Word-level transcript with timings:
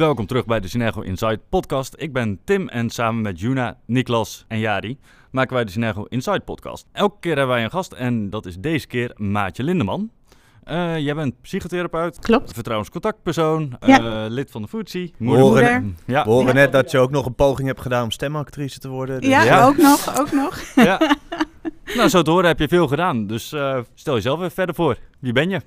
Welkom 0.00 0.26
terug 0.26 0.44
bij 0.46 0.60
de 0.60 0.68
Synergo 0.68 1.00
Inside 1.00 1.40
podcast. 1.48 1.94
Ik 1.98 2.12
ben 2.12 2.40
Tim 2.44 2.68
en 2.68 2.90
samen 2.90 3.22
met 3.22 3.40
Juna, 3.40 3.76
Niklas 3.86 4.44
en 4.48 4.58
Jari 4.58 4.98
maken 5.30 5.54
wij 5.54 5.64
de 5.64 5.70
Synergo 5.70 6.04
Inside 6.04 6.40
podcast. 6.40 6.86
Elke 6.92 7.16
keer 7.20 7.36
hebben 7.36 7.54
wij 7.54 7.64
een 7.64 7.70
gast 7.70 7.92
en 7.92 8.30
dat 8.30 8.46
is 8.46 8.56
deze 8.58 8.86
keer 8.86 9.12
Maatje 9.16 9.62
Lindeman. 9.62 10.10
Uh, 10.70 10.98
jij 10.98 11.14
bent 11.14 11.40
psychotherapeut. 11.40 12.18
Klopt. 12.18 12.52
Vertrouwenscontactpersoon. 12.52 13.76
Ja. 13.86 14.24
Uh, 14.24 14.30
lid 14.30 14.50
van 14.50 14.62
de 14.62 14.68
FTSE. 14.68 15.10
Horen, 15.18 15.40
Moeder. 15.40 15.82
net, 16.06 16.24
we 16.24 16.30
horen 16.30 16.54
net 16.54 16.72
dat 16.72 16.90
je 16.90 16.98
ook 16.98 17.10
nog 17.10 17.26
een 17.26 17.34
poging 17.34 17.68
hebt 17.68 17.80
gedaan 17.80 18.02
om 18.04 18.10
stemactrice 18.10 18.78
te 18.78 18.88
worden. 18.88 19.20
dus- 19.20 19.30
Ja, 19.30 19.42
Ja. 19.42 19.66
ook 19.66 19.76
nog, 19.76 20.18
ook 20.18 20.32
nog. 20.32 20.58
ja. 20.74 21.16
Nou, 21.94 22.08
zo 22.08 22.22
te 22.22 22.30
horen 22.30 22.46
heb 22.48 22.58
je 22.58 22.68
veel 22.68 22.88
gedaan. 22.88 23.26
Dus 23.26 23.52
eh, 23.52 23.78
stel 23.94 24.14
jezelf 24.14 24.38
even 24.38 24.50
verder 24.50 24.74
voor. 24.74 24.98
Wie 25.18 25.32
ben 25.32 25.48
je? 25.50 25.60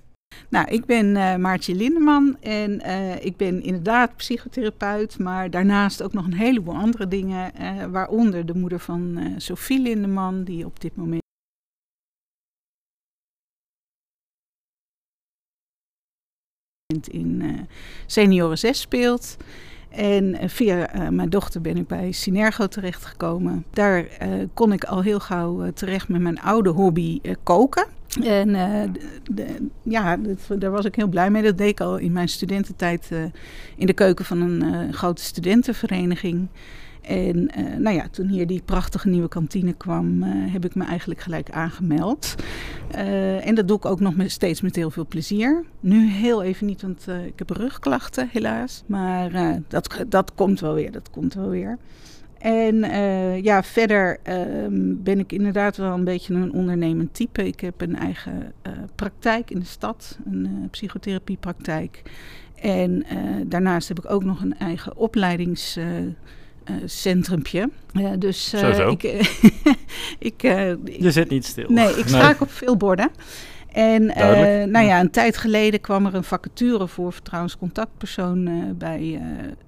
Nou, 0.50 0.68
ik 0.68 0.86
ben 0.86 1.16
eh, 1.16 1.36
Maartje 1.36 1.76
Lindeman 1.76 2.38
en 2.40 2.82
eh, 2.82 3.26
ik 3.26 3.38
ben 3.38 3.64
inderdaad 3.64 4.16
psychotherapeut, 4.16 5.20
maar 5.20 5.50
daarnaast 5.50 6.04
ook 6.04 6.14
nog 6.14 6.26
een 6.26 6.34
heleboel 6.34 6.76
andere 6.76 7.08
dingen, 7.08 7.56
eh, 7.56 7.86
waaronder 7.86 8.46
de 8.46 8.56
moeder 8.56 8.80
van 8.80 9.34
Sophie 9.38 9.82
Lindeman, 9.82 10.44
die 10.44 10.66
op 10.66 10.80
dit 10.80 10.96
moment 10.96 11.22
in 17.08 17.68
Senioren 18.06 18.58
6 18.58 18.80
speelt. 18.80 19.38
En 19.90 20.50
via 20.50 21.10
mijn 21.12 21.30
dochter 21.30 21.62
ben 21.62 21.78
ik 21.78 21.88
bij 21.88 22.12
Synergo 22.12 22.68
terechtgekomen. 22.68 23.66
Daar 23.70 24.08
kon 24.54 24.74
ik 24.74 24.84
al 24.84 25.02
heel 25.02 25.20
gauw 25.20 25.72
terecht 25.72 26.08
met 26.08 26.22
mijn 26.22 26.42
oude 26.42 26.70
hobby 26.70 27.22
koken. 27.44 27.88
En 28.22 28.56
eh, 28.56 28.92
d- 28.92 29.36
d- 29.36 29.62
ja, 29.84 30.18
daar 30.58 30.72
was 30.72 30.86
ik 30.86 30.96
heel 30.96 31.08
blij 31.08 31.30
mee. 31.32 31.44
Dat 31.44 31.58
deed 31.58 31.70
ik 31.70 31.80
al 31.80 31.98
in 31.98 32.12
mijn 32.12 32.30
studententijd 32.30 33.08
eh, 33.12 33.24
in 33.78 33.86
de 33.86 33.94
keuken 33.94 34.26
van 34.26 34.42
een 34.42 34.62
eh, 34.62 34.94
grote 34.94 35.24
studentenvereniging. 35.24 36.48
En 37.02 37.50
nou 37.78 37.96
ja, 37.96 38.08
toen 38.12 38.28
hier 38.28 38.48
die 38.48 38.62
prachtige 38.66 39.10
nieuwe 39.10 39.28
kantine 39.28 39.74
kwam, 39.74 40.22
heb 40.24 40.66
ik 40.66 40.76
me 40.76 40.84
eigenlijk 40.86 41.20
gelijk 41.20 41.50
aangemeld. 41.50 42.36
En 43.42 43.56
dat 43.56 43.68
doe 43.68 43.78
ik 43.78 43.86
ook 43.86 44.00
nog 44.00 44.16
met, 44.16 44.32
steeds 44.32 44.62
met 44.62 44.76
heel 44.76 44.92
veel 44.92 45.08
plezier. 45.08 45.64
Nu 45.80 46.10
heel 46.10 46.44
even 46.44 46.66
niet, 46.66 46.82
want 46.82 47.08
ik 47.26 47.34
heb 47.36 47.50
rugklachten 47.50 48.30
helaas. 48.32 48.84
Maar 48.86 49.32
dat, 49.68 50.06
dat 50.08 50.34
komt 50.36 50.60
wel 50.60 50.74
weer, 50.74 50.92
dat 50.92 51.10
komt 51.10 51.34
wel 51.34 51.50
weer. 51.50 51.78
En 52.44 52.84
eh, 52.84 53.42
ja, 53.44 53.64
verder 53.64 54.18
ehm, 54.24 54.94
ben 54.98 55.20
ik 55.20 55.32
inderdaad 55.32 55.78
wel 55.78 55.94
een 55.94 56.04
beetje 56.04 56.34
een 56.34 56.54
ondernemend 56.54 57.14
type. 57.14 57.48
Ik 57.48 57.60
heb 57.60 57.82
een 57.82 57.96
eigen 57.96 58.54
eh, 58.62 58.72
praktijk 58.96 59.52
in 59.52 59.60
de 59.60 59.66
stad, 59.66 60.18
een 60.32 60.46
eh, 60.46 60.70
psychotherapiepraktijk. 60.70 62.02
En 62.62 63.04
eh, 63.10 63.18
daarnaast 63.46 63.88
heb 63.88 64.00
ik 64.00 64.12
ook 64.12 64.24
nog 64.24 64.42
een 64.42 64.58
eigen 64.58 64.96
opleidings... 64.98 65.76
eh, 65.78 65.86
eh, 66.64 66.74
centrumpje. 66.86 67.70
Dus 68.20 68.54
eh, 68.54 68.60
Zo, 68.60 68.72
zo. 68.74 68.90
ik, 68.90 69.04
ik, 70.20 70.44
ik- 70.44 71.02
Je 71.02 71.12
zit 71.12 71.30
niet 71.30 71.46
stil. 71.46 71.66
Nee, 71.70 71.90
ik 71.98 72.08
sta 72.08 72.36
op 72.40 72.52
veel 72.52 72.78
borden. 72.78 73.10
En 73.74 74.10
eh, 74.10 74.68
nou 74.68 74.86
ja, 74.86 75.00
een 75.00 75.10
tijd 75.10 75.38
geleden 75.38 75.82
kwam 75.82 76.06
er 76.06 76.14
een 76.16 76.24
vacature 76.24 76.88
voor 76.88 77.14
vertrouwenscontactpersoon 77.14 78.48
eh, 78.48 78.54
bij 78.76 79.22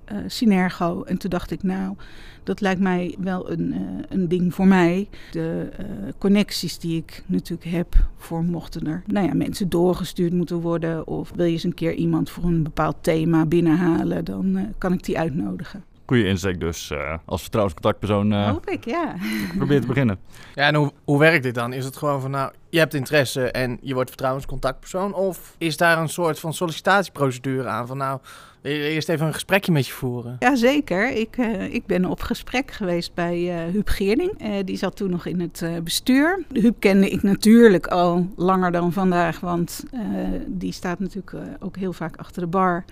eh, 0.06 0.18
Synergo. 0.28 1.04
En 1.04 1.18
toen 1.18 1.30
dacht 1.30 1.52
ik, 1.52 1.64
nou, 1.64 1.96
dat 2.44 2.62
lijkt 2.62 2.82
mij 2.82 3.16
wel 3.20 3.52
een, 3.52 3.76
een 4.10 4.28
ding 4.28 4.54
voor 4.54 4.68
mij. 4.68 5.08
De 5.32 5.70
connecties 6.18 6.80
die 6.80 6.98
ik 6.98 7.24
natuurlijk 7.26 7.70
heb 7.70 7.96
voor 8.18 8.44
mochten 8.44 8.88
er 8.88 9.04
nou 9.06 9.28
ja, 9.28 9.34
mensen 9.34 9.70
doorgestuurd 9.70 10.34
moeten 10.34 10.60
worden. 10.60 11.08
Of 11.08 11.32
wil 11.36 11.46
je 11.46 11.52
eens 11.52 11.64
een 11.64 11.74
keer 11.74 11.94
iemand 11.94 12.30
voor 12.30 12.44
een 12.44 12.64
bepaald 12.64 12.96
thema 13.02 13.46
binnenhalen, 13.46 14.26
dan 14.26 14.74
kan 14.78 14.94
ik 14.94 15.04
die 15.04 15.20
uitnodigen. 15.20 15.84
Goede 16.06 16.28
insteek 16.28 16.60
dus 16.60 16.92
eh, 16.92 17.18
als 17.26 17.42
vertrouwenscontactpersoon 17.42 18.34
eh 18.34 18.50
Hoop 18.50 18.70
ik, 18.70 18.86
ja. 18.86 19.16
probeer 19.58 19.82
te 19.82 19.88
beginnen. 19.88 20.20
Ja, 20.56 20.68
en 20.68 20.76
hoe, 20.76 20.92
hoe 21.04 21.20
werkt 21.20 21.44
dit 21.44 21.56
dan? 21.56 21.74
Is 21.74 21.86
het 21.86 21.98
gewoon 21.98 22.22
van, 22.22 22.32
nou, 22.32 22.52
je 22.70 22.80
hebt 22.80 22.94
interesse 22.94 23.52
en 23.52 23.78
je 23.82 23.94
wordt 23.94 24.10
vertrouwenscontactpersoon? 24.10 25.14
Of 25.14 25.56
is 25.58 25.78
daar 25.78 25.98
een 25.98 26.10
soort 26.10 26.40
van 26.40 26.54
sollicitatieprocedure 26.54 27.68
aan? 27.68 27.88
Van, 27.88 27.98
nou, 27.98 28.20
eerst 28.66 29.10
even 29.10 29.28
een 29.28 29.34
gesprekje 29.34 29.72
met 29.72 29.88
je 29.88 29.94
voeren? 29.94 30.36
Jazeker, 30.40 31.12
ik, 31.12 31.38
eh, 31.38 31.74
ik 31.74 31.86
ben 31.86 32.06
op 32.06 32.22
gesprek 32.22 32.72
geweest 32.72 33.14
bij 33.14 33.50
eh 33.50 33.72
Huub 33.72 33.88
Geerding. 33.90 34.32
Eh, 34.38 34.52
die 34.66 34.78
zat 34.78 34.96
toen 34.96 35.10
nog 35.10 35.26
in 35.26 35.40
het 35.40 35.62
eh, 35.62 35.72
bestuur. 35.84 36.44
Huub 36.54 36.76
kende 36.80 37.10
ik 37.10 37.24
natuurlijk 37.24 37.88
al 37.88 38.28
langer 38.36 38.72
dan 38.72 38.94
vandaag, 38.94 39.40
want 39.40 39.84
eh, 39.92 40.02
die 40.48 40.72
staat 40.72 41.00
natuurlijk 41.00 41.34
eh, 41.34 41.42
ook 41.60 41.78
heel 41.78 41.94
vaak 41.94 42.18
achter 42.18 42.42
de 42.42 42.48
bar. 42.48 42.86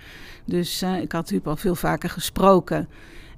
Dus 0.46 0.82
eh, 0.82 1.02
ik 1.02 1.12
had 1.12 1.30
Huub 1.30 1.48
al 1.48 1.56
veel 1.56 1.76
vaker 1.76 2.10
gesproken. 2.10 2.88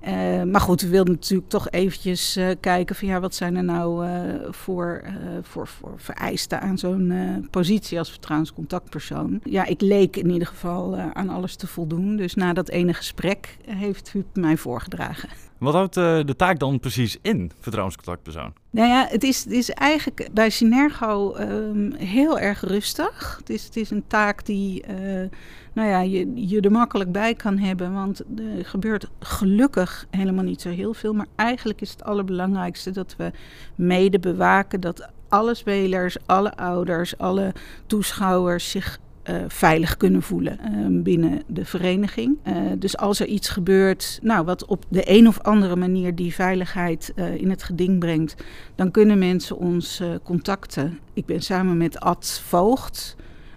Eh, 0.06 0.44
maar 0.44 0.62
goed, 0.62 0.82
we 0.82 0.88
wilden 0.88 1.14
natuurlijk 1.14 1.50
toch 1.50 1.70
eventjes 1.70 2.36
eh, 2.36 2.50
kijken 2.60 2.96
van 2.96 3.08
ja, 3.08 3.20
wat 3.20 3.36
zijn 3.36 3.56
er 3.56 3.64
nou 3.64 4.08
eh, 4.08 4.12
voor, 4.50 5.04
voor, 5.42 5.68
voor 5.68 5.94
vereisten 5.96 6.62
aan 6.62 6.78
zo'n 6.78 7.48
positie 7.52 8.00
als 8.00 8.10
vertrouwenscontactpersoon. 8.10 9.40
Ja, 9.44 9.66
ik 9.66 9.82
leek 9.82 10.16
in 10.16 10.30
ieder 10.30 10.48
geval 10.48 10.96
aan 10.98 11.30
alles 11.30 11.56
te 11.56 11.68
voldoen. 11.68 12.16
Dus 12.16 12.36
na 12.36 12.54
dat 12.54 12.70
ene 12.70 12.94
gesprek 12.94 13.58
heeft 13.66 14.12
Huub 14.12 14.26
mij 14.34 14.58
voorgedragen. 14.58 15.30
Wat 15.58 15.74
houdt 15.74 15.94
de 15.94 16.34
taak 16.38 16.60
dan 16.60 16.80
precies 16.80 17.18
in, 17.22 17.52
vertrouwenscontactpersoon? 17.60 18.54
Nou 18.76 18.88
ja, 18.88 19.08
het 19.10 19.24
is, 19.24 19.44
het 19.44 19.54
is 19.54 19.70
eigenlijk 19.70 20.30
bij 20.32 20.50
Synergo 20.50 21.34
ehm, 21.34 21.92
heel 21.94 22.40
erg 22.40 22.62
rustig. 22.62 23.36
Het 23.40 23.50
is, 23.50 23.66
het 23.66 23.76
is 23.76 23.90
een 23.90 24.08
taak 24.08 24.46
die 24.46 24.84
eh, 24.84 25.30
nou 25.74 25.90
ja, 25.90 26.00
je, 26.00 26.48
je 26.48 26.62
er 26.62 26.72
makkelijk 26.72 27.12
bij 27.12 27.34
kan 27.34 27.58
hebben. 27.58 27.94
Want 27.94 28.20
er 28.20 28.66
gebeurt 28.66 29.10
gelukkig 29.20 30.08
helemaal 30.10 30.44
niet 30.44 30.62
zo 30.62 30.70
heel 30.70 30.94
veel. 30.94 31.14
Maar 31.14 31.26
eigenlijk 31.36 31.82
is 31.82 31.92
het 31.92 32.04
allerbelangrijkste 32.04 32.92
dat 32.92 33.16
we 33.18 33.32
mede 33.76 34.20
bewaken 34.20 34.80
dat 34.80 35.10
alle 35.30 35.54
spelers, 35.54 36.18
alle 36.26 36.56
ouders, 36.56 37.18
alle 37.18 37.54
toeschouwers 37.86 38.72
zich 38.72 39.00
eh, 39.26 39.36
veilig 39.48 39.98
kunnen 39.98 40.22
voelen 40.22 40.60
eh, 40.60 40.72
binnen 40.90 41.44
de 41.48 41.66
vereniging. 41.66 42.38
Eh, 42.44 42.56
dus 42.78 42.98
als 42.98 43.20
er 43.20 43.26
iets 43.26 43.50
gebeurt, 43.50 44.20
nou, 44.22 44.46
wat 44.46 44.66
op 44.66 44.86
de 44.90 45.12
een 45.12 45.28
of 45.28 45.40
andere 45.42 45.76
manier 45.76 46.16
die 46.16 46.34
veiligheid 46.34 47.12
eh, 47.16 47.36
in 47.36 47.50
het 47.50 47.64
geding 47.64 48.00
brengt, 48.00 48.44
dan 48.76 48.92
kunnen 48.92 49.18
mensen 49.18 49.58
ons 49.58 50.02
contacten. 50.24 51.00
Ik 51.14 51.26
ben 51.26 51.42
samen 51.42 51.78
met 51.78 52.00
Ad 52.00 52.42
Voogd, 52.46 53.16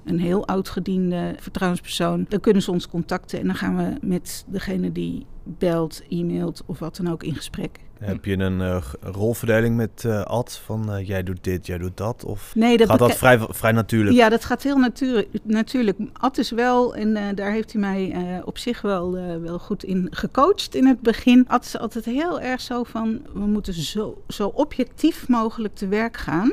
een 0.08 0.20
heel 0.20 0.46
oudgediende 0.46 1.34
vertrouwenspersoon. 1.38 2.26
Dan 2.28 2.40
kunnen 2.40 2.62
ze 2.62 2.70
ons 2.70 2.88
contacten 2.88 3.40
en 3.40 3.46
dan 3.46 3.54
gaan 3.54 3.76
we 3.76 4.06
met 4.06 4.44
degene 4.46 4.92
die 4.92 5.26
belt, 5.42 6.02
e-mailt 6.08 6.62
of 6.66 6.78
wat 6.78 6.96
dan 6.96 7.10
ook 7.10 7.22
in 7.22 7.34
gesprek. 7.34 7.80
Heb 7.98 8.24
je 8.24 8.36
een 8.36 8.60
eh, 8.60 8.82
rolverdeling 9.00 9.76
met 9.76 10.04
eh, 10.04 10.22
Ad? 10.22 10.60
Van 10.64 10.92
eh, 10.92 11.06
jij 11.06 11.22
doet 11.22 11.44
dit, 11.44 11.66
jij 11.66 11.78
doet 11.78 11.96
dat? 11.96 12.24
Of 12.24 12.54
Nee, 12.54 12.76
dat 12.76 12.88
gaat 12.88 12.98
dat 12.98 13.16
vrij, 13.16 13.38
vrij 13.48 13.72
natuurlijk? 13.72 14.16
Ja, 14.16 14.28
dat 14.28 14.44
gaat 14.44 14.62
heel 14.62 14.76
natuurlijk. 14.76 15.28
natuurlijk. 15.42 15.98
Ad 16.12 16.38
is 16.38 16.50
wel, 16.50 16.94
en 16.94 17.34
daar 17.34 17.52
heeft 17.52 17.72
hij 17.72 17.80
mij 17.80 18.42
op 18.44 18.58
zich 18.58 18.80
wel, 18.80 19.12
wel 19.40 19.58
goed 19.58 19.84
in 19.84 20.08
gecoacht 20.10 20.74
in 20.74 20.86
het 20.86 21.00
begin. 21.00 21.44
Ad 21.48 21.64
is 21.64 21.78
altijd 21.78 22.04
heel 22.04 22.40
erg 22.40 22.60
zo 22.60 22.84
van, 22.84 23.20
we 23.32 23.46
moeten 23.46 23.74
zo, 23.74 24.22
zo 24.28 24.48
objectief 24.48 25.28
mogelijk 25.28 25.74
te 25.74 25.88
werk 25.88 26.16
gaan. 26.16 26.52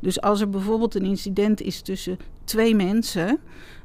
Dus 0.00 0.20
als 0.20 0.40
er 0.40 0.50
bijvoorbeeld 0.50 0.94
een 0.94 1.04
incident 1.04 1.60
is 1.60 1.80
tussen 1.80 2.18
twee 2.50 2.74
mensen... 2.74 3.38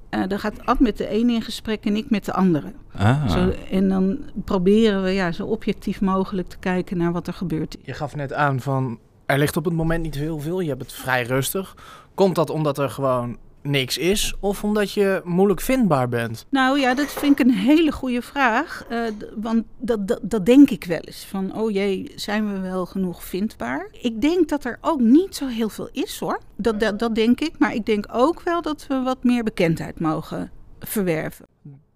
eh, 0.09 0.27
dan 0.27 0.39
gaat 0.39 0.65
Ad 0.65 0.79
met 0.79 0.97
de 0.97 1.07
ene 1.07 1.33
in 1.33 1.41
gesprek 1.41 1.85
en 1.85 1.95
ik 1.95 2.09
met 2.09 2.25
de 2.25 2.33
andere. 2.33 2.73
Ah. 2.97 3.29
Zo, 3.29 3.53
en 3.71 3.89
dan 3.89 4.17
proberen 4.43 5.03
we 5.03 5.09
ja, 5.09 5.31
zo 5.31 5.45
objectief 5.45 6.01
mogelijk 6.01 6.47
te 6.47 6.57
kijken 6.57 6.97
naar 6.97 7.11
wat 7.11 7.27
er 7.27 7.33
gebeurt. 7.33 7.77
Je 7.81 7.93
gaf 7.93 8.15
net 8.15 8.33
aan 8.33 8.59
van, 8.59 8.99
er 9.25 9.37
ligt 9.37 9.57
op 9.57 9.65
het 9.65 9.73
moment 9.73 10.03
niet 10.03 10.15
heel 10.15 10.39
veel. 10.39 10.59
Je 10.59 10.69
hebt 10.69 10.81
het 10.81 10.93
vrij 10.93 11.23
rustig. 11.23 11.75
Komt 12.13 12.35
dat 12.35 12.49
omdat 12.49 12.77
er 12.77 12.89
gewoon 12.89 13.37
niks 13.65 13.97
is? 13.97 14.33
Of 14.39 14.63
omdat 14.63 14.91
je 14.91 15.21
moeilijk 15.23 15.61
vindbaar 15.61 16.09
bent? 16.09 16.45
Nou 16.49 16.79
ja, 16.79 16.93
dat 16.93 17.11
vind 17.11 17.39
ik 17.39 17.45
een 17.45 17.53
hele 17.53 17.91
goede 17.91 18.21
vraag. 18.21 18.85
eh, 18.89 18.99
want 19.35 19.63
dat, 19.77 20.07
dat, 20.07 20.19
dat 20.21 20.45
denk 20.45 20.69
ik 20.69 20.83
wel 20.83 20.99
eens. 20.99 21.25
Van, 21.25 21.55
oh 21.55 21.71
jee, 21.71 22.11
zijn 22.15 22.53
we 22.53 22.59
wel 22.59 22.85
genoeg 22.85 23.23
vindbaar? 23.23 23.87
Ik 24.01 24.21
denk 24.21 24.49
dat 24.49 24.65
er 24.65 24.77
ook 24.81 24.99
niet 24.99 25.35
zo 25.35 25.47
heel 25.47 25.69
veel 25.69 25.89
is 25.91 26.19
hoor. 26.19 26.39
Dat, 26.55 26.79
dat, 26.79 26.99
dat 26.99 27.15
denk 27.15 27.39
ik. 27.41 27.51
Maar 27.59 27.73
ik 27.73 27.85
denk 27.85 28.05
ook 28.11 28.41
wel 28.41 28.61
dat 28.61 28.85
we 28.87 29.01
wat 29.01 29.23
meer 29.23 29.43
bekendheid 29.43 29.99
mogen 29.99 30.51
verwerven. 30.79 31.45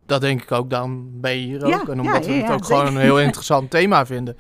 Dat 0.06 0.22
denk 0.22 0.42
ik 0.42 0.52
ook, 0.52 0.70
dan 0.70 1.10
ben 1.22 1.32
je 1.32 1.46
hier 1.46 1.64
ook. 1.64 1.70
Ja, 1.70 1.82
en 1.88 2.00
omdat 2.00 2.26
ja, 2.26 2.32
we 2.32 2.38
het 2.38 2.52
ook 2.52 2.66
gewoon 2.66 2.88
een 2.88 2.98
heel 2.98 3.20
interessant 3.28 3.70
thema 3.70 4.06
vinden. 4.06 4.36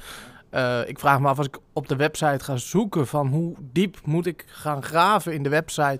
Eh, 0.49 0.79
ik 0.85 0.99
vraag 0.99 1.19
me 1.19 1.27
af 1.27 1.37
als 1.37 1.47
ik 1.47 1.57
op 1.73 1.87
de 1.87 1.95
website 1.95 2.43
ga 2.43 2.57
zoeken 2.57 3.07
van 3.07 3.27
hoe 3.27 3.55
diep 3.59 3.97
moet 4.05 4.25
ik 4.25 4.45
gaan 4.47 4.83
graven 4.83 5.33
in 5.33 5.43
de 5.43 5.49
website 5.49 5.99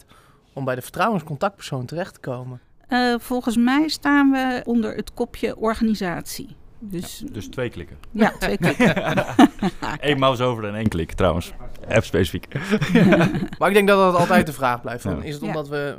om 0.60 0.66
bij 0.66 0.76
de 0.76 0.82
vertrouwenscontactpersoon 0.82 1.86
terecht 1.86 2.14
te 2.14 2.20
komen. 2.20 2.60
Eh, 2.88 3.14
volgens 3.20 3.58
mij 3.58 3.88
staan 3.88 4.32
we 4.32 4.62
onder 4.66 4.96
het 4.96 5.14
kopje 5.14 5.58
organisatie. 5.58 6.56
Dus 6.80 7.24
Dus 7.32 7.48
twee 7.48 7.70
klikken. 7.70 7.98
ja, 8.12 8.32
twee 8.40 8.58
klikken. 8.64 9.14
Eén 10.10 10.20
mouse 10.20 10.44
over 10.44 10.66
en 10.66 10.76
één 10.76 10.88
klik 10.88 11.12
trouwens. 11.12 11.54
Even 11.88 12.04
specifiek. 12.04 12.48
Maar 13.60 13.68
ik 13.68 13.74
denk 13.74 13.88
dat 13.88 13.98
dat 13.98 14.16
altijd 14.22 14.46
de 14.46 14.54
vraag 14.54 14.82
blijft. 14.82 15.02
Van, 15.02 15.16
Ja. 15.18 15.24
Is 15.24 15.34
het 15.34 15.42
Ja. 15.42 15.48
omdat 15.48 15.68
we 15.68 15.98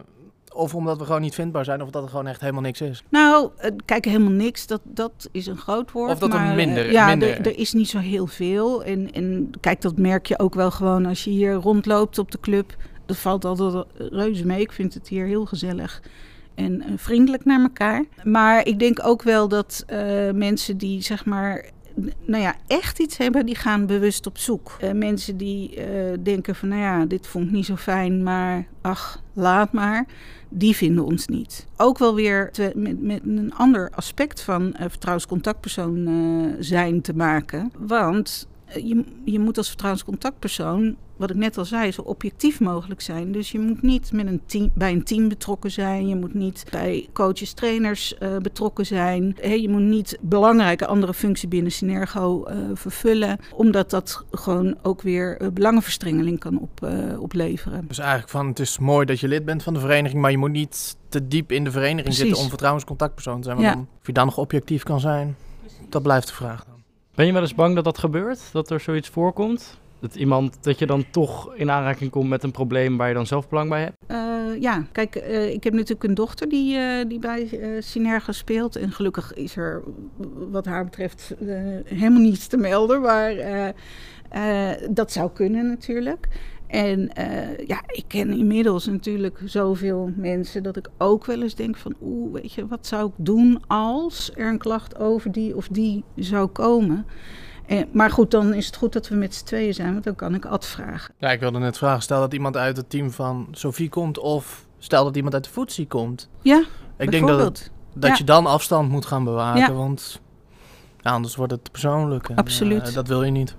Of 0.55 0.75
omdat 0.75 0.99
we 0.99 1.05
gewoon 1.05 1.21
niet 1.21 1.35
vindbaar 1.35 1.65
zijn, 1.65 1.83
of 1.83 1.91
dat 1.91 2.03
er 2.03 2.09
gewoon 2.09 2.27
echt 2.27 2.41
helemaal 2.41 2.63
niks 2.63 2.81
is. 2.81 3.03
Nou, 3.09 3.51
eh, 3.57 3.71
kijk, 3.85 4.05
helemaal 4.05 4.31
niks, 4.33 4.67
dat, 4.67 4.81
dat 4.85 5.29
is 5.33 5.47
een 5.47 5.57
groot 5.57 5.93
woord. 5.93 6.11
Of 6.13 6.19
dat 6.19 6.33
er 6.33 6.39
maar, 6.41 6.49
eh, 6.51 6.55
minder- 6.57 6.93
Ja, 6.93 7.07
minder- 7.07 7.29
Er, 7.31 7.47
er 7.47 7.59
is 7.59 7.73
niet 7.73 7.89
zo 7.89 7.99
heel 7.99 8.27
veel. 8.27 8.85
En, 8.85 9.13
en 9.13 9.51
kijk, 9.61 9.81
dat 9.81 9.97
merk 9.99 10.27
je 10.27 10.39
ook 10.39 10.55
wel 10.55 10.71
gewoon 10.71 11.07
als 11.07 11.25
je 11.25 11.31
hier 11.31 11.53
rondloopt 11.53 12.19
op 12.19 12.31
de 12.31 12.41
club. 12.41 12.77
Dat 13.11 13.19
valt 13.19 13.45
altijd 13.45 13.87
reuze 13.97 14.47
mee. 14.47 14.61
Ik 14.61 14.73
vind 14.73 14.95
het 14.95 15.09
hier 15.09 15.27
heel 15.27 15.47
gezellig 15.47 16.03
en 16.55 16.83
eh, 16.83 16.93
vriendelijk 16.97 17.45
naar 17.45 17.61
elkaar. 17.61 18.05
Maar 18.25 18.67
ik 18.67 18.79
denk 18.79 19.07
ook 19.07 19.23
wel 19.23 19.49
dat 19.49 19.85
eh, 19.87 20.31
mensen 20.31 20.77
die 20.77 21.03
zeg 21.03 21.25
maar. 21.25 21.71
Nou 22.25 22.43
ja, 22.43 22.55
echt 22.67 22.99
iets 22.99 23.17
hebben, 23.17 23.47
die 23.47 23.55
gaan 23.55 23.87
bewust 23.87 24.27
op 24.27 24.39
zoek. 24.39 24.77
Eh, 24.81 24.93
mensen 24.93 25.37
die 25.37 25.79
denken 26.23 26.55
van, 26.55 26.69
nou 26.69 26.81
ja, 26.81 27.05
dit 27.05 27.27
vond 27.27 27.47
ik 27.47 27.51
niet 27.51 27.67
zo 27.67 27.77
fijn, 27.77 28.23
maar 28.23 28.67
ach, 28.81 29.23
laat 29.33 29.73
maar 29.73 30.07
die 30.51 30.77
vinden 30.77 31.05
ons 31.05 31.27
niet. 31.27 31.67
Ook 31.77 31.99
wel 31.99 32.15
weer 32.15 32.51
met, 32.75 33.03
met 33.03 33.21
een 33.25 33.55
ander 33.55 33.91
aspect 33.95 34.41
van 34.43 34.75
eh, 34.75 34.87
vertrouwenscontactpersoon 34.89 36.09
zijn 36.59 37.01
te 37.01 37.15
maken. 37.15 37.73
Want 37.79 38.49
je, 38.75 39.05
je 39.25 39.39
moet 39.39 39.59
als 39.59 39.69
vertrouwenscontactpersoon, 39.69 40.97
wat 41.17 41.31
ik 41.31 41.37
net 41.37 41.59
al 41.59 41.65
zei, 41.65 41.93
zo 41.93 42.03
objectief 42.03 42.61
mogelijk 42.61 43.01
zijn. 43.01 43.33
Dus 43.33 43.53
je 43.53 43.59
moet 43.59 43.83
niet 43.83 44.13
met 44.13 44.27
een 44.27 44.41
team, 44.47 44.71
bij 44.75 44.93
een 44.93 45.05
team 45.05 45.29
betrokken 45.29 45.71
zijn. 45.71 46.09
Je 46.09 46.17
moet 46.17 46.35
niet 46.35 46.65
bij 46.71 47.09
coaches, 47.13 47.53
trainers 47.53 48.19
eh, 48.19 48.37
betrokken 48.37 48.87
zijn. 48.87 49.37
Je 49.43 49.69
moet 49.69 49.81
niet 49.81 50.19
belangrijke 50.21 50.87
andere 50.87 51.15
functie 51.15 51.49
binnen 51.49 51.73
Synergo 51.73 52.45
eh, 52.45 52.57
vervullen. 52.75 53.39
Omdat 53.55 53.91
dat 53.91 54.25
gewoon 54.31 54.77
ook 54.83 55.03
weer 55.03 55.37
eh, 55.41 55.49
belangenverstrengeling 55.49 56.39
kan 56.39 56.59
op, 56.61 56.83
eh, 56.85 57.21
opleveren. 57.23 57.85
Dus 57.89 57.99
eigenlijk 57.99 58.31
van, 58.31 58.47
het 58.47 58.59
is 58.59 58.79
mooi 58.79 59.07
dat 59.07 59.21
je 59.21 59.29
lid 59.29 59.45
bent 59.45 59.63
van 59.63 59.75
de 59.75 59.81
vereniging, 59.81 60.21
maar 60.21 60.31
je 60.31 60.39
moet 60.39 60.51
niet 60.51 60.97
te 61.09 61.29
diep 61.29 61.53
in 61.53 61.65
de 61.65 61.71
vereniging 61.71 62.03
Precies. 62.05 62.23
zitten 62.23 62.43
om 62.43 62.49
vertrouwenscontactpersoon 62.49 63.37
te 63.37 63.43
zijn. 63.43 63.57
Want 63.57 63.69
Ja. 63.69 63.75
dan, 63.75 63.89
of 64.01 64.07
je 64.07 64.13
dan 64.13 64.27
nog 64.27 64.39
objectief 64.39 64.83
kan 64.83 65.01
zijn, 65.01 65.37
dat 65.89 66.03
blijft 66.03 66.27
de 66.29 66.35
vraag. 66.35 66.67
Ben 67.15 67.27
je 67.27 67.33
wel 67.33 67.43
eens 67.43 67.55
bang 67.55 67.75
dat 67.75 67.85
dat 67.85 67.99
gebeurt? 67.99 68.53
Dat 68.53 68.71
er 68.71 68.81
zoiets 68.81 69.09
voorkomt? 69.09 69.79
Dat 70.01 70.15
iemand, 70.15 70.59
dat 70.61 70.79
je 70.79 70.87
dan 70.87 71.05
toch 71.11 71.55
in 71.55 71.71
aanraking 71.71 72.11
komt 72.11 72.29
met 72.29 72.43
een 72.43 72.51
probleem 72.51 72.97
waar 72.97 73.09
je 73.09 73.15
dan 73.15 73.27
zelf 73.27 73.49
belang 73.49 73.69
bij 73.69 73.83
hebt? 73.83 73.97
Eh, 74.07 74.61
ja, 74.61 74.85
kijk, 74.93 75.17
eh, 75.17 75.53
ik 75.53 75.65
heb 75.65 75.73
natuurlijk 75.73 76.05
een 76.05 76.15
dochter 76.15 76.49
die, 76.49 76.77
eh, 76.77 77.09
die 77.09 77.19
bij 77.19 77.49
Synergo 77.81 78.33
speelt. 78.33 78.77
En 78.77 78.93
gelukkig 78.93 79.35
is 79.35 79.57
er 79.57 79.83
wat 80.51 80.65
haar 80.65 80.85
betreft 80.85 81.35
helemaal 81.85 82.21
niets 82.21 82.47
te 82.47 82.57
melden. 82.57 83.01
Maar 83.01 83.35
dat 84.91 85.13
zou 85.13 85.31
kunnen 85.31 85.67
natuurlijk. 85.67 86.29
En 86.71 87.13
eh, 87.15 87.67
ja, 87.67 87.81
ik 87.87 88.05
ken 88.07 88.31
inmiddels 88.33 88.87
natuurlijk 88.87 89.41
zoveel 89.45 90.13
mensen 90.17 90.63
dat 90.63 90.77
ik 90.77 90.89
ook 90.99 91.25
wel 91.27 91.43
eens 91.43 91.55
denk 91.55 91.77
van... 91.77 91.95
oeh, 92.03 92.33
weet 92.33 92.53
je, 92.53 92.67
wat 92.67 92.87
zou 92.87 93.07
ik 93.07 93.13
doen 93.17 93.63
als 93.67 94.31
er 94.35 94.49
een 94.49 94.59
klacht 94.59 94.99
over 94.99 95.33
die 95.33 95.57
of 95.57 95.69
die 95.69 96.05
zou 96.17 96.47
komen? 96.47 97.07
Eh, 97.67 97.81
maar 97.93 98.11
goed, 98.11 98.31
dan 98.31 98.55
is 98.55 98.67
het 98.67 98.77
goed 98.77 98.93
dat 98.93 99.09
we 99.09 99.15
met 99.15 99.35
z'n 99.35 99.45
tweeën 99.45 99.75
zijn, 99.75 99.93
want 99.93 100.05
dan 100.05 100.15
kan 100.15 100.35
ik 100.35 100.45
Ad 100.45 100.67
vragen. 100.67 101.15
Ja, 101.19 101.31
ik 101.31 101.41
wilde 101.41 101.59
net 101.59 101.79
vragen, 101.79 102.03
stel 102.03 102.21
dat 102.21 102.33
iemand 102.35 102.57
uit 102.57 102.77
het 102.77 102.91
team 102.91 103.11
van 103.11 103.49
Sophie 103.51 103.89
komt 103.89 104.19
of 104.19 104.67
stel 104.79 105.05
dat 105.05 105.17
iemand 105.17 105.35
uit 105.35 105.45
de 105.45 105.51
voetsie 105.51 105.87
komt. 105.87 106.29
Ja, 106.43 106.63
Ik 106.99 107.11
denk 107.11 107.27
dat, 107.27 107.41
het- 107.41 107.71
dat 107.95 108.11
Ja. 108.11 108.17
je 108.19 108.25
dan 108.25 108.47
afstand 108.47 108.89
moet 108.91 109.07
gaan 109.07 109.25
bewaken, 109.25 109.61
Ja. 109.61 109.73
want 109.73 110.21
ja, 111.01 111.11
anders 111.11 111.37
wordt 111.37 111.53
het 111.53 111.71
persoonlijk. 111.71 112.29
En, 112.29 112.37
Absoluut. 112.37 112.89
eh, 112.89 112.95
dat 112.95 113.09
wil 113.09 113.23
je 113.23 113.31
niet. 113.31 113.57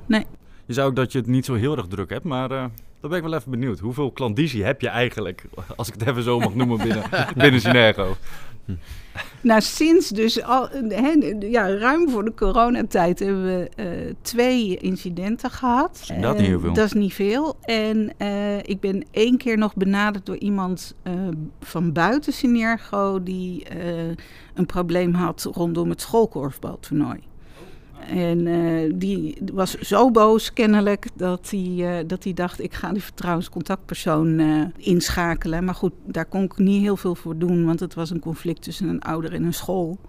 Je 0.66 0.74
zou 0.74 0.90
ook 0.90 0.96
dat 0.96 1.12
je 1.12 1.18
het 1.18 1.28
niet 1.28 1.46
zo 1.46 1.54
heel 1.54 1.78
erg 1.78 1.88
druk 1.88 2.10
hebt, 2.10 2.24
maar 2.26 2.52
eh 2.52 2.66
daar 3.02 3.10
ben 3.10 3.20
ik 3.20 3.24
wel 3.24 3.34
even 3.34 3.52
benieuwd. 3.52 3.80
Hoeveel 3.80 4.12
klandizie 4.12 4.64
heb 4.64 4.82
je 4.82 4.88
eigenlijk, 4.88 5.44
als 5.76 5.88
ik 5.88 5.94
het 5.94 6.08
even 6.08 6.24
zo 6.24 6.40
mag 6.40 6.56
noemen, 6.56 6.78
binnen, 6.78 7.04
binnen 7.42 7.62
Synergo? 7.62 8.16
Nou, 9.42 9.62
sinds 9.62 10.10
dus 10.10 10.44
al, 10.44 10.70
hè, 10.90 11.36
ja, 11.40 11.78
ruim 11.78 12.10
voor 12.10 12.24
de 12.24 12.34
coronatijd 12.34 13.20
hebben 13.20 13.44
we 13.44 13.70
eh, 13.76 13.88
twee 14.22 14.78
incidenten 14.78 15.50
gehad. 15.50 16.00
is 16.02 16.10
inderdaad 16.10 16.38
niet 16.38 16.48
heel 16.48 16.60
veel. 16.60 16.74
Dat 16.74 16.86
is 16.86 16.94
niet 16.94 17.14
veel. 17.14 17.58
En 17.62 18.14
eh, 18.18 18.58
ik 18.58 18.80
ben 18.80 19.06
één 19.12 19.38
keer 19.38 19.58
nog 19.58 19.76
benaderd 19.76 20.26
door 20.26 20.38
iemand 20.38 20.96
eh, 21.04 21.14
van 21.60 21.92
buiten 21.92 22.34
Synergo... 22.34 23.24
die 23.24 23.66
eh, 23.66 24.08
een 24.54 24.66
probleem 24.66 25.14
had 25.14 25.50
rondom 25.54 25.90
het 25.90 26.02
schoolkorfbaltoernooi. 26.02 27.20
En 28.10 28.48
eh, 28.48 28.92
die 28.96 29.38
was 29.54 29.72
zo 29.72 30.12
boos 30.12 30.54
kennelijk 30.54 31.08
dat 31.16 31.50
hij, 31.50 32.00
eh, 32.00 32.08
dat 32.08 32.24
hij 32.24 32.34
dacht... 32.34 32.62
ik 32.62 32.74
ga 32.74 32.92
die 32.92 33.04
vertrouwenscontactpersoon 33.04 34.40
eh, 34.40 34.62
inschakelen. 34.78 35.64
Maar 35.64 35.76
goed, 35.76 35.94
daar 36.06 36.26
kon 36.26 36.44
ik 36.44 36.58
niet 36.58 36.82
heel 36.82 36.98
veel 36.98 37.16
voor 37.16 37.38
doen... 37.38 37.66
want 37.66 37.80
het 37.80 37.94
was 37.94 38.10
een 38.10 38.20
conflict 38.20 38.62
tussen 38.62 38.88
een 38.88 39.02
ouder 39.02 39.34
en 39.34 39.44
een 39.44 39.54
school. 39.54 40.00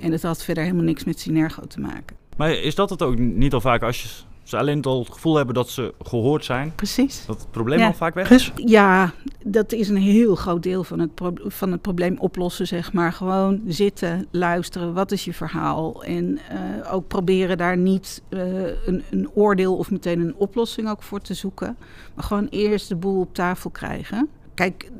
En 0.00 0.12
het 0.12 0.22
had 0.22 0.44
verder 0.44 0.62
helemaal 0.62 0.84
niks 0.84 1.04
met 1.04 1.20
Synergo 1.20 1.66
te 1.66 1.80
maken. 1.80 2.16
Maar 2.36 2.50
is 2.50 2.74
dat 2.74 2.90
het 2.90 3.02
ook 3.02 3.18
niet 3.18 3.52
al 3.52 3.60
vaak 3.60 3.82
als 3.82 4.02
je, 4.02 4.08
ze 4.48 4.56
alleen 4.56 4.82
al 4.82 4.98
het 4.98 5.12
gevoel 5.12 5.36
hebben 5.36 5.54
dat 5.54 5.68
ze 5.68 5.94
gehoord 6.02 6.44
zijn, 6.44 6.72
Precies. 6.74 7.26
dat 7.26 7.40
het 7.40 7.50
probleem 7.50 7.78
Ja. 7.78 7.86
al 7.86 7.92
vaak 7.92 8.14
weg 8.14 8.30
is? 8.30 8.52
Ja, 8.54 9.12
dat 9.44 9.72
is 9.72 9.88
een 9.88 9.96
heel 9.96 10.34
groot 10.34 10.62
deel 10.62 10.84
van 10.84 10.98
het, 10.98 11.10
van 11.46 11.72
het 11.72 11.82
probleem 11.82 12.18
oplossen, 12.18 12.66
zeg 12.66 12.92
maar. 12.92 13.12
Gewoon 13.12 13.60
zitten, 13.66 14.26
luisteren, 14.30 14.94
wat 14.94 15.12
is 15.12 15.24
je 15.24 15.34
verhaal? 15.34 16.04
En 16.04 16.38
eh, 16.48 16.94
ook 16.94 17.08
proberen 17.08 17.56
daar 17.58 17.76
niet 17.76 18.22
eh, 18.28 18.86
een, 18.86 19.02
een 19.10 19.30
oordeel 19.34 19.76
of 19.76 19.90
meteen 19.90 20.20
een 20.20 20.34
oplossing 20.36 20.88
ook 20.88 21.02
voor 21.02 21.20
te 21.20 21.34
zoeken. 21.34 21.76
Maar 22.14 22.24
gewoon 22.24 22.46
eerst 22.50 22.88
de 22.88 22.96
boel 22.96 23.20
op 23.20 23.34
tafel 23.34 23.70
krijgen. 23.70 24.28
Kijk, 24.54 24.90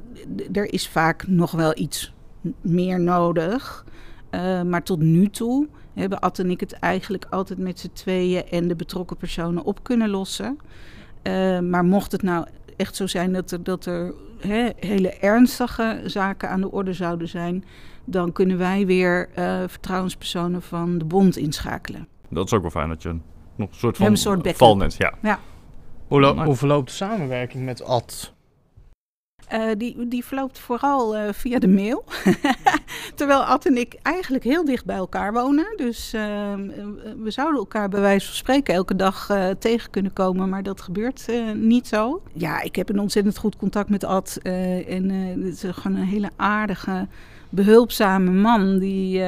er 0.52 0.72
is 0.72 0.88
vaak 0.88 1.26
nog 1.26 1.50
wel 1.50 1.72
iets 1.78 2.12
meer 2.60 3.00
nodig. 3.00 3.84
Eh, 4.30 4.62
maar 4.62 4.82
tot 4.82 5.00
nu 5.00 5.28
toe 5.28 5.66
hebben 5.98 6.18
Ad 6.20 6.38
en 6.38 6.50
ik 6.50 6.60
het 6.60 6.72
eigenlijk 6.72 7.26
altijd 7.30 7.58
met 7.58 7.78
z'n 7.78 7.90
tweeën 7.92 8.44
en 8.50 8.68
de 8.68 8.76
betrokken 8.76 9.16
personen 9.16 9.64
op 9.64 9.82
kunnen 9.82 10.08
lossen. 10.08 10.58
Eh, 11.22 11.58
maar 11.58 11.84
mocht 11.84 12.12
het 12.12 12.22
nou 12.22 12.46
echt 12.76 12.96
zo 12.96 13.06
zijn 13.06 13.32
dat 13.32 13.50
er, 13.50 13.62
dat 13.62 13.86
er 13.86 14.14
hè, 14.38 14.68
hele 14.76 15.08
ernstige 15.12 16.00
zaken 16.04 16.50
aan 16.50 16.60
de 16.60 16.70
orde 16.70 16.92
zouden 16.92 17.28
zijn, 17.28 17.64
dan 18.04 18.32
kunnen 18.32 18.58
wij 18.58 18.86
weer 18.86 19.28
eh, 19.34 19.62
vertrouwenspersonen 19.66 20.62
van 20.62 20.98
de 20.98 21.04
bond 21.04 21.36
inschakelen. 21.36 22.08
Dat 22.28 22.46
is 22.46 22.52
ook 22.52 22.60
wel 22.62 22.70
fijn 22.70 22.88
dat 22.88 23.02
je 23.02 23.08
nog 23.54 23.68
een 23.68 23.74
soort 23.74 23.96
van 23.96 24.06
een 24.06 24.16
soort 24.16 24.56
valnet, 24.56 24.94
ja. 25.22 25.38
Hoe, 26.06 26.20
lo- 26.20 26.34
Maar- 26.34 26.46
hoe 26.46 26.56
verloopt 26.56 26.88
de 26.88 26.94
samenwerking 26.94 27.64
met 27.64 27.84
Ad? 27.84 28.34
Eh, 29.48 29.60
die, 29.78 30.08
die 30.08 30.24
verloopt 30.24 30.58
vooral 30.58 31.16
eh, 31.16 31.32
via 31.32 31.58
de 31.58 31.68
mail. 31.68 32.04
Terwijl 33.14 33.44
Ad 33.44 33.66
en 33.66 33.76
ik 33.76 33.94
eigenlijk 34.02 34.44
heel 34.44 34.64
dicht 34.64 34.84
bij 34.84 34.96
elkaar 34.96 35.32
wonen. 35.32 35.66
Dus 35.76 36.12
eh, 36.12 36.54
we 37.22 37.30
zouden 37.30 37.58
elkaar 37.58 37.88
bij 37.88 38.00
wijze 38.00 38.26
van 38.26 38.36
spreken 38.36 38.74
elke 38.74 38.96
dag 38.96 39.30
tegen 39.58 39.90
kunnen 39.90 40.12
komen. 40.12 40.48
Maar 40.48 40.62
dat 40.62 40.80
gebeurt 40.80 41.26
niet 41.54 41.86
zo. 41.86 42.22
Ja, 42.32 42.62
ik 42.62 42.76
heb 42.76 42.88
een 42.88 43.00
ontzettend 43.00 43.38
goed 43.38 43.56
contact 43.56 43.88
met 43.88 44.04
Ad. 44.04 44.38
en 44.42 45.10
het 45.44 45.64
is 45.64 45.64
gewoon 45.70 45.96
een 45.96 46.06
hele 46.06 46.30
aardige, 46.36 47.06
behulpzame 47.48 48.30
man. 48.30 48.78
Die, 48.78 49.18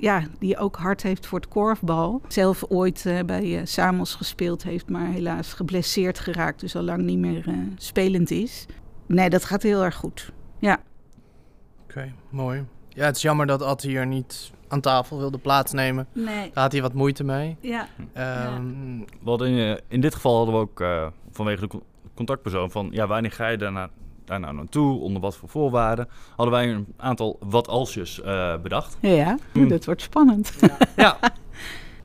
ja, 0.00 0.22
die 0.38 0.56
ook 0.56 0.76
hard 0.76 1.02
heeft 1.02 1.26
voor 1.26 1.38
het 1.38 1.48
korfbal. 1.48 2.20
Zelf 2.28 2.64
ooit 2.68 3.04
bij 3.26 3.60
Samos 3.64 4.14
gespeeld 4.14 4.62
heeft. 4.62 4.88
Maar 4.88 5.06
helaas 5.06 5.52
geblesseerd 5.52 6.18
geraakt. 6.18 6.60
Dus 6.60 6.76
al 6.76 6.82
lang 6.82 7.02
niet 7.02 7.18
meer 7.18 7.44
spelend 7.76 8.30
is. 8.30 8.66
Nee, 9.06 9.30
dat 9.30 9.44
gaat 9.44 9.62
heel 9.62 9.82
erg 9.82 9.94
goed. 9.94 10.32
Oké, 11.84 12.12
mooi. 12.28 12.64
Ja, 12.88 13.04
het 13.04 13.16
is 13.16 13.22
jammer 13.22 13.46
dat 13.46 13.62
Ad 13.62 13.82
hier 13.82 14.06
niet 14.06 14.50
aan 14.68 14.80
tafel 14.80 15.18
wilde 15.18 15.38
plaatsnemen. 15.38 16.06
Nee. 16.12 16.50
Daar 16.54 16.62
had 16.62 16.72
hij 16.72 16.82
wat 16.82 16.92
moeite 16.92 17.24
mee. 17.24 17.56
Ja. 17.60 17.86
Ehm, 18.12 18.98
We 18.98 19.04
hadden 19.30 19.48
in, 19.48 19.80
in 19.88 20.00
dit 20.00 20.14
geval 20.14 20.36
hadden 20.36 20.54
we 20.54 20.60
ook 20.60 20.80
eh, 20.80 21.06
vanwege 21.30 21.60
de 21.60 21.66
co- 21.66 21.82
contactpersoon 22.14 22.70
van 22.70 22.88
ja, 22.90 23.06
wanneer 23.06 23.32
ga 23.32 23.48
je 23.48 23.56
daarna, 23.56 23.90
daar 24.24 24.40
nou 24.40 24.54
naartoe, 24.54 25.00
onder 25.00 25.22
wat 25.22 25.36
voor 25.36 25.48
voorwaarden, 25.48 26.08
hadden 26.36 26.54
wij 26.54 26.68
een 26.70 26.86
aantal 26.96 27.36
wat 27.40 27.68
alsjes 27.68 28.20
eh, 28.22 28.56
bedacht. 28.60 28.96
Ja, 29.00 29.38
Hmm. 29.52 29.68
dat 29.68 29.84
wordt 29.84 30.02
spannend. 30.02 30.52
Ja, 30.96 31.18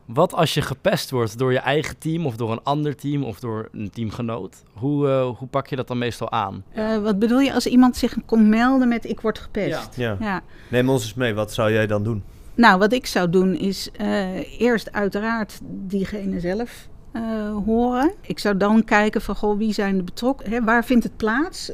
Wat 0.08 0.34
als 0.34 0.54
je 0.54 0.62
gepest 0.62 1.12
wordt 1.12 1.38
door 1.38 1.52
je 1.52 1.60
eigen 1.60 1.98
team 1.98 2.26
of 2.26 2.36
door 2.36 2.52
een 2.52 2.64
ander 2.64 2.96
team 2.96 3.24
of 3.24 3.40
door 3.40 3.70
een 3.72 3.90
teamgenoot? 3.90 4.64
Hoe, 4.74 5.08
eh, 5.08 5.30
hoe 5.38 5.48
pak 5.48 5.68
je 5.68 5.76
dat 5.76 5.88
dan 5.88 5.98
meestal 5.98 6.32
aan? 6.32 6.64
Eh, 6.72 6.98
wat 6.98 7.20
bedoel 7.20 7.40
je 7.40 7.54
als 7.54 7.66
iemand 7.66 7.98
zich 7.98 8.16
komt 8.26 8.48
melden 8.48 8.88
met 8.88 9.06
ik 9.06 9.22
word 9.22 9.40
gepest? 9.40 9.96
Ja. 9.96 10.18
Ja. 10.20 10.42
Neem 10.70 10.90
ons 10.90 11.04
eens 11.04 11.14
mee, 11.14 11.34
wat 11.34 11.54
zou 11.54 11.72
jij 11.72 11.88
dan 11.88 12.04
doen? 12.04 12.24
Nou, 12.56 12.80
wat 12.80 12.94
ik 12.94 13.06
zou 13.06 13.30
doen 13.30 13.56
is 13.56 13.90
eh, 13.92 14.62
eerst 14.62 14.92
uiteraard 14.92 15.60
diegene 15.64 16.40
zelf 16.40 16.88
eh, 17.12 17.22
horen. 17.66 18.14
Ik 18.22 18.40
zou 18.40 18.58
dan 18.58 18.84
kijken 18.84 19.22
van 19.22 19.36
goh, 19.36 19.58
wie 19.58 19.74
zijn 19.74 19.98
de 19.98 20.04
betrokken? 20.04 20.50
Hè, 20.50 20.64
waar 20.64 20.86
vindt 20.86 21.04
het 21.04 21.18
plaats? 21.18 21.70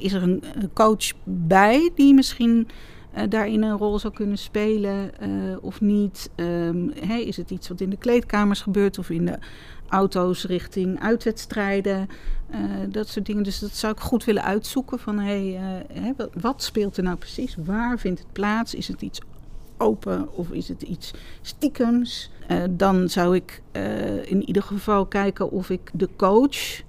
Is 0.00 0.12
er 0.12 0.22
een, 0.22 0.42
coach 0.74 1.12
bij 1.24 1.90
die 1.94 2.14
misschien 2.14 2.68
daarin 3.28 3.62
een 3.62 3.76
rol 3.76 3.98
zou 3.98 4.14
kunnen 4.14 4.38
spelen 4.38 5.20
eh, 5.20 5.30
of 5.60 5.80
niet. 5.80 6.30
Ehm, 6.34 6.88
is 7.08 7.36
het 7.36 7.50
iets 7.50 7.68
wat 7.68 7.80
in 7.80 7.90
de 7.90 7.96
kleedkamers 7.96 8.60
gebeurt 8.60 8.98
of 8.98 9.10
in 9.10 9.26
de 9.26 9.38
auto's 9.88 10.44
richting 10.44 11.00
uitwedstrijden? 11.00 12.08
eh, 12.50 12.60
dat 12.88 13.08
soort 13.08 13.26
dingen. 13.26 13.42
Dus 13.42 13.58
dat 13.58 13.70
zou 13.70 13.92
ik 13.92 14.00
goed 14.00 14.24
willen 14.24 14.42
uitzoeken 14.42 14.98
van 14.98 15.18
hey, 15.18 15.60
eh, 15.94 16.26
wat, 16.40 16.62
speelt 16.62 16.96
er 16.96 17.02
nou 17.02 17.16
precies? 17.16 17.56
Waar 17.64 17.98
vindt 17.98 18.18
het 18.18 18.32
plaats? 18.32 18.74
Is 18.74 18.88
het 18.88 19.02
iets 19.02 19.20
open 19.76 20.36
of 20.36 20.50
is 20.50 20.68
het 20.68 20.82
iets 20.82 21.10
stiekems? 21.40 22.30
Eh, 22.46 22.62
dan 22.70 23.08
zou 23.08 23.34
ik 23.34 23.62
eh, 23.72 24.30
in 24.30 24.46
ieder 24.46 24.62
geval 24.62 25.06
kijken 25.06 25.50
of 25.50 25.70
ik 25.70 25.90
de 25.92 26.08
coach 26.16 26.82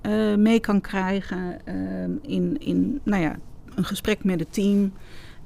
eh, 0.00 0.34
mee 0.34 0.60
kan 0.60 0.80
krijgen 0.80 1.60
ehm, 1.64 2.10
in, 2.22 2.56
in 2.58 3.00
nou 3.02 3.22
ja, 3.22 3.38
een 3.74 3.84
gesprek 3.84 4.24
met 4.24 4.40
het 4.40 4.52
team. 4.52 4.92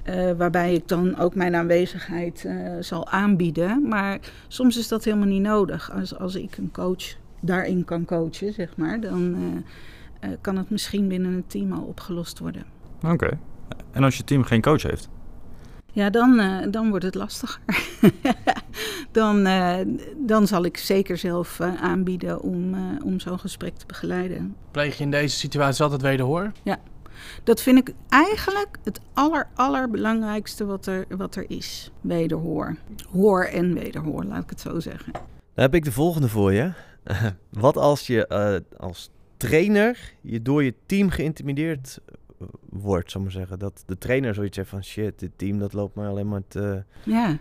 Eh, 0.04 0.30
waarbij 0.32 0.74
ik 0.74 0.88
dan 0.88 1.18
ook 1.18 1.34
mijn 1.34 1.54
aanwezigheid 1.54 2.44
eh, 2.44 2.56
zal 2.80 3.08
aanbieden. 3.08 3.88
Maar 3.88 4.18
soms 4.48 4.76
is 4.76 4.88
dat 4.88 5.04
helemaal 5.04 5.26
niet 5.26 5.42
nodig. 5.42 5.92
Als, 5.92 6.18
als 6.18 6.34
ik 6.34 6.56
een 6.56 6.70
coach 6.72 7.16
daarin 7.40 7.84
kan 7.84 8.04
coachen, 8.04 8.52
zeg 8.52 8.76
maar, 8.76 9.00
dan 9.00 9.34
eh, 9.34 10.30
eh, 10.30 10.36
kan 10.40 10.56
het 10.56 10.70
misschien 10.70 11.08
binnen 11.08 11.32
het 11.34 11.50
team 11.50 11.72
al 11.72 11.82
opgelost 11.82 12.38
worden. 12.38 12.64
Oké. 13.06 13.38
En 13.92 14.04
als 14.04 14.16
je 14.16 14.24
team 14.24 14.42
geen 14.42 14.60
coach 14.60 14.82
heeft? 14.82 15.08
Ja, 15.92 16.10
dan, 16.10 16.38
eh, 16.38 16.70
dan 16.70 16.88
wordt 16.88 17.04
het 17.04 17.14
lastiger. 17.14 17.60
dan, 19.12 19.46
eh, 19.46 19.76
dan 20.16 20.46
zal 20.46 20.64
ik 20.64 20.76
zeker 20.76 21.18
zelf 21.18 21.60
eh, 21.60 21.82
aanbieden 21.82 22.40
om, 22.40 22.74
eh, 22.74 22.80
om 23.04 23.20
zo'n 23.20 23.38
gesprek 23.38 23.76
te 23.76 23.86
begeleiden. 23.86 24.56
Pleeg 24.70 24.98
je 24.98 25.04
in 25.04 25.10
deze 25.10 25.36
situatie 25.36 25.82
altijd 25.82 26.02
wederhoor? 26.02 26.52
Dat 27.44 27.62
vind 27.62 27.78
ik 27.78 27.94
eigenlijk 28.08 28.78
het 28.84 29.00
aller, 29.12 29.46
allerbelangrijkste 29.54 30.64
wat 30.64 30.86
er, 30.86 31.04
wat 31.16 31.36
er 31.36 31.44
is. 31.48 31.90
Wederhoor. 32.00 32.76
Hoor 33.12 33.44
en 33.44 33.74
wederhoor, 33.74 34.24
laat 34.24 34.42
ik 34.42 34.50
het 34.50 34.60
zo 34.60 34.80
zeggen. 34.80 35.12
Dan 35.12 35.64
heb 35.64 35.74
ik 35.74 35.84
de 35.84 35.92
volgende 35.92 36.28
voor 36.28 36.52
je. 36.52 36.72
Wat 37.50 37.76
als 37.76 38.06
je 38.06 38.26
eh, 38.26 38.78
als 38.80 39.10
trainer 39.36 40.14
je 40.20 40.42
door 40.42 40.64
je 40.64 40.74
team 40.86 41.10
geïntimideerd 41.10 42.00
eh, 42.40 42.46
wordt, 42.68 43.10
zal 43.10 43.20
ik 43.20 43.26
maar 43.26 43.36
zeggen. 43.36 43.58
Dat 43.58 43.82
de 43.86 43.98
trainer 43.98 44.34
zoiets 44.34 44.56
heeft 44.56 44.68
van 44.68 44.84
shit, 44.84 45.18
dit 45.18 45.30
team 45.36 45.58
dat 45.58 45.72
loopt 45.72 45.94
mij 45.94 46.06
alleen 46.06 46.28
maar 46.28 46.42
te, 46.48 46.84
Ja, 47.04 47.38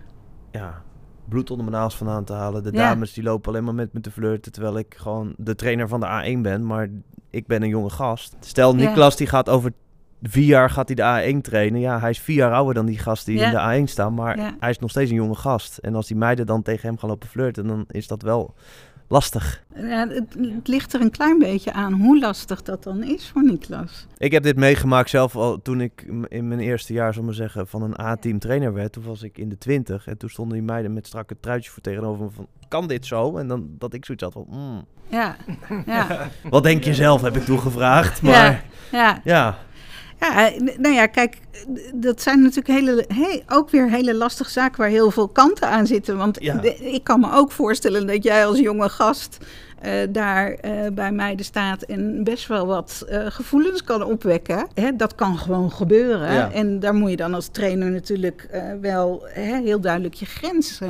ja, 0.52 0.84
bloed 1.30 1.52
onder 1.52 1.66
mijn 1.66 1.78
naast 1.82 1.98
vandaan 1.98 2.24
te 2.24 2.34
halen. 2.34 2.64
De 2.64 2.72
Ja. 2.72 2.78
dames 2.90 3.14
die 3.14 3.24
lopen 3.24 3.50
alleen 3.52 3.64
maar 3.64 3.76
met 3.76 3.94
me 3.94 4.02
te 4.02 4.12
flirten, 4.12 4.52
terwijl 4.52 4.78
ik 4.78 4.96
gewoon 4.98 5.34
de 5.38 5.56
trainer 5.56 5.88
van 5.88 6.00
de 6.00 6.06
A1 6.38 6.42
ben, 6.42 6.66
maar 6.66 6.90
ik 7.30 7.48
ben 7.48 7.62
een 7.64 7.70
jonge 7.70 7.90
gast. 7.90 8.36
Stel, 8.40 8.76
Ja. 8.76 8.88
Niklas 8.88 9.16
die 9.16 9.28
gaat 9.28 9.50
over 9.50 9.72
vier 10.22 10.46
jaar 10.46 10.70
gaat 10.70 10.88
hij 10.88 10.96
de 10.96 11.34
A1 11.36 11.42
trainen. 11.42 11.80
Ja, 11.80 12.00
hij 12.00 12.10
is 12.10 12.20
vier 12.20 12.36
jaar 12.36 12.54
ouder 12.54 12.74
dan 12.74 12.86
die 12.86 12.98
gast 13.00 13.26
die 13.26 13.38
Ja. 13.38 13.46
in 13.46 13.52
de 13.52 13.82
A1 13.86 13.90
staan, 13.92 14.14
maar 14.14 14.54
hij 14.60 14.70
is 14.70 14.80
nog 14.80 14.90
steeds 14.90 15.10
een 15.10 15.16
jonge 15.16 15.36
gast. 15.36 15.78
En 15.78 15.96
als 15.96 16.08
die 16.08 16.18
meiden 16.18 16.46
dan 16.46 16.62
tegen 16.62 16.88
hem 16.88 16.98
gaan 16.98 17.10
lopen 17.10 17.28
flirten, 17.30 17.68
dan 17.68 17.86
is 17.88 18.08
dat 18.08 18.22
wel 18.22 18.54
lastig. 19.08 19.64
ja 19.76 20.08
het, 20.08 20.36
het 20.38 20.68
ligt 20.68 20.94
er 20.94 21.02
een 21.02 21.12
klein 21.12 21.40
beetje 21.40 21.74
aan 21.74 21.94
hoe 21.94 22.20
lastig 22.20 22.62
dat 22.62 22.84
dan 22.84 23.04
is 23.04 23.30
voor 23.30 23.44
Niklas. 23.44 24.08
Ik 24.18 24.32
heb 24.32 24.44
dit 24.44 24.56
meegemaakt 24.56 25.10
zelf 25.10 25.36
al 25.36 25.62
toen 25.62 25.82
ik 25.82 26.06
in 26.28 26.48
mijn 26.48 26.60
eerste 26.60 26.94
jaar, 26.94 27.14
zal 27.14 27.24
maar 27.24 27.34
zeggen, 27.34 27.68
van 27.68 27.82
een 27.82 28.00
A-team 28.00 28.40
trainer 28.40 28.74
werd. 28.74 28.92
Toen 28.92 29.04
was 29.04 29.24
ik 29.24 29.38
in 29.38 29.50
de 29.50 29.58
twintig 29.58 30.08
en 30.08 30.18
toen 30.18 30.30
stonden 30.30 30.58
die 30.58 30.68
meiden 30.68 30.94
met 30.94 31.08
strakke 31.08 31.36
truitjes 31.40 31.74
voor 31.74 31.84
tegenover 31.84 32.24
me 32.24 32.32
van, 32.32 32.48
kan 32.68 32.88
dit 32.88 33.06
zo? 33.06 33.38
En 33.38 33.48
dan 33.48 33.70
dat 33.78 33.94
ik 33.94 34.06
zoiets 34.06 34.24
had 34.24 34.34
van, 34.34 34.46
mm, 34.50 34.86
Ja, 35.10 35.36
ja, 35.86 36.30
wat 36.50 36.64
denk 36.64 36.84
je 36.84 36.94
zelf, 36.94 37.22
heb 37.22 37.36
ik 37.36 37.44
toen 37.44 37.60
gevraagd. 37.60 38.22
Maar 38.22 38.34
ja. 38.34 38.62
ja, 38.92 39.22
Ja, 39.24 39.58
n- 40.32 40.72
nou 40.78 40.96
ja, 40.96 41.06
kijk, 41.06 41.38
dat 41.94 42.22
zijn 42.22 42.42
natuurlijk 42.42 42.68
hele, 42.68 43.06
he- 43.08 43.42
ook 43.48 43.70
weer 43.70 43.90
hele 43.90 44.16
lastige 44.16 44.52
zaken 44.52 44.78
waar 44.80 44.90
heel 44.90 45.12
veel 45.12 45.28
kanten 45.28 45.68
aan 45.70 45.88
zitten. 45.88 46.18
Want 46.18 46.38
Ja. 46.44 46.62
ik 46.80 47.04
kan 47.04 47.20
me 47.20 47.32
ook 47.34 47.52
voorstellen 47.52 48.08
dat 48.08 48.24
jij 48.24 48.46
als 48.46 48.60
jonge 48.60 48.90
gast 48.90 49.38
eh, 49.82 49.92
daar 50.10 50.52
eh, 50.52 50.72
bij 50.94 51.12
mij 51.12 51.38
staat 51.40 51.82
en 51.82 52.24
best 52.24 52.48
wel 52.48 52.66
wat 52.66 53.06
eh, 53.10 53.26
gevoelens 53.30 53.84
kan 53.84 54.04
opwekken. 54.04 54.68
Hè, 54.74 54.96
dat 54.96 55.16
kan 55.16 55.38
gewoon 55.38 55.72
gebeuren. 55.72 56.34
Ja. 56.34 56.52
En 56.52 56.80
daar 56.80 56.94
moet 56.94 57.10
je 57.10 57.16
dan 57.16 57.34
als 57.34 57.48
trainer 57.48 57.92
natuurlijk 57.92 58.48
eh, 58.52 58.64
wel 58.82 59.24
hè, 59.28 59.62
heel 59.62 59.80
duidelijk 59.82 60.14
je 60.14 60.26
grens 60.26 60.80
eh, 60.82 60.90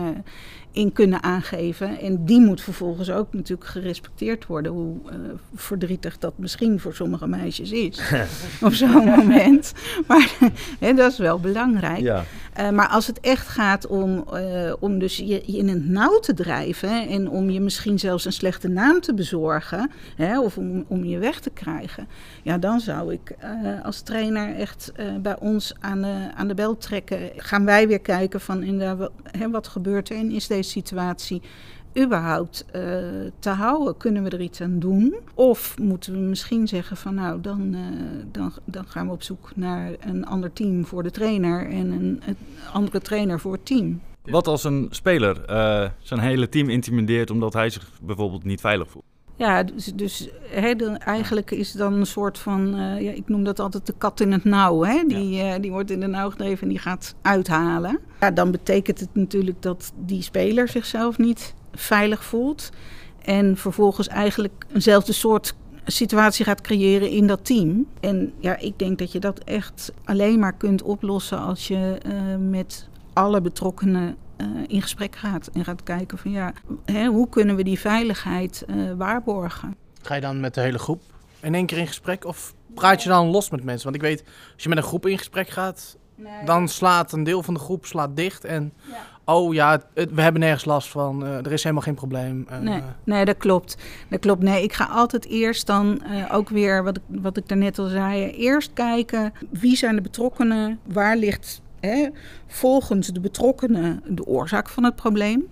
in 0.73 0.93
kunnen 0.93 1.23
aangeven. 1.23 1.99
En 1.99 2.25
die 2.25 2.41
moet 2.41 2.61
vervolgens 2.61 3.11
ook 3.11 3.33
natuurlijk 3.33 3.69
gerespecteerd 3.69 4.45
worden, 4.45 4.71
hoe 4.71 4.95
eh, 5.09 5.15
verdrietig 5.55 6.17
dat 6.17 6.33
misschien 6.35 6.79
voor 6.79 6.93
sommige 6.93 7.27
meisjes 7.27 7.71
is 7.71 8.01
op 8.61 8.73
zo'n 8.73 9.05
moment. 9.05 9.73
Maar 10.07 10.37
dat 10.95 11.11
is 11.11 11.17
wel 11.17 11.39
belangrijk. 11.39 11.99
ja. 11.99 12.23
Eh, 12.53 12.69
maar 12.69 12.87
als 12.87 13.07
het 13.07 13.19
echt 13.19 13.47
gaat 13.47 13.87
om, 13.87 14.23
eh, 14.33 14.73
om 14.79 14.99
dus 14.99 15.17
je, 15.17 15.41
in 15.41 15.67
het 15.67 15.89
nauw 15.89 16.19
te 16.19 16.33
drijven 16.33 17.07
en 17.07 17.29
om 17.29 17.49
je 17.49 17.61
misschien 17.61 17.99
zelfs 17.99 18.25
een 18.25 18.33
slechte 18.33 18.67
naam 18.67 19.01
te 19.01 19.13
bezorgen, 19.13 19.91
hè, 20.15 20.39
of 20.39 20.57
om, 20.57 20.85
om 20.87 21.03
je 21.03 21.17
weg 21.17 21.39
te 21.39 21.49
krijgen, 21.49 22.07
ja, 22.43 22.57
dan 22.57 22.79
zou 22.79 23.13
ik 23.13 23.35
eh, 23.39 23.49
als 23.83 24.01
trainer 24.01 24.55
echt 24.55 24.91
bij 25.21 25.39
ons 25.39 25.73
aan 25.79 26.01
de, 26.01 26.29
aan 26.35 26.47
de 26.47 26.53
bel 26.53 26.77
trekken. 26.77 27.19
Gaan 27.35 27.65
wij 27.65 27.87
weer 27.87 28.01
kijken 28.01 28.41
van 28.41 28.63
inderdaad, 28.63 28.97
wat, 28.97 29.11
hè, 29.37 29.49
wat 29.49 29.67
gebeurt 29.67 30.09
er 30.09 30.17
en 30.17 30.31
is 30.31 30.47
deze 30.47 30.69
situatie 30.69 31.41
überhaupt 31.99 32.65
eh, 32.71 32.81
te 33.39 33.49
houden? 33.49 33.97
Kunnen 33.97 34.23
we 34.23 34.29
er 34.29 34.41
iets 34.41 34.61
aan 34.61 34.79
doen? 34.79 35.15
Of 35.33 35.77
moeten 35.81 36.13
we 36.13 36.19
misschien 36.19 36.67
zeggen 36.67 36.97
van 36.97 37.15
nou, 37.15 37.41
dan, 37.41 37.73
eh, 37.73 37.81
dan, 38.31 38.53
dan 38.65 38.85
gaan 38.87 39.07
we 39.07 39.13
op 39.13 39.23
zoek 39.23 39.51
naar 39.55 39.91
een 39.99 40.25
ander 40.25 40.53
team 40.53 40.85
voor 40.85 41.03
de 41.03 41.11
trainer 41.11 41.69
en 41.69 41.91
een, 41.91 42.21
een 42.25 42.37
andere 42.73 42.99
trainer 42.99 43.39
voor 43.39 43.53
het 43.53 43.65
team. 43.65 44.01
Wat 44.23 44.47
als 44.47 44.63
een 44.63 44.87
speler 44.89 45.45
eh, 45.45 45.89
zijn 45.99 46.19
hele 46.19 46.49
team 46.49 46.69
intimideert 46.69 47.29
omdat 47.29 47.53
hij 47.53 47.69
zich 47.69 47.89
bijvoorbeeld 48.01 48.43
niet 48.43 48.61
veilig 48.61 48.89
voelt? 48.89 49.05
Ja, 49.35 49.63
dus, 49.63 49.85
dus 49.85 50.29
eigenlijk 50.99 51.51
is 51.51 51.71
dan 51.71 51.93
een 51.93 52.05
soort 52.05 52.37
van, 52.37 52.75
ja, 52.99 53.11
ik 53.11 53.27
noem 53.27 53.43
dat 53.43 53.59
altijd 53.59 53.85
de 53.85 53.93
kat 53.97 54.19
in 54.19 54.31
het 54.31 54.43
nauw. 54.43 54.83
Hè? 54.83 55.03
Die, 55.07 55.59
die 55.59 55.71
wordt 55.71 55.91
in 55.91 55.99
de 55.99 56.07
nauw 56.07 56.29
gedreven 56.29 56.61
en 56.61 56.69
die 56.69 56.79
gaat 56.79 57.15
uithalen. 57.21 57.99
Ja, 58.19 58.31
dan 58.31 58.51
betekent 58.51 58.99
het 58.99 59.09
natuurlijk 59.13 59.61
dat 59.61 59.93
die 59.95 60.21
speler 60.21 60.67
zichzelf 60.67 61.17
niet 61.17 61.53
veilig 61.75 62.23
voelt. 62.23 62.69
En 63.21 63.57
vervolgens 63.57 64.07
eigenlijk 64.07 64.65
eenzelfde 64.73 65.13
soort 65.13 65.55
situatie 65.85 66.45
gaat 66.45 66.61
creëren 66.61 67.09
in 67.09 67.27
dat 67.27 67.45
team. 67.45 67.87
En 67.99 68.33
ja, 68.39 68.57
ik 68.57 68.79
denk 68.79 68.99
dat 68.99 69.11
je 69.11 69.19
dat 69.19 69.39
echt 69.39 69.93
alleen 70.03 70.39
maar 70.39 70.53
kunt 70.53 70.81
oplossen 70.81 71.39
als 71.39 71.67
je 71.67 71.97
eh, 72.01 72.11
met 72.49 72.87
alle 73.13 73.41
betrokkenen 73.41 74.15
eh, 74.35 74.47
in 74.67 74.81
gesprek 74.81 75.15
gaat 75.15 75.49
en 75.53 75.63
gaat 75.63 75.83
kijken 75.83 76.17
van 76.17 76.31
ja, 76.31 76.53
hè, 76.85 77.05
hoe 77.05 77.29
kunnen 77.29 77.55
we 77.55 77.63
die 77.63 77.79
veiligheid 77.79 78.65
eh, 78.67 78.75
waarborgen? 78.97 79.75
Ga 80.01 80.15
je 80.15 80.21
dan 80.21 80.39
met 80.39 80.53
de 80.53 80.61
hele 80.61 80.79
groep 80.79 81.01
in 81.39 81.55
één 81.55 81.65
keer 81.65 81.77
in 81.77 81.87
gesprek? 81.87 82.25
Of 82.25 82.53
praat 82.73 83.03
je 83.03 83.09
dan 83.09 83.27
los 83.27 83.49
met 83.49 83.63
mensen? 83.63 83.83
Want 83.83 83.95
ik 83.95 84.09
weet, 84.09 84.23
als 84.53 84.63
je 84.63 84.69
met 84.69 84.77
een 84.77 84.83
groep 84.83 85.05
in 85.05 85.17
gesprek 85.17 85.49
gaat, 85.49 85.97
dan 86.45 86.67
slaat 86.67 87.11
een 87.11 87.23
deel 87.23 87.43
van 87.43 87.53
de 87.53 87.59
groep 87.59 87.85
slaat 87.85 88.15
dicht. 88.15 88.45
En 88.45 88.73
oh 89.25 89.53
ja, 89.53 89.81
we 89.93 90.21
hebben 90.21 90.41
nergens 90.41 90.65
last 90.65 90.89
van. 90.89 91.25
eh, 91.25 91.37
er 91.37 91.51
is 91.51 91.63
helemaal 91.63 91.83
geen 91.83 91.93
probleem. 91.95 92.45
eh, 92.49 92.59
Nee, 92.59 92.81
nee, 93.03 93.25
dat 93.25 93.37
klopt. 93.37 93.77
Dat 94.09 94.19
klopt. 94.19 94.43
Nee, 94.43 94.63
ik 94.63 94.73
ga 94.73 94.85
altijd 94.85 95.25
eerst 95.25 95.67
dan 95.67 96.03
eh, 96.03 96.35
ook 96.35 96.49
weer, 96.49 96.83
wat 96.83 96.97
ik, 96.97 97.03
wat 97.07 97.37
ik 97.37 97.47
daarnet 97.47 97.79
al 97.79 97.87
zei, 97.87 98.31
eerst 98.31 98.73
kijken 98.73 99.33
wie 99.49 99.75
zijn 99.75 99.95
de 99.95 100.01
betrokkenen, 100.01 100.79
waar 100.85 101.17
ligt 101.17 101.61
hè, 101.79 102.07
volgens 102.47 103.07
de 103.07 103.19
betrokkenen 103.19 104.03
de 104.07 104.25
oorzaak 104.25 104.69
van 104.69 104.83
het 104.83 104.95
probleem. 104.95 105.47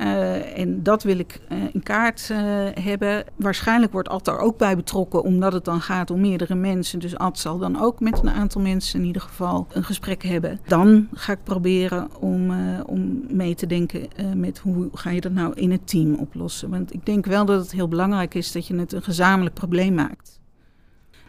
Eh, 0.00 0.58
en 0.58 0.82
dat 0.82 1.02
wil 1.02 1.18
ik 1.18 1.40
eh, 1.48 1.58
in 1.72 1.82
kaart 1.82 2.28
eh, 2.30 2.38
hebben. 2.84 3.24
Waarschijnlijk 3.36 3.92
wordt 3.92 4.08
Ad 4.08 4.28
er 4.28 4.38
ook 4.38 4.58
bij 4.58 4.76
betrokken, 4.76 5.22
omdat 5.22 5.52
het 5.52 5.64
dan 5.64 5.80
gaat 5.80 6.10
om 6.10 6.20
meerdere 6.20 6.54
mensen. 6.54 6.98
Dus 6.98 7.16
Ad 7.16 7.38
zal 7.38 7.58
dan 7.58 7.80
ook 7.80 8.00
met 8.00 8.18
een 8.22 8.30
aantal 8.30 8.60
mensen 8.60 9.00
in 9.00 9.06
ieder 9.06 9.22
geval 9.22 9.66
een 9.72 9.84
gesprek 9.84 10.22
hebben. 10.22 10.60
Dan 10.66 11.08
ga 11.12 11.32
ik 11.32 11.44
proberen 11.44 12.08
om, 12.20 12.50
om 12.86 13.22
mee 13.28 13.54
te 13.54 13.66
denken 13.66 14.08
met 14.34 14.58
hoe 14.58 14.88
ga 14.92 15.10
je 15.10 15.20
dat 15.20 15.32
nou 15.32 15.54
in 15.54 15.70
het 15.70 15.88
team 15.88 16.14
oplossen. 16.14 16.70
Want 16.70 16.94
ik 16.94 17.06
denk 17.06 17.26
wel 17.26 17.44
dat 17.44 17.60
het 17.60 17.72
heel 17.72 17.88
belangrijk 17.88 18.34
is 18.34 18.52
dat 18.52 18.66
je 18.66 18.76
het 18.76 18.92
een 18.92 19.02
gezamenlijk 19.02 19.54
probleem 19.54 19.94
maakt. 19.94 20.40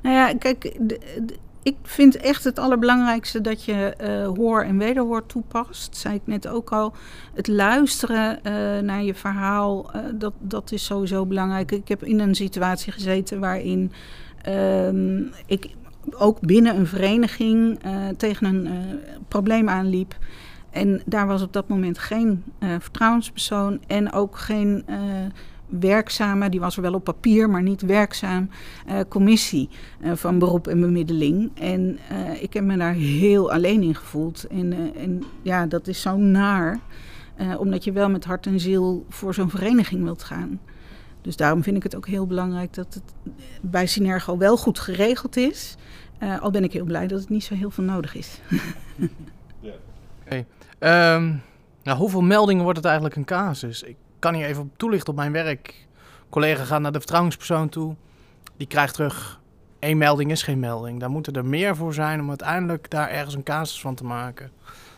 Nou 0.01 0.15
ja, 0.15 0.33
kijk, 0.37 0.77
de- 0.79 0.99
ik 1.63 1.75
vind 1.83 2.17
echt 2.17 2.43
het 2.43 2.59
allerbelangrijkste 2.59 3.41
dat 3.41 3.63
je 3.63 3.73
eh, 3.73 4.27
hoor 4.27 4.63
en 4.63 4.77
wederhoor 4.77 5.25
toepast. 5.25 5.97
Zei 5.97 6.15
ik 6.15 6.21
net 6.25 6.47
ook 6.47 6.71
al. 6.71 6.93
Het 7.33 7.47
luisteren 7.47 8.43
eh, 8.43 8.53
naar 8.79 9.03
je 9.03 9.13
verhaal, 9.13 9.91
eh, 9.91 10.01
dat, 10.13 10.33
dat 10.39 10.71
is 10.71 10.85
sowieso 10.85 11.25
belangrijk. 11.25 11.71
Ik 11.71 11.87
heb 11.87 12.03
in 12.03 12.19
een 12.19 12.35
situatie 12.35 12.91
gezeten 12.91 13.39
waarin 13.39 13.91
ehm, 14.41 15.23
ik 15.45 15.69
ook 16.11 16.39
binnen 16.39 16.75
een 16.75 16.87
vereniging 16.87 17.79
tegen 18.17 18.45
een 18.45 18.69
probleem 19.27 19.69
aanliep. 19.69 20.17
En 20.69 21.01
daar 21.05 21.27
was 21.27 21.41
op 21.41 21.53
dat 21.53 21.67
moment 21.67 21.97
geen 21.97 22.43
vertrouwenspersoon 22.79 23.79
en 23.87 24.11
ook 24.11 24.37
geen 24.37 24.85
werkzame, 25.79 26.49
die 26.49 26.59
was 26.59 26.75
er 26.75 26.81
wel 26.81 26.93
op 26.93 27.03
papier, 27.03 27.49
maar 27.49 27.61
niet 27.61 27.81
werkzaam, 27.81 28.49
eh, 28.85 28.99
commissie 29.07 29.69
eh, 30.01 30.11
van 30.15 30.39
beroep 30.39 30.67
en 30.67 30.79
bemiddeling. 30.79 31.51
En 31.59 31.99
eh, 32.09 32.43
ik 32.43 32.53
heb 32.53 32.63
me 32.63 32.77
daar 32.77 32.93
heel 32.93 33.51
alleen 33.51 33.81
in 33.81 33.95
gevoeld. 33.95 34.47
En, 34.47 34.95
en 34.95 35.23
ja, 35.41 35.65
dat 35.65 35.87
is 35.87 36.01
zo 36.01 36.17
naar, 36.17 36.79
omdat 37.57 37.83
je 37.83 37.91
wel 37.91 38.09
met 38.09 38.25
hart 38.25 38.45
en 38.45 38.59
ziel 38.59 39.05
voor 39.09 39.33
zo'n 39.33 39.49
vereniging 39.49 40.03
wilt 40.03 40.23
gaan. 40.23 40.59
Dus 41.21 41.35
daarom 41.35 41.63
vind 41.63 41.77
ik 41.77 41.83
het 41.83 41.95
ook 41.95 42.07
heel 42.07 42.27
belangrijk 42.27 42.73
dat 42.73 42.93
het 42.93 43.33
bij 43.61 43.85
Synergo 43.85 44.37
wel 44.37 44.57
goed 44.57 44.79
geregeld 44.79 45.37
is. 45.37 45.75
Al 46.41 46.51
ben 46.51 46.63
ik 46.63 46.73
heel 46.73 46.85
blij 46.85 47.07
dat 47.07 47.19
het 47.19 47.29
niet 47.29 47.43
zo 47.43 47.55
heel 47.55 47.71
veel 47.71 47.83
nodig 47.83 48.15
is. 48.15 48.39
Ehm, 50.79 51.33
nou, 51.83 51.97
hoeveel 51.97 52.21
meldingen 52.21 52.63
wordt 52.63 52.77
het 52.77 52.87
eigenlijk 52.87 53.15
een 53.15 53.25
casus? 53.25 53.83
Ik 53.83 53.95
kan 54.21 54.33
hier 54.33 54.45
even 54.45 54.61
op 54.63 54.77
toelichten 54.77 55.09
op 55.09 55.15
mijn 55.15 55.31
werk. 55.31 55.87
collega 56.29 56.63
gaat 56.63 56.81
naar 56.81 56.91
de 56.91 56.97
vertrouwenspersoon 56.99 57.69
toe. 57.69 57.95
Die 58.57 58.67
krijgt 58.67 58.93
terug, 58.93 59.39
één 59.79 59.97
melding 59.97 60.31
is 60.31 60.43
geen 60.43 60.59
melding. 60.59 60.99
Daar 60.99 61.09
moeten 61.09 61.33
er 61.33 61.45
meer 61.45 61.75
voor 61.75 61.93
zijn 61.93 62.19
om 62.19 62.29
uiteindelijk 62.29 62.89
daar 62.89 63.09
ergens 63.09 63.33
een 63.35 63.43
casus 63.43 63.81
van 63.81 63.95
te 63.95 64.03
maken. 64.03 64.51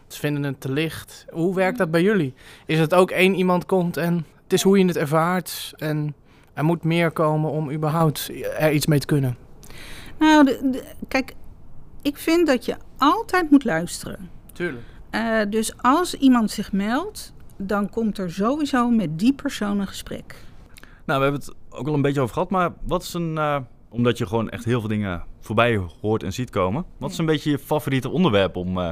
Ze 0.08 0.20
vinden 0.20 0.44
het 0.44 0.62
te 0.62 0.72
licht. 0.72 1.26
Hoe 1.32 1.56
werkt 1.56 1.78
dat 1.78 1.92
bij 1.92 2.02
jullie? 2.02 2.34
Is 2.66 2.80
het 2.80 2.94
ook 2.94 3.12
één 3.12 3.36
iemand 3.36 3.66
komt 3.66 3.98
en 3.98 4.26
het 4.44 4.54
is 4.54 4.62
hoe 4.62 4.78
je 4.80 4.86
het 4.86 4.98
ervaart... 4.98 5.74
en 5.78 6.16
er 6.54 6.64
moet 6.64 6.84
meer 6.84 7.12
komen 7.12 7.52
om 7.52 7.72
überhaupt 7.72 8.32
er 8.58 8.72
iets 8.72 8.86
mee 8.86 9.00
te 9.00 9.06
kunnen? 9.06 9.38
Nou, 10.20 10.46
de- 10.46 10.70
de- 10.72 10.84
kijk, 11.08 11.34
ik 12.02 12.18
vind 12.18 12.48
dat 12.48 12.66
je 12.66 12.76
altijd 12.98 13.50
moet 13.52 13.64
luisteren. 13.64 14.30
Tuurlijk. 14.54 14.84
Eh, 15.10 15.40
dus 15.50 15.74
als 15.82 16.14
iemand 16.14 16.52
zich 16.52 16.72
meldt, 16.72 17.34
dan 17.66 17.90
komt 17.90 18.18
er 18.18 18.32
sowieso 18.32 18.90
met 18.90 19.20
die 19.20 19.34
persoon 19.34 19.80
een 19.80 19.88
gesprek. 19.88 20.36
Nou, 21.06 21.20
we 21.20 21.24
hebben 21.26 21.42
het 21.42 21.54
ook 21.70 21.88
al 21.88 21.94
een 21.94 22.02
beetje 22.02 22.22
over 22.22 22.34
gehad, 22.34 22.50
maar 22.50 22.74
wat 22.84 23.04
is 23.04 23.14
een... 23.14 23.38
eh, 23.38 23.58
omdat 23.90 24.18
je 24.18 24.28
gewoon 24.28 24.50
echt 24.50 24.66
heel 24.66 24.80
veel 24.80 24.90
dingen 24.90 25.24
voorbij 25.40 25.82
hoort 26.02 26.24
en 26.24 26.34
ziet 26.34 26.50
komen. 26.50 26.86
Wat 26.98 27.12
is 27.12 27.18
een 27.18 27.26
beetje 27.26 27.50
je 27.52 27.60
favoriete 27.60 28.10
onderwerp 28.10 28.56
om 28.56 28.78
eh, 28.80 28.92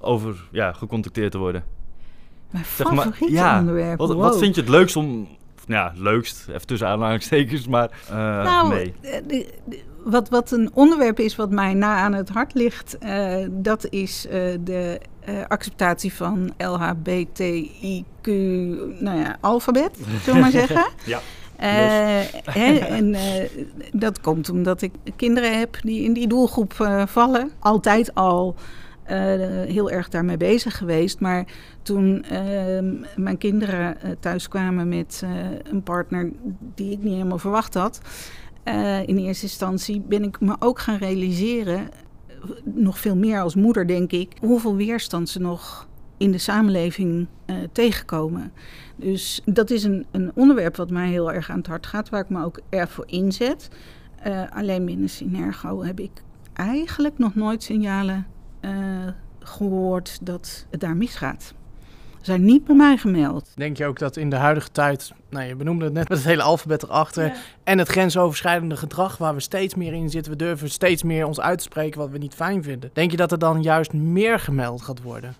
over 0.00 0.48
ja, 0.52 0.72
gecontacteerd 0.72 1.30
te 1.32 1.38
worden? 1.38 1.64
Mijn 2.50 2.64
Zeg 2.64 2.90
maar, 2.92 3.04
favoriete 3.04 3.32
ja, 3.32 3.58
onderwerp. 3.58 3.98
Wat, 3.98 4.08
wow. 4.08 4.20
wat 4.20 4.38
vind 4.38 4.54
je 4.54 4.60
het 4.60 4.70
leukst 4.70 4.96
om... 4.96 5.28
ja, 5.66 5.92
leukst, 5.96 6.48
even 6.48 6.66
tussen 6.66 6.88
aanhalingstekens, 6.88 7.66
maar 7.68 7.90
eh, 8.08 8.16
Nou, 8.16 8.68
nee. 8.74 8.94
de- 9.02 9.22
de- 9.26 9.82
wat, 10.04 10.28
wat 10.28 10.50
een 10.50 10.70
onderwerp 10.74 11.18
is 11.18 11.36
wat 11.36 11.50
mij 11.50 11.74
na 11.74 11.96
aan 11.96 12.12
het 12.12 12.28
hart 12.28 12.54
ligt, 12.54 12.98
dat 13.50 13.86
is 13.90 14.26
de 14.60 15.00
eh, 15.24 15.34
acceptatie 15.48 16.12
van 16.12 16.52
LHBTIQ, 16.58 18.26
nou 19.00 19.18
ja, 19.18 19.36
alfabet, 19.40 19.98
zullen 20.22 20.34
we 20.34 20.40
maar 20.40 20.50
zeggen. 20.66 20.86
Ja. 21.04 21.20
Eh, 21.60 22.20
hè, 22.44 22.74
en 22.78 23.14
eh, 23.14 23.44
dat 23.92 24.20
komt 24.20 24.50
omdat 24.50 24.82
ik 24.82 24.92
kinderen 25.16 25.58
heb 25.58 25.78
die 25.82 26.04
in 26.04 26.12
die 26.12 26.28
doelgroep 26.28 26.72
vallen. 27.06 27.50
Altijd 27.58 28.14
al 28.14 28.54
heel 29.66 29.90
erg 29.90 30.08
daarmee 30.08 30.36
bezig 30.36 30.76
geweest. 30.76 31.20
Maar 31.20 31.44
toen 31.82 32.24
eh, 32.24 32.40
mijn 33.16 33.38
kinderen 33.38 33.96
thuis 34.20 34.48
kwamen 34.48 34.88
met 34.88 35.22
een 35.62 35.82
partner 35.82 36.30
die 36.74 36.92
ik 36.92 37.02
niet 37.02 37.12
helemaal 37.12 37.38
verwacht 37.38 37.74
had. 37.74 38.00
in 39.06 39.18
eerste 39.18 39.44
instantie 39.44 40.00
ben 40.00 40.24
ik 40.24 40.40
me 40.40 40.56
ook 40.58 40.78
gaan 40.78 40.98
realiseren, 40.98 41.88
nog 42.64 42.98
veel 42.98 43.16
meer 43.16 43.40
als 43.40 43.54
moeder 43.54 43.86
denk 43.86 44.12
ik, 44.12 44.32
hoeveel 44.40 44.76
weerstand 44.76 45.28
ze 45.28 45.40
nog 45.40 45.88
in 46.16 46.30
de 46.30 46.38
samenleving 46.38 47.26
eh, 47.44 47.56
tegenkomen. 47.72 48.52
Dus 48.96 49.40
dat 49.44 49.70
is 49.70 49.84
een, 49.84 50.06
een 50.10 50.30
onderwerp 50.34 50.76
wat 50.76 50.90
mij 50.90 51.08
heel 51.08 51.32
erg 51.32 51.50
aan 51.50 51.58
het 51.58 51.66
hart 51.66 51.86
gaat, 51.86 52.08
waar 52.08 52.20
ik 52.20 52.28
me 52.28 52.44
ook 52.44 52.60
erg 52.68 52.90
voor 52.90 53.06
inzet. 53.06 53.68
Eh, 54.22 54.42
alleen 54.50 54.84
binnen 54.84 55.08
Synergo 55.08 55.82
heb 55.82 56.00
ik 56.00 56.10
eigenlijk 56.52 57.18
nog 57.18 57.34
nooit 57.34 57.62
signalen 57.62 58.26
eh, 58.60 58.72
gehoord 59.38 60.26
dat 60.26 60.66
het 60.70 60.80
daar 60.80 60.96
misgaat. 60.96 61.54
Zijn 62.20 62.44
niet 62.44 62.64
bij 62.64 62.76
mij 62.76 62.96
gemeld. 62.96 63.52
Denk 63.54 63.76
je 63.76 63.86
ook 63.86 63.98
dat 63.98 64.16
in 64.16 64.30
de 64.30 64.36
huidige 64.36 64.70
tijd, 64.70 65.12
nou 65.30 65.46
je 65.46 65.56
benoemde 65.56 65.84
het 65.84 65.92
net 65.92 66.08
met 66.08 66.18
het 66.18 66.26
hele 66.26 66.42
alfabet 66.42 66.82
erachter, 66.82 67.32
en 67.64 67.78
het 67.78 67.88
grensoverschrijdende 67.88 68.76
gedrag 68.76 69.16
waar 69.16 69.34
we 69.34 69.40
steeds 69.40 69.74
meer 69.74 69.92
in 69.92 70.10
zitten, 70.10 70.32
we 70.32 70.38
durven 70.38 70.70
steeds 70.70 71.02
meer 71.02 71.26
ons 71.26 71.40
uit 71.40 71.58
te 71.58 71.64
spreken 71.64 72.00
wat 72.00 72.10
we 72.10 72.18
niet 72.18 72.34
fijn 72.34 72.62
vinden. 72.62 72.90
Denk 72.92 73.10
je 73.10 73.16
dat 73.16 73.32
er 73.32 73.38
dan 73.38 73.62
juist 73.62 73.92
meer 73.92 74.38
gemeld 74.38 74.82
gaat 74.82 75.02
worden? 75.02 75.34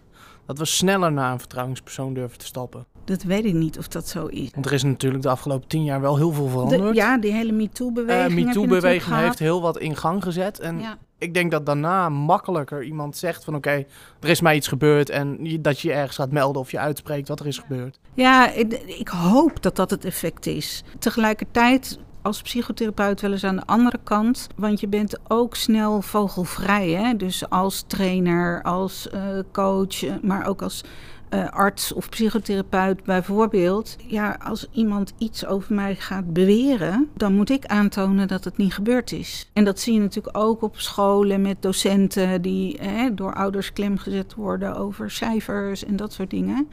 Dat 0.46 0.58
we 0.58 0.64
sneller 0.64 1.12
naar 1.12 1.32
een 1.32 1.38
vertrouwenspersoon 1.38 2.14
durven 2.14 2.38
te 2.38 2.46
stappen? 2.46 2.86
Dat 3.04 3.22
weet 3.22 3.44
ik 3.44 3.54
niet 3.54 3.78
of 3.78 3.88
dat 3.88 4.08
zo 4.08 4.26
is. 4.26 4.48
Want 4.54 4.66
er 4.66 4.72
is 4.72 4.82
natuurlijk 4.82 5.22
de 5.22 5.28
afgelopen 5.28 5.68
tien 5.68 5.84
jaar 5.84 6.00
wel 6.00 6.16
heel 6.16 6.32
veel 6.32 6.44
De, 6.44 6.50
veranderd. 6.50 6.96
ja, 6.96 7.18
die 7.18 7.32
hele 7.32 7.52
MeToo-beweging. 7.52 8.28
Natuurlijk 8.28 8.46
MeToo-beweging 8.46 9.16
heeft 9.16 9.38
heel 9.38 9.60
wat 9.62 9.78
in 9.78 9.96
gang 9.96 10.22
gezet. 10.22 10.58
En 10.60 10.78
Ja. 10.80 10.98
ik 11.18 11.34
denk 11.34 11.50
dat 11.50 11.66
daarna 11.66 12.08
makkelijker 12.08 12.82
iemand 12.84 13.16
zegt 13.16 13.44
van 13.44 13.54
oké, 13.54 13.84
er 14.20 14.28
is 14.28 14.40
mij 14.40 14.56
iets 14.56 14.68
gebeurd. 14.68 15.10
En 15.10 15.58
dat 15.60 15.80
je 15.80 15.88
je 15.88 15.94
ergens 15.94 16.16
gaat 16.16 16.32
melden 16.32 16.62
of 16.62 16.70
je 16.70 16.78
uitspreekt 16.78 17.28
wat 17.28 17.40
er 17.40 17.46
is 17.46 17.58
gebeurd. 17.58 17.98
Ja, 18.14 18.50
ik, 18.52 18.72
ik 18.72 19.08
hoop 19.08 19.62
dat 19.62 19.76
dat 19.76 19.90
het 19.90 20.04
effect 20.04 20.46
is. 20.46 20.82
Tegelijkertijd 20.98 21.98
als 22.22 22.42
psychotherapeut 22.42 23.20
wel 23.20 23.32
eens 23.32 23.44
aan 23.44 23.56
de 23.56 23.66
andere 23.66 23.98
kant. 24.04 24.46
Want 24.56 24.80
je 24.80 24.88
bent 24.88 25.18
ook 25.28 25.56
snel 25.56 26.02
vogelvrij. 26.02 26.88
Hè? 26.90 27.16
Dus 27.16 27.48
als 27.50 27.84
trainer, 27.86 28.62
als 28.62 29.08
eh, 29.10 29.22
coach, 29.52 30.04
eh, 30.04 30.12
maar 30.22 30.46
ook 30.46 30.62
als 30.62 30.84
eh, 31.30 31.48
arts 31.48 31.92
of 31.92 32.08
psychotherapeut 32.08 33.04
bijvoorbeeld. 33.04 33.96
Ja, 34.06 34.38
als 34.42 34.66
iemand 34.72 35.12
iets 35.18 35.46
over 35.46 35.74
mij 35.74 35.94
gaat 35.94 36.32
beweren, 36.32 37.08
dan 37.16 37.34
moet 37.34 37.50
ik 37.50 37.66
aantonen 37.66 38.28
dat 38.28 38.44
het 38.44 38.56
niet 38.56 38.74
gebeurd 38.74 39.12
is. 39.12 39.50
En 39.52 39.64
dat 39.64 39.80
zie 39.80 39.94
je 39.94 40.00
natuurlijk 40.00 40.38
ook 40.38 40.62
op 40.62 40.80
scholen 40.80 41.42
met 41.42 41.62
docenten 41.62 42.42
die 42.42 42.78
hè, 42.80 43.14
door 43.14 43.34
ouders 43.34 43.72
klemgezet 43.72 44.34
worden 44.34 44.76
over 44.76 45.10
cijfers 45.10 45.84
en 45.84 45.96
dat 45.96 46.12
soort 46.12 46.30
dingen. 46.30 46.68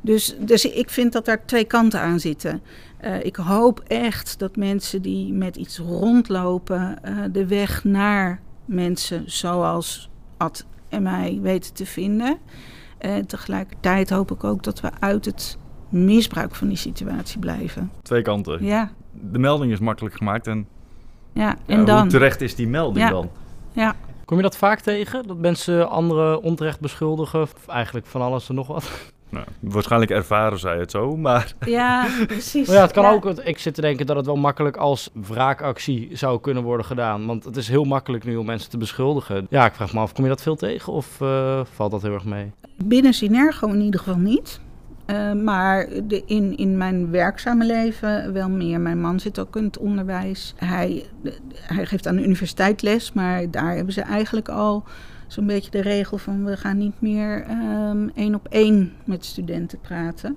Dus, 0.00 0.36
dus 0.38 0.64
ik 0.64 0.90
vind 0.90 1.12
dat 1.12 1.24
daar 1.24 1.46
twee 1.46 1.64
kanten 1.64 2.00
aan 2.00 2.20
zitten. 2.20 2.62
Eh, 2.98 3.24
ik 3.24 3.36
hoop 3.36 3.80
echt 3.86 4.38
dat 4.38 4.56
mensen 4.56 5.02
die 5.02 5.32
met 5.32 5.56
iets 5.56 5.78
rondlopen, 5.78 7.02
eh, 7.02 7.16
de 7.32 7.46
weg 7.46 7.84
naar 7.84 8.40
mensen 8.64 9.22
zoals 9.26 10.10
Ad 10.36 10.64
en 10.88 11.02
mij 11.02 11.38
weten 11.42 11.74
te 11.74 11.86
vinden. 11.86 12.38
En 13.04 13.26
tegelijkertijd 13.26 14.10
hoop 14.10 14.30
ik 14.30 14.44
ook 14.44 14.62
dat 14.62 14.80
we 14.80 14.90
uit 15.00 15.24
het 15.24 15.58
misbruik 15.88 16.54
van 16.54 16.68
die 16.68 16.76
situatie 16.76 17.38
blijven. 17.38 17.90
Twee 18.02 18.22
kanten. 18.22 18.64
Ja, 18.64 18.90
De 19.12 19.38
melding 19.38 19.72
is 19.72 19.78
makkelijk 19.78 20.14
gemaakt 20.16 20.46
en, 20.46 20.66
ja. 21.32 21.42
ja, 21.42 21.56
en 21.66 21.84
dan. 21.84 22.00
hoe 22.00 22.08
terecht 22.10 22.40
is 22.40 22.54
die 22.54 22.68
melding 22.68 23.04
Ja. 23.04 23.10
dan? 23.10 23.30
Ja. 23.72 23.94
Kom 24.24 24.36
je 24.36 24.42
dat 24.42 24.56
vaak 24.56 24.80
tegen? 24.80 25.26
Dat 25.26 25.38
mensen 25.38 25.90
anderen 25.90 26.42
onterecht 26.42 26.80
beschuldigen? 26.80 27.40
Of 27.40 27.52
eigenlijk 27.66 28.06
van 28.06 28.20
alles 28.20 28.48
en 28.48 28.54
nog 28.54 28.66
wat? 28.66 28.90
Nou, 29.28 29.46
waarschijnlijk 29.60 30.10
ervaren 30.10 30.58
zij 30.58 30.78
het 30.78 30.90
zo, 30.90 31.16
maar 31.16 31.52
ja, 31.66 32.06
precies. 32.26 32.66
Maar 32.66 32.76
ja, 32.76 32.82
het 32.82 32.92
kan 32.92 33.04
Ja. 33.04 33.10
ook. 33.12 33.26
Ik 33.26 33.58
zit 33.58 33.74
te 33.74 33.80
denken 33.80 34.06
dat 34.06 34.16
het 34.16 34.26
wel 34.26 34.36
makkelijk 34.36 34.76
als 34.76 35.10
wraakactie 35.12 36.08
zou 36.12 36.40
kunnen 36.40 36.62
worden 36.62 36.86
gedaan. 36.86 37.26
Want 37.26 37.44
het 37.44 37.56
is 37.56 37.68
heel 37.68 37.84
makkelijk 37.84 38.24
nu 38.24 38.36
om 38.36 38.46
mensen 38.46 38.70
te 38.70 38.78
beschuldigen. 38.78 39.46
Ja, 39.50 39.66
ik 39.66 39.74
vraag 39.74 39.92
me 39.92 40.00
af, 40.00 40.12
kom 40.12 40.24
je 40.24 40.30
dat 40.30 40.42
veel 40.42 40.56
tegen 40.56 40.92
of 40.92 41.20
eh, 41.20 41.60
valt 41.72 41.90
dat 41.90 42.02
heel 42.02 42.12
erg 42.14 42.24
mee? 42.24 42.52
Binnen 42.84 43.12
Synergo 43.12 43.66
in 43.68 43.80
ieder 43.80 44.00
geval 44.00 44.18
niet. 44.18 44.60
Eh, 45.06 45.32
maar 45.32 45.88
de, 46.04 46.22
in, 46.26 46.56
in 46.56 46.76
mijn 46.76 47.10
werkzame 47.10 47.64
leven 47.66 48.32
wel 48.32 48.48
meer. 48.48 48.80
Mijn 48.80 49.00
man 49.00 49.20
zit 49.20 49.38
ook 49.40 49.56
in 49.56 49.64
het 49.64 49.78
onderwijs. 49.78 50.54
Hij, 50.56 51.04
de- 51.22 51.38
hij 51.54 51.86
geeft 51.86 52.06
aan 52.06 52.16
de 52.16 52.24
universiteit 52.24 52.82
les, 52.82 53.12
maar 53.12 53.50
daar 53.50 53.74
hebben 53.74 53.92
ze 53.94 54.00
eigenlijk 54.00 54.48
al 54.48 54.84
zo'n 55.34 55.46
beetje 55.46 55.70
de 55.70 55.82
regel 55.82 56.18
van 56.18 56.44
we 56.44 56.56
gaan 56.56 56.78
niet 56.78 57.00
meer 57.00 57.42
ehm, 57.48 58.08
één 58.14 58.34
op 58.34 58.46
één 58.50 58.92
met 59.04 59.24
studenten 59.24 59.80
praten. 59.80 60.36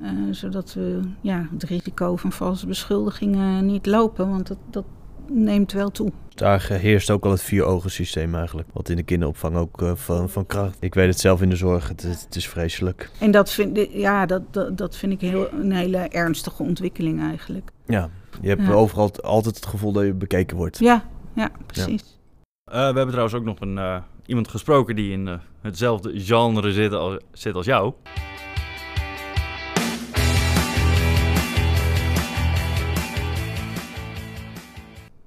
Eh, 0.00 0.08
zodat 0.30 0.74
we 0.74 1.00
ja, 1.20 1.48
het 1.52 1.62
risico 1.62 2.16
van 2.16 2.32
valse 2.32 2.66
beschuldigingen 2.66 3.66
niet 3.66 3.86
lopen, 3.86 4.28
want 4.28 4.46
dat, 4.46 4.58
dat 4.70 4.84
neemt 5.30 5.72
wel 5.72 5.90
toe. 5.90 6.12
Daar 6.34 6.68
heerst 6.72 7.10
ook 7.10 7.24
al 7.24 7.30
het 7.30 7.42
vier 7.42 7.64
ogen 7.64 7.90
systeem 7.90 8.34
eigenlijk. 8.34 8.68
Wat 8.72 8.88
in 8.88 8.96
de 8.96 9.02
kinderopvang 9.02 9.56
ook 9.56 9.82
eh, 9.82 9.94
van, 9.94 10.28
van 10.28 10.46
kracht. 10.46 10.76
Ik 10.80 10.94
weet 10.94 11.06
het 11.08 11.20
zelf 11.20 11.42
in 11.42 11.48
de 11.48 11.56
zorg, 11.56 11.88
het, 11.88 12.02
het 12.02 12.36
is 12.36 12.48
vreselijk. 12.48 13.10
En 13.20 13.30
dat 13.30 13.50
vind, 13.52 13.76
ik- 13.76 13.92
ja, 13.92 14.26
dat, 14.26 14.42
dat, 14.50 14.78
dat 14.78 14.96
vind 14.96 15.12
ik 15.12 15.20
heel, 15.20 15.52
een 15.52 15.72
hele 15.72 15.98
ernstige 15.98 16.62
ontwikkeling 16.62 17.20
eigenlijk. 17.22 17.70
Ja, 17.86 18.08
je 18.40 18.48
hebt 18.48 18.62
Ja. 18.62 18.72
overal 18.72 19.10
altijd 19.22 19.54
het 19.56 19.66
gevoel 19.66 19.92
dat 19.92 20.04
je 20.04 20.14
bekeken 20.14 20.56
wordt. 20.56 20.78
Ja, 20.78 21.04
ja 21.34 21.50
precies. 21.66 22.18
Eh, 22.64 22.74
we 22.78 22.84
hebben 22.84 23.08
trouwens 23.08 23.34
ook 23.34 23.44
nog 23.44 23.60
een, 23.60 23.78
eh, 23.78 23.96
iemand 24.28 24.48
gesproken 24.48 24.96
die 24.96 25.12
in 25.12 25.28
eh, 25.28 25.38
hetzelfde 25.60 26.20
genre 26.20 26.72
zit 26.72 26.92
als, 26.92 27.18
zit 27.32 27.54
als 27.54 27.66
jou. 27.66 27.92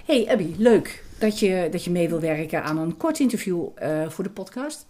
Hey 0.05 0.27
Abby, 0.29 0.53
leuk 0.57 1.03
dat 1.19 1.39
je, 1.39 1.67
dat 1.71 1.83
je 1.83 1.91
mee 1.91 2.09
wil 2.09 2.19
werken 2.19 2.63
aan 2.63 2.77
een 2.77 2.97
kort 2.97 3.19
interview 3.19 3.67
eh, 3.75 4.09
voor 4.09 4.23
de 4.23 4.29
podcast. 4.29 4.87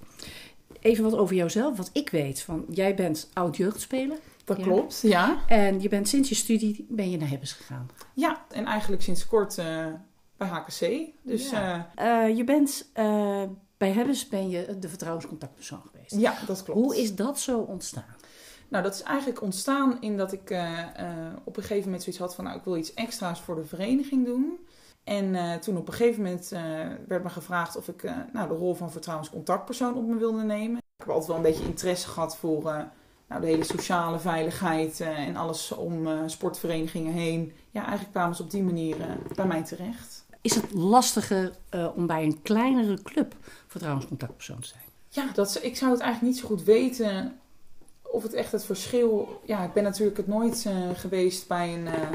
Even 0.79 1.03
wat 1.03 1.15
over 1.17 1.35
jouzelf, 1.35 1.77
wat 1.77 1.89
ik 1.93 2.09
weet. 2.09 2.41
Van, 2.41 2.65
jij 2.69 2.95
bent 2.95 3.29
oud 3.33 3.57
jeugdspeler. 3.57 4.17
Dat 4.45 4.57
Ja. 4.57 4.63
klopt, 4.63 4.99
ja. 5.01 5.37
En 5.47 5.81
je 5.81 5.89
bent 5.89 6.07
sinds 6.07 6.29
je 6.29 6.35
studie 6.35 6.85
ben 6.89 7.11
je 7.11 7.17
naar 7.17 7.29
Hebbes 7.29 7.51
gegaan. 7.51 7.89
Ja, 8.13 8.45
en 8.51 8.65
eigenlijk 8.65 9.01
sinds 9.01 9.27
kort 9.27 9.57
eh, 9.57 9.85
bij 10.37 10.47
HKC. 10.47 10.99
Dus 11.23 11.49
Ja. 11.49 11.91
Eh, 11.95 12.37
je 12.37 12.43
bent 12.43 12.89
eh, 12.93 13.43
bij 13.81 13.91
Hebbes 13.91 14.27
ben 14.27 14.49
je 14.49 14.77
de 14.79 14.89
vertrouwenscontactpersoon 14.89 15.81
geweest. 15.91 16.15
ja, 16.15 16.37
dat 16.45 16.63
klopt. 16.63 16.79
Hoe 16.79 17.01
is 17.01 17.15
dat 17.15 17.39
zo 17.39 17.59
ontstaan? 17.59 18.15
Nou, 18.67 18.83
dat 18.83 18.93
is 18.93 19.01
eigenlijk 19.01 19.41
ontstaan 19.41 20.01
in 20.01 20.17
dat 20.17 20.31
ik 20.31 20.49
eh, 20.49 20.79
eh, 20.79 21.33
op 21.43 21.57
een 21.57 21.63
gegeven 21.63 21.83
moment 21.83 22.03
zoiets 22.03 22.21
had 22.21 22.35
van... 22.35 22.43
nou, 22.43 22.57
ik 22.57 22.63
wil 22.63 22.77
iets 22.77 22.93
extra's 22.93 23.41
voor 23.41 23.55
de 23.55 23.65
vereniging 23.65 24.25
doen. 24.25 24.59
En 25.03 25.35
eh, 25.35 25.55
toen 25.55 25.77
op 25.77 25.87
een 25.87 25.93
gegeven 25.93 26.23
moment 26.23 26.49
werd 27.07 27.23
me 27.23 27.29
gevraagd 27.29 27.75
of 27.75 27.87
ik 27.87 28.03
nou, 28.33 28.47
de 28.47 28.53
rol 28.53 28.73
van 28.73 28.91
vertrouwenscontactpersoon 28.91 29.95
op 29.95 30.07
me 30.07 30.17
wilde 30.17 30.43
nemen. 30.43 30.77
Ik 30.77 31.05
heb 31.05 31.09
altijd 31.09 31.27
wel 31.27 31.37
een 31.37 31.51
beetje 31.51 31.65
interesse 31.65 32.07
gehad 32.07 32.37
voor 32.37 32.63
nou, 33.27 33.41
de 33.41 33.47
hele 33.47 33.63
sociale 33.63 34.19
veiligheid 34.19 34.99
en 34.99 35.35
alles 35.35 35.71
om 35.71 36.29
sportverenigingen 36.29 37.13
heen. 37.13 37.53
Ja, 37.71 37.81
eigenlijk 37.81 38.11
kwamen 38.11 38.35
ze 38.35 38.43
op 38.43 38.51
die 38.51 38.63
manier 38.63 38.95
bij 39.35 39.47
mij 39.47 39.63
terecht. 39.63 40.20
Is 40.41 40.55
het 40.55 40.73
lastiger 40.73 41.51
eh, 41.69 41.87
om 41.95 42.07
bij 42.07 42.23
een 42.23 42.41
kleinere 42.41 43.01
club 43.01 43.35
vertrouwenscontactpersoon 43.67 44.59
te 44.59 44.67
zijn? 44.67 44.81
Ja, 45.09 45.29
dat, 45.33 45.59
ik 45.61 45.77
zou 45.77 45.91
het 45.91 45.99
eigenlijk 46.01 46.33
niet 46.33 46.41
zo 46.41 46.47
goed 46.47 46.63
weten 46.63 47.39
of 48.01 48.23
het 48.23 48.33
echt 48.33 48.51
het 48.51 48.65
verschil... 48.65 49.41
Ja, 49.45 49.63
ik 49.63 49.73
ben 49.73 49.83
natuurlijk 49.83 50.17
het 50.17 50.27
nooit 50.27 50.65
eh, 50.65 50.89
geweest 50.95 51.47
bij 51.47 51.73
een, 51.73 51.87
eh, 51.87 52.09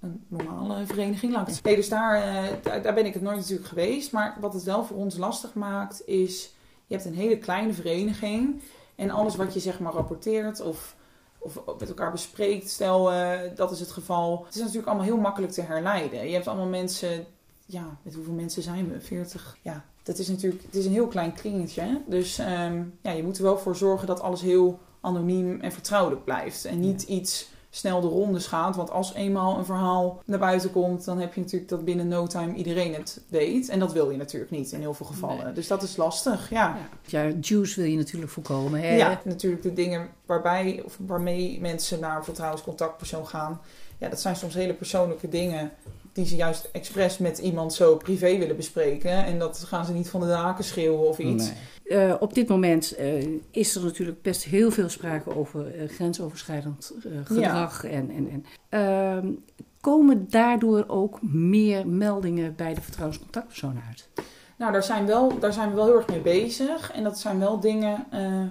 een 0.00 0.24
normale 0.28 0.86
vereniging. 0.86 1.36
Het- 1.46 1.62
Nee, 1.62 1.76
dus 1.76 1.88
daar, 1.88 2.22
daar, 2.62 2.94
ben 2.94 3.06
ik 3.06 3.14
het 3.14 3.22
nooit 3.22 3.36
natuurlijk 3.36 3.68
geweest. 3.68 4.12
Maar 4.12 4.36
wat 4.40 4.52
het 4.52 4.62
wel 4.62 4.84
voor 4.84 4.96
ons 4.96 5.16
lastig 5.16 5.54
maakt 5.54 6.06
is... 6.06 6.54
Je 6.86 6.94
hebt 6.94 7.06
een 7.06 7.14
hele 7.14 7.38
kleine 7.38 7.72
vereniging. 7.72 8.60
En 8.94 9.10
alles 9.10 9.36
wat 9.36 9.54
je 9.54 9.60
zeg 9.60 9.80
maar 9.80 9.92
rapporteert 9.92 10.60
of, 10.60 10.94
of 11.38 11.60
met 11.78 11.88
elkaar 11.88 12.10
bespreekt... 12.12 12.70
Stel, 12.70 13.10
dat 13.54 13.70
is 13.70 13.80
het 13.80 13.90
geval. 13.90 14.42
Het 14.44 14.54
is 14.54 14.60
natuurlijk 14.60 14.86
allemaal 14.86 15.04
heel 15.06 15.16
makkelijk 15.16 15.52
te 15.52 15.62
herleiden. 15.62 16.26
Je 16.28 16.34
hebt 16.34 16.46
allemaal 16.48 16.66
mensen... 16.66 17.26
Ja, 17.70 17.98
met 18.02 18.14
hoeveel 18.14 18.32
mensen 18.32 18.62
zijn 18.62 18.92
we? 18.92 19.00
40? 19.00 19.56
Ja, 19.62 19.84
dat 20.02 20.18
is 20.18 20.28
natuurlijk... 20.28 20.62
Het 20.62 20.74
is 20.74 20.84
een 20.84 20.92
heel 20.92 21.06
klein 21.06 21.32
kringetje. 21.32 22.00
Dus 22.06 22.38
ehm, 22.38 22.82
ja, 23.02 23.10
je 23.10 23.22
moet 23.22 23.36
er 23.36 23.42
wel 23.42 23.58
voor 23.58 23.76
zorgen 23.76 24.06
dat 24.06 24.20
alles 24.20 24.40
heel 24.40 24.78
anoniem 25.00 25.60
en 25.60 25.72
vertrouwelijk 25.72 26.24
blijft. 26.24 26.64
En 26.64 26.80
niet 26.80 27.02
iets 27.02 27.48
snel 27.70 28.00
de 28.00 28.06
rondes 28.06 28.46
gaat. 28.46 28.76
Want 28.76 28.90
als 28.90 29.14
eenmaal 29.14 29.58
een 29.58 29.64
verhaal 29.64 30.22
naar 30.24 30.38
buiten 30.38 30.70
komt, 30.70 31.04
dan 31.04 31.18
heb 31.18 31.34
je 31.34 31.40
natuurlijk 31.40 31.70
dat 31.70 31.84
binnen 31.84 32.08
no 32.08 32.26
time 32.26 32.54
iedereen 32.54 32.94
het 32.94 33.20
weet. 33.28 33.68
En 33.68 33.78
dat 33.78 33.92
wil 33.92 34.10
je 34.10 34.16
natuurlijk 34.16 34.50
niet 34.50 34.72
in 34.72 34.80
heel 34.80 34.94
veel 34.94 35.06
gevallen. 35.06 35.44
Nee. 35.44 35.52
Dus 35.52 35.66
dat 35.66 35.82
is 35.82 35.96
lastig, 35.96 36.50
ja. 36.50 36.78
Ja, 37.04 37.22
ja 37.22 37.34
juice 37.40 37.80
wil 37.80 37.90
je 37.90 37.96
natuurlijk 37.96 38.32
voorkomen. 38.32 38.80
Hè? 38.80 38.96
Ja, 38.96 39.20
natuurlijk 39.24 39.62
de 39.62 39.72
dingen 39.72 40.08
waarbij, 40.26 40.82
of 40.84 40.98
waarmee 41.06 41.60
mensen 41.60 42.00
naar 42.00 42.16
een 42.16 42.24
vertrouwenscontactpersoon 42.24 43.26
gaan. 43.26 43.60
Ja, 43.98 44.08
dat 44.08 44.20
zijn 44.20 44.36
soms 44.36 44.54
hele 44.54 44.74
persoonlijke 44.74 45.28
dingen 45.28 45.72
die 46.12 46.26
ze 46.26 46.36
juist 46.36 46.68
expres 46.72 47.18
met 47.18 47.38
iemand 47.38 47.74
zo 47.74 47.96
privé 47.96 48.38
willen 48.38 48.56
bespreken. 48.56 49.24
En 49.24 49.38
dat 49.38 49.58
gaan 49.58 49.84
ze 49.84 49.92
niet 49.92 50.08
van 50.08 50.20
de 50.20 50.26
daken 50.26 50.64
schreeuwen 50.64 51.08
of 51.08 51.18
iets. 51.18 51.44
Nee. 51.84 51.98
Eh, 51.98 52.14
op 52.20 52.34
dit 52.34 52.48
moment 52.48 52.94
eh, 52.94 53.26
is 53.50 53.74
er 53.74 53.82
natuurlijk 53.82 54.22
best 54.22 54.44
heel 54.44 54.70
veel 54.70 54.88
sprake 54.88 55.36
over 55.36 55.74
eh, 55.74 55.88
grensoverschrijdend 55.88 56.92
eh, 57.04 57.12
gedrag. 57.24 57.84
En, 57.84 58.10
en, 58.10 58.28
en, 58.30 58.44
Ehm, 58.70 59.32
komen 59.80 60.26
daardoor 60.30 60.84
ook 60.86 61.22
meer 61.22 61.86
meldingen 61.86 62.54
bij 62.56 62.74
de 62.74 62.80
vertrouwenscontactpersoon 62.80 63.80
uit? 63.88 64.08
Nou, 64.56 64.72
daar 64.72 64.82
zijn, 64.82 65.06
wel, 65.06 65.38
daar 65.38 65.52
zijn 65.52 65.68
we 65.68 65.74
wel 65.74 65.84
heel 65.84 65.96
erg 65.96 66.08
mee 66.08 66.20
bezig. 66.20 66.92
En 66.92 67.02
dat 67.02 67.18
zijn 67.18 67.38
wel 67.38 67.60
dingen 67.60 68.06
eh, 68.10 68.42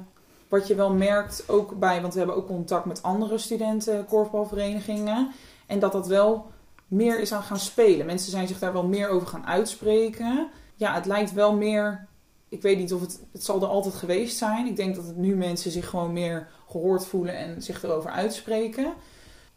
wat 0.48 0.68
je 0.68 0.76
wel 0.76 0.94
merkt 0.94 1.44
ook 1.48 1.80
bij... 1.80 2.02
Want 2.02 2.14
we 2.14 2.20
hebben 2.20 2.38
ook 2.38 2.48
contact 2.48 2.86
met 2.86 3.04
andere 3.04 3.38
studenten, 3.38 4.06
korfbalverenigingen. 4.06 5.32
En 5.66 5.80
dat 5.80 5.92
dat 5.92 6.08
wel 6.08 6.46
meer 6.90 7.20
is 7.20 7.34
aan 7.34 7.44
gaan 7.44 7.60
spelen. 7.60 8.06
Mensen 8.06 8.32
zijn 8.32 8.48
zich 8.48 8.60
daar 8.60 8.74
wel 8.74 8.88
meer 8.88 9.10
over 9.10 9.28
gaan 9.28 9.46
uitspreken. 9.46 10.50
Ja, 10.76 10.94
het 10.94 11.06
lijkt 11.06 11.34
wel 11.34 11.56
meer... 11.56 12.08
Ik 12.50 12.62
weet 12.62 12.78
niet 12.78 12.94
of 12.94 13.02
het... 13.02 13.20
Het 13.32 13.44
zal 13.44 13.62
er 13.62 13.68
altijd 13.68 13.94
geweest 13.94 14.38
zijn. 14.38 14.68
Ik 14.68 14.76
denk 14.76 14.96
dat 14.96 15.06
het 15.06 15.18
nu 15.18 15.36
mensen 15.36 15.72
zich 15.72 15.90
gewoon 15.90 16.14
meer 16.14 16.48
gehoord 16.70 17.06
voelen 17.06 17.36
en 17.36 17.62
zich 17.62 17.84
erover 17.84 18.12
uitspreken. 18.12 18.94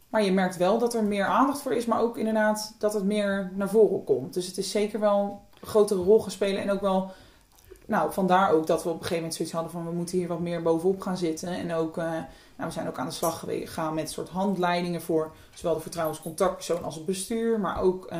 Maar 0.09 0.23
je 0.23 0.31
merkt 0.31 0.57
wel 0.57 0.79
dat 0.79 0.93
er 0.93 1.03
meer 1.03 1.25
aandacht 1.25 1.61
voor 1.61 1.73
is. 1.73 1.85
Maar 1.85 2.01
ook 2.01 2.17
inderdaad 2.17 2.75
dat 2.79 2.93
het 2.93 3.03
meer 3.03 3.51
naar 3.55 3.69
voren 3.69 4.03
komt. 4.03 4.33
Dus 4.33 4.47
het 4.47 4.57
is 4.57 4.71
zeker 4.71 4.99
wel 4.99 5.41
een 5.59 5.67
grotere 5.67 6.03
rol 6.03 6.19
gaan 6.19 6.31
spelen. 6.31 6.61
En 6.61 6.71
ook 6.71 6.81
wel, 6.81 7.11
nou, 7.85 8.13
vandaar 8.13 8.51
ook 8.51 8.67
dat 8.67 8.83
we 8.83 8.89
op 8.89 8.95
een 8.95 9.01
gegeven 9.01 9.17
moment 9.17 9.35
zoiets 9.35 9.53
hadden 9.53 9.71
van 9.71 9.85
we 9.85 9.91
moeten 9.91 10.17
hier 10.17 10.27
wat 10.27 10.39
meer 10.39 10.61
bovenop 10.61 11.01
gaan 11.01 11.17
zitten. 11.17 11.49
En 11.49 11.73
ook, 11.73 11.97
eh, 11.97 12.11
nou, 12.63 12.75
we 12.75 12.81
zijn 12.81 12.93
ook 12.93 12.99
aan 12.99 13.07
de 13.07 13.13
slag 13.13 13.39
gegaan 13.39 13.93
met 13.93 14.11
soort 14.11 14.29
handleidingen 14.29 15.01
voor 15.01 15.31
zowel 15.53 15.75
de 15.75 15.81
vertrouwenscontactpersoon 15.81 16.83
als 16.83 16.95
het 16.95 17.05
bestuur. 17.05 17.59
Maar 17.59 17.81
ook 17.81 18.05
eh, 18.05 18.19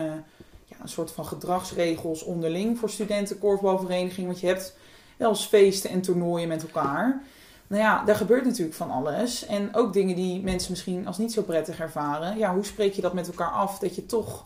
ja, 0.66 0.76
een 0.82 0.90
soort 0.90 1.12
van 1.12 1.26
gedragsregels 1.26 2.24
onderling 2.24 2.80
voor 2.80 2.90
studenten, 2.90 3.40
korfbalvereniging. 3.40 4.28
Want 4.28 4.40
je 4.40 4.48
hebt 4.48 4.78
wel 5.18 5.30
eens 5.30 5.46
feesten 5.46 5.90
en 5.90 6.02
toernooien 6.02 6.48
met 6.48 6.62
elkaar. 6.62 7.24
Nou 7.68 7.82
ja, 7.82 8.04
daar 8.04 8.16
gebeurt 8.16 8.46
natuurlijk 8.46 8.76
van 8.76 8.92
alles. 8.92 9.46
En 9.46 9.76
ook 9.76 9.94
dingen 9.94 10.16
die 10.16 10.42
mensen 10.42 10.72
misschien 10.72 11.08
als 11.08 11.18
niet 11.18 11.34
zo 11.34 11.42
prettig 11.42 11.80
ervaren. 11.80 12.38
Ja, 12.38 12.54
hoe 12.54 12.66
spreek 12.66 12.94
je 12.94 13.02
dat 13.02 13.14
met 13.14 13.28
elkaar 13.28 13.52
af? 13.52 13.80
Dat 13.80 13.96
je 13.96 14.06
toch 14.06 14.46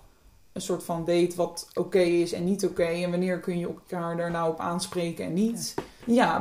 een 0.52 0.62
soort 0.62 0.84
van 0.84 1.06
weet 1.06 1.36
wat 1.36 1.68
oké 1.74 2.00
is 2.00 2.34
en 2.34 2.44
niet 2.44 2.66
oké. 2.66 2.84
en 2.84 3.10
wanneer 3.10 3.40
kun 3.40 3.60
je 3.60 3.68
elkaar 3.68 4.18
daar 4.18 4.32
nou 4.32 4.50
op 4.50 4.60
aanspreken 4.60 5.26
en 5.26 5.34
niet. 5.34 5.74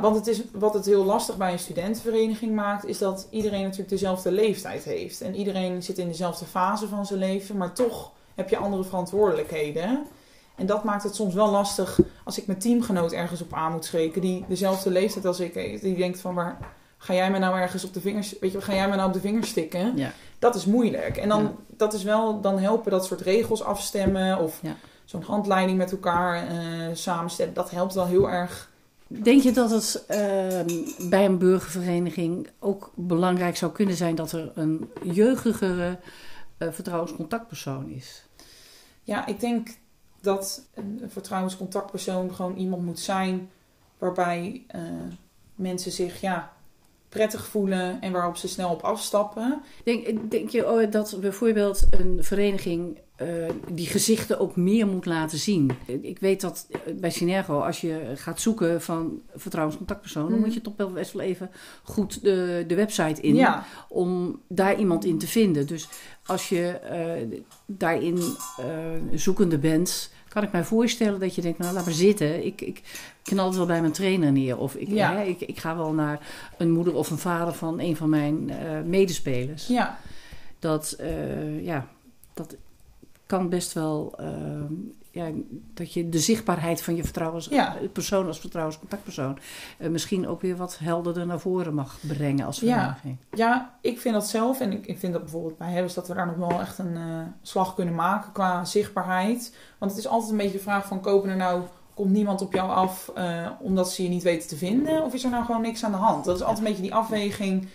Want 0.01 0.15
het 0.15 0.27
is, 0.27 0.41
wat 0.51 0.73
het 0.73 0.85
heel 0.85 1.03
lastig 1.05 1.37
bij 1.37 1.51
een 1.51 1.59
studentenvereniging 1.59 2.55
maakt... 2.55 2.85
is 2.85 2.97
dat 2.97 3.27
iedereen 3.29 3.61
natuurlijk 3.61 3.89
dezelfde 3.89 4.31
leeftijd 4.31 4.83
heeft. 4.83 5.21
En 5.21 5.35
iedereen 5.35 5.83
zit 5.83 5.97
in 5.97 6.07
dezelfde 6.07 6.45
fase 6.45 6.87
van 6.87 7.05
zijn 7.05 7.19
leven... 7.19 7.57
maar 7.57 7.73
toch 7.73 8.11
heb 8.35 8.49
je 8.49 8.57
andere 8.57 8.83
verantwoordelijkheden. 8.83 10.05
En 10.55 10.65
dat 10.65 10.83
maakt 10.83 11.03
het 11.03 11.15
soms 11.15 11.33
wel 11.33 11.49
lastig 11.49 11.99
als 12.23 12.37
ik 12.37 12.47
mijn 12.47 12.59
teamgenoot 12.59 13.11
ergens 13.11 13.41
op 13.41 13.53
aan 13.53 13.71
moet 13.71 13.85
spreken... 13.85 14.21
die 14.21 14.45
dezelfde 14.47 14.89
leeftijd 14.89 15.25
als 15.25 15.39
ik 15.39 15.53
heeft. 15.53 15.81
Die 15.81 15.95
denkt 15.95 16.19
van, 16.19 16.33
waar 16.35 16.57
ga 16.97 17.13
jij 17.13 17.31
me 17.31 17.39
nou 17.39 17.59
ergens 17.59 17.83
op 17.83 17.93
de 17.93 18.01
vingers... 18.01 18.39
weet 18.39 18.51
je, 18.51 18.61
ga 18.61 18.73
jij 18.73 18.89
me 18.89 18.95
nou 18.95 19.07
op 19.07 19.13
de 19.13 19.19
vingers 19.19 19.49
stikken? 19.49 19.97
Ja. 19.97 20.11
Dat 20.39 20.55
is 20.55 20.65
moeilijk. 20.65 21.17
En 21.17 21.29
dan, 21.29 21.41
Ja. 21.43 21.53
dat 21.67 21.93
is 21.93 22.03
wel, 22.03 22.41
dan 22.41 22.59
helpen 22.59 22.91
dat 22.91 23.05
soort 23.05 23.21
regels 23.21 23.63
afstemmen 23.63 24.39
of 24.39 24.59
Ja. 24.61 24.75
zo'n 25.05 25.21
handleiding 25.23 25.77
met 25.77 25.91
elkaar 25.91 26.47
eh, 26.47 26.55
samenstellen. 26.93 27.53
Dat 27.53 27.71
helpt 27.71 27.93
wel 27.93 28.05
heel 28.05 28.29
erg. 28.29 28.69
Denk 29.07 29.41
je 29.41 29.51
dat 29.51 29.69
het 29.69 30.05
ehm, 30.07 30.67
bij 31.09 31.25
een 31.25 31.37
burgervereniging 31.37 32.49
ook 32.59 32.91
belangrijk 32.95 33.57
zou 33.57 33.71
kunnen 33.71 33.95
zijn 33.95 34.15
dat 34.15 34.31
er 34.31 34.51
een 34.55 34.89
jeugdigere 35.03 35.99
eh, 36.57 36.67
vertrouwenscontactpersoon 36.71 37.89
is? 37.89 38.25
Ja, 39.03 39.25
ik 39.25 39.39
denk 39.39 39.69
dat 40.21 40.67
een 40.73 41.01
vertrouwenscontactpersoon 41.07 42.35
gewoon 42.35 42.55
iemand 42.55 42.85
moet 42.85 42.99
zijn 42.99 43.49
waarbij 43.97 44.63
eh, 44.67 44.81
mensen 45.55 45.91
zich 45.91 46.21
ja, 46.21 46.53
prettig 47.09 47.47
voelen 47.47 48.01
en 48.01 48.11
waarop 48.11 48.37
ze 48.37 48.47
snel 48.47 48.71
op 48.71 48.81
afstappen. 48.81 49.61
Denk, 49.83 50.31
denk 50.31 50.49
je 50.49 50.71
oh, 50.71 50.91
dat 50.91 51.17
bijvoorbeeld 51.19 51.87
een 51.89 52.23
vereniging 52.23 52.99
eh, 53.17 53.27
die 53.71 53.87
gezichten 53.87 54.39
ook 54.39 54.55
meer 54.55 54.87
moet 54.87 55.05
laten 55.05 55.37
zien? 55.37 55.71
Ik 56.01 56.19
weet 56.19 56.41
dat 56.41 56.67
eh, 56.71 56.79
bij 56.93 57.09
Synergo, 57.09 57.59
als 57.59 57.81
je 57.81 58.11
gaat 58.15 58.41
zoeken 58.41 58.81
van 58.81 59.21
vertrouwenscontactpersoon, 59.35 60.23
dan 60.23 60.31
Mhm. 60.33 60.41
moet 60.41 60.53
je 60.53 60.61
toch 60.61 60.73
wel 60.77 60.91
best 60.91 61.11
wel 61.13 61.21
even 61.25 61.49
goed 61.83 62.21
de, 62.23 62.63
de 62.67 62.75
website 62.75 63.21
in 63.21 63.35
Ja, 63.35 63.65
om 63.89 64.39
daar 64.47 64.79
iemand 64.79 65.05
in 65.05 65.17
te 65.17 65.27
vinden. 65.27 65.67
Dus 65.67 65.87
als 66.25 66.49
je 66.49 66.67
eh, 66.67 67.39
daarin 67.65 68.19
zoekende 69.13 69.57
bent, 69.57 70.11
kan 70.27 70.43
ik 70.43 70.51
mij 70.51 70.63
voorstellen 70.63 71.19
dat 71.19 71.35
je 71.35 71.41
denkt, 71.41 71.57
nou 71.59 71.73
laat 71.73 71.85
maar 71.85 71.93
zitten. 71.93 72.45
Ik, 72.45 72.61
ik 72.61 72.81
knal 73.23 73.47
het 73.47 73.55
wel 73.57 73.65
bij 73.65 73.81
mijn 73.81 73.91
trainer 73.93 74.31
neer. 74.31 74.57
Of 74.57 74.75
ik, 74.75 74.87
Ja. 74.87 75.13
hè, 75.15 75.23
ik, 75.23 75.41
ik 75.41 75.57
ga 75.59 75.75
wel 75.75 75.93
naar 75.93 76.19
een 76.57 76.71
moeder 76.71 76.95
of 76.95 77.09
een 77.11 77.17
vader 77.17 77.53
van 77.53 77.79
een 77.79 77.95
van 77.95 78.09
mijn 78.09 78.51
medespelers. 78.85 79.67
ja, 79.67 79.99
Dat, 80.59 80.97
ja, 81.61 81.87
dat 82.33 82.55
kan 83.27 83.49
best 83.49 83.73
wel... 83.73 84.13
eh, 84.17 84.27
ja, 85.11 85.27
dat 85.73 85.93
je 85.93 86.09
de 86.09 86.19
zichtbaarheid 86.19 86.81
van 86.81 86.95
je 86.95 87.03
vertrouwens, 87.03 87.47
Ja. 87.47 87.77
eh, 87.77 87.89
persoon 87.91 88.27
als 88.27 88.39
vertrouwenscontactpersoon... 88.39 89.37
eh, 89.77 89.89
misschien 89.89 90.27
ook 90.27 90.41
weer 90.41 90.55
wat 90.55 90.77
helderder 90.79 91.25
naar 91.25 91.39
voren 91.39 91.73
mag 91.73 91.97
brengen 92.07 92.45
als 92.45 92.59
Ja. 92.59 92.73
vereniging. 92.79 93.17
ja, 93.31 93.77
ik 93.81 93.99
vind 93.99 94.13
dat 94.13 94.27
zelf. 94.27 94.59
En 94.59 94.71
ik, 94.71 94.85
ik 94.85 94.99
vind 94.99 95.13
dat 95.13 95.21
bijvoorbeeld 95.21 95.57
bij 95.57 95.71
Hebbes 95.71 95.93
dat 95.93 96.07
we 96.07 96.13
daar 96.13 96.25
nog 96.27 96.35
wel 96.49 96.59
echt 96.61 96.77
een 96.77 96.95
eh, 96.95 97.19
slag 97.41 97.75
kunnen 97.75 97.95
maken 97.95 98.31
qua 98.31 98.65
zichtbaarheid. 98.65 99.55
Want 99.77 99.91
het 99.91 99.99
is 99.99 100.07
altijd 100.07 100.31
een 100.31 100.37
beetje 100.37 100.57
de 100.57 100.63
vraag 100.63 100.85
van 100.87 101.01
kopen 101.01 101.29
er 101.29 101.35
nou... 101.35 101.61
Komt 101.93 102.11
niemand 102.11 102.41
op 102.41 102.53
jou 102.53 102.69
af 102.71 103.11
omdat 103.59 103.91
ze 103.91 104.03
je 104.03 104.09
niet 104.09 104.23
weten 104.23 104.47
te 104.47 104.57
vinden? 104.57 105.03
Of 105.03 105.13
is 105.13 105.23
er 105.23 105.29
nou 105.29 105.45
gewoon 105.45 105.61
niks 105.61 105.83
aan 105.83 105.91
de 105.91 105.97
hand? 105.97 106.25
Dat 106.25 106.35
is 106.35 106.41
altijd 106.41 106.59
een 106.59 106.63
beetje 106.67 106.81
die 106.81 106.93
afweging 106.93 107.67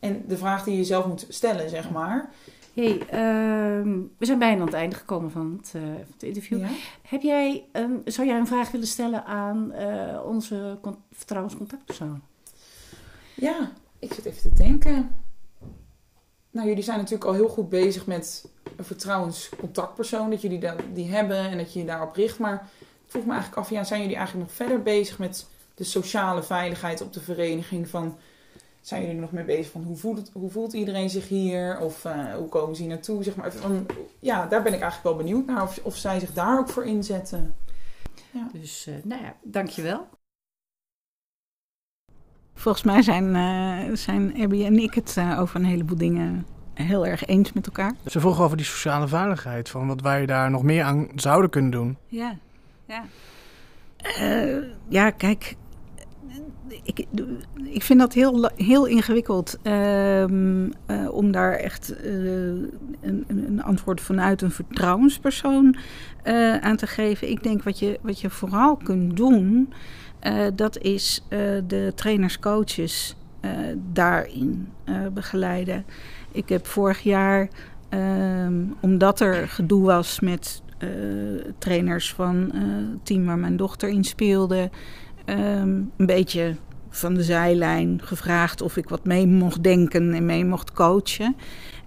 en 0.00 0.24
de 0.28 0.36
vraag 0.36 0.64
die 0.64 0.76
je 0.76 0.84
zelf 0.84 1.06
moet 1.06 1.26
stellen, 1.28 1.68
zeg 1.70 1.90
maar. 1.90 2.30
Hey, 2.74 2.98
ehm, 3.08 3.98
we 4.18 4.24
zijn 4.26 4.38
bijna 4.38 4.60
aan 4.60 4.66
het 4.66 4.74
einde 4.76 4.96
gekomen 4.96 5.30
van 5.30 5.58
het, 5.62 5.72
eh, 5.74 5.82
van 5.82 6.12
het 6.12 6.22
interview. 6.22 6.60
Ja. 6.60 6.68
Heb 7.08 7.22
jij, 7.22 7.64
een- 7.72 8.02
zou 8.04 8.26
jij 8.28 8.38
een 8.38 8.46
vraag 8.46 8.70
willen 8.70 8.86
stellen 8.86 9.24
aan 9.24 9.72
eh, 9.72 10.20
onze 10.26 10.78
con- 10.80 10.96
vertrouwenscontactpersoon? 11.12 12.20
ja, 13.36 13.72
ik 13.98 14.12
zit 14.12 14.24
even 14.24 14.42
te 14.42 14.52
denken. 14.62 15.10
nou, 16.50 16.68
jullie 16.68 16.82
zijn 16.82 16.96
natuurlijk 16.98 17.24
al 17.24 17.32
heel 17.34 17.48
goed 17.48 17.68
bezig 17.68 18.06
met 18.06 18.48
een 18.76 18.84
vertrouwenscontactpersoon. 18.84 20.30
Dat 20.30 20.40
jullie 20.42 20.58
dat, 20.58 20.76
die 20.94 21.10
hebben 21.10 21.36
en 21.50 21.56
dat 21.58 21.72
je 21.72 21.78
je 21.78 21.84
daarop 21.86 22.14
richt. 22.14 22.38
Maar 22.38 22.68
ik 22.80 23.10
vroeg 23.10 23.24
me 23.24 23.30
eigenlijk 23.32 23.60
af, 23.60 23.70
ja, 23.70 23.84
zijn 23.84 24.00
jullie 24.00 24.16
eigenlijk 24.16 24.46
nog 24.48 24.56
verder 24.56 24.82
bezig 24.82 25.18
met 25.18 25.46
de 25.74 25.84
sociale 25.84 26.42
veiligheid 26.42 27.00
op 27.00 27.12
de 27.12 27.20
vereniging? 27.20 27.88
Van, 27.88 28.16
zijn 28.82 29.00
jullie 29.00 29.16
er 29.16 29.22
nog 29.22 29.32
mee 29.32 29.44
bezig 29.44 29.72
van 29.72 29.82
hoe 29.82 29.96
voelt, 29.96 30.30
hoe 30.32 30.50
voelt 30.50 30.72
iedereen 30.72 31.10
zich 31.10 31.28
hier? 31.28 31.78
Of 31.80 32.04
uh, 32.04 32.34
hoe 32.34 32.48
komen 32.48 32.76
ze 32.76 32.82
hier 32.82 32.90
naartoe? 32.90 33.22
Zeg 33.22 33.36
maar. 33.36 33.52
Van, 33.52 33.86
ja, 34.18 34.46
daar 34.46 34.62
ben 34.62 34.74
ik 34.74 34.80
eigenlijk 34.80 35.16
wel 35.16 35.24
benieuwd 35.26 35.46
naar. 35.46 35.62
Of, 35.62 35.80
of 35.82 35.96
zij 35.96 36.20
zich 36.20 36.32
daar 36.32 36.58
ook 36.58 36.68
voor 36.68 36.84
inzetten. 36.84 37.54
Ja. 38.30 38.48
Dus, 38.52 38.86
uh, 38.88 38.94
nou 39.04 39.22
ja, 39.22 39.36
dankjewel. 39.42 40.08
Volgens 42.54 42.84
mij 42.84 43.02
zijn, 43.02 43.34
uh, 43.34 43.96
zijn 43.96 44.42
Abby 44.42 44.64
en 44.64 44.78
ik 44.78 44.94
het 44.94 45.16
uh, 45.18 45.40
over 45.40 45.56
een 45.56 45.64
heleboel 45.64 45.98
dingen 45.98 46.46
heel 46.74 47.06
erg 47.06 47.24
eens 47.24 47.52
met 47.52 47.66
elkaar. 47.66 47.94
Ze 48.06 48.20
vroegen 48.20 48.44
over 48.44 48.56
die 48.56 48.66
sociale 48.66 49.08
veiligheid, 49.08 49.68
van 49.68 49.86
wat 49.86 50.00
wij 50.00 50.26
daar 50.26 50.50
nog 50.50 50.62
meer 50.62 50.84
aan 50.84 51.08
zouden 51.14 51.50
kunnen 51.50 51.70
doen. 51.70 51.96
Ja, 52.06 52.36
ja. 52.86 53.04
Uh, 54.20 54.64
ja, 54.88 55.10
kijk, 55.10 55.56
ik, 56.82 57.06
ik 57.64 57.82
vind 57.82 57.98
dat 57.98 58.12
heel, 58.12 58.50
heel 58.56 58.86
ingewikkeld 58.86 59.58
um, 59.62 60.64
uh, 60.64 61.10
om 61.10 61.32
daar 61.32 61.52
echt 61.52 61.94
uh, 62.04 62.12
een, 63.00 63.24
een, 63.26 63.62
antwoord 63.62 64.00
vanuit 64.00 64.42
een 64.42 64.50
vertrouwenspersoon 64.50 65.76
uh, 66.24 66.56
aan 66.56 66.76
te 66.76 66.86
geven. 66.86 67.30
Ik 67.30 67.42
denk 67.42 67.62
wat 67.62 67.78
je, 67.78 67.98
wat 68.02 68.20
je 68.20 68.30
vooral 68.30 68.76
kunt 68.76 69.16
doen, 69.16 69.72
dat 70.54 70.78
is 70.78 71.24
de 71.66 71.92
trainers, 71.94 72.38
coaches 72.38 73.16
daarin 73.92 74.68
begeleiden. 75.12 75.84
Ik 76.32 76.48
heb 76.48 76.66
vorig 76.66 77.02
jaar, 77.02 77.48
um, 77.90 78.74
omdat 78.80 79.20
er 79.20 79.48
gedoe 79.48 79.84
was 79.84 80.20
met 80.20 80.62
trainers 81.58 82.12
van 82.12 82.50
het 82.54 83.06
team 83.06 83.24
waar 83.24 83.38
mijn 83.38 83.56
dochter 83.56 83.88
in 83.88 84.04
speelde 84.04 84.70
um, 85.26 85.90
een 85.96 86.06
beetje 86.06 86.56
van 86.90 87.14
de 87.14 87.22
zijlijn 87.22 88.00
gevraagd 88.02 88.60
of 88.60 88.76
ik 88.76 88.88
wat 88.88 89.04
mee 89.04 89.26
mocht 89.26 89.62
denken 89.62 90.14
en 90.14 90.26
mee 90.26 90.44
mocht 90.44 90.72
coachen. 90.72 91.36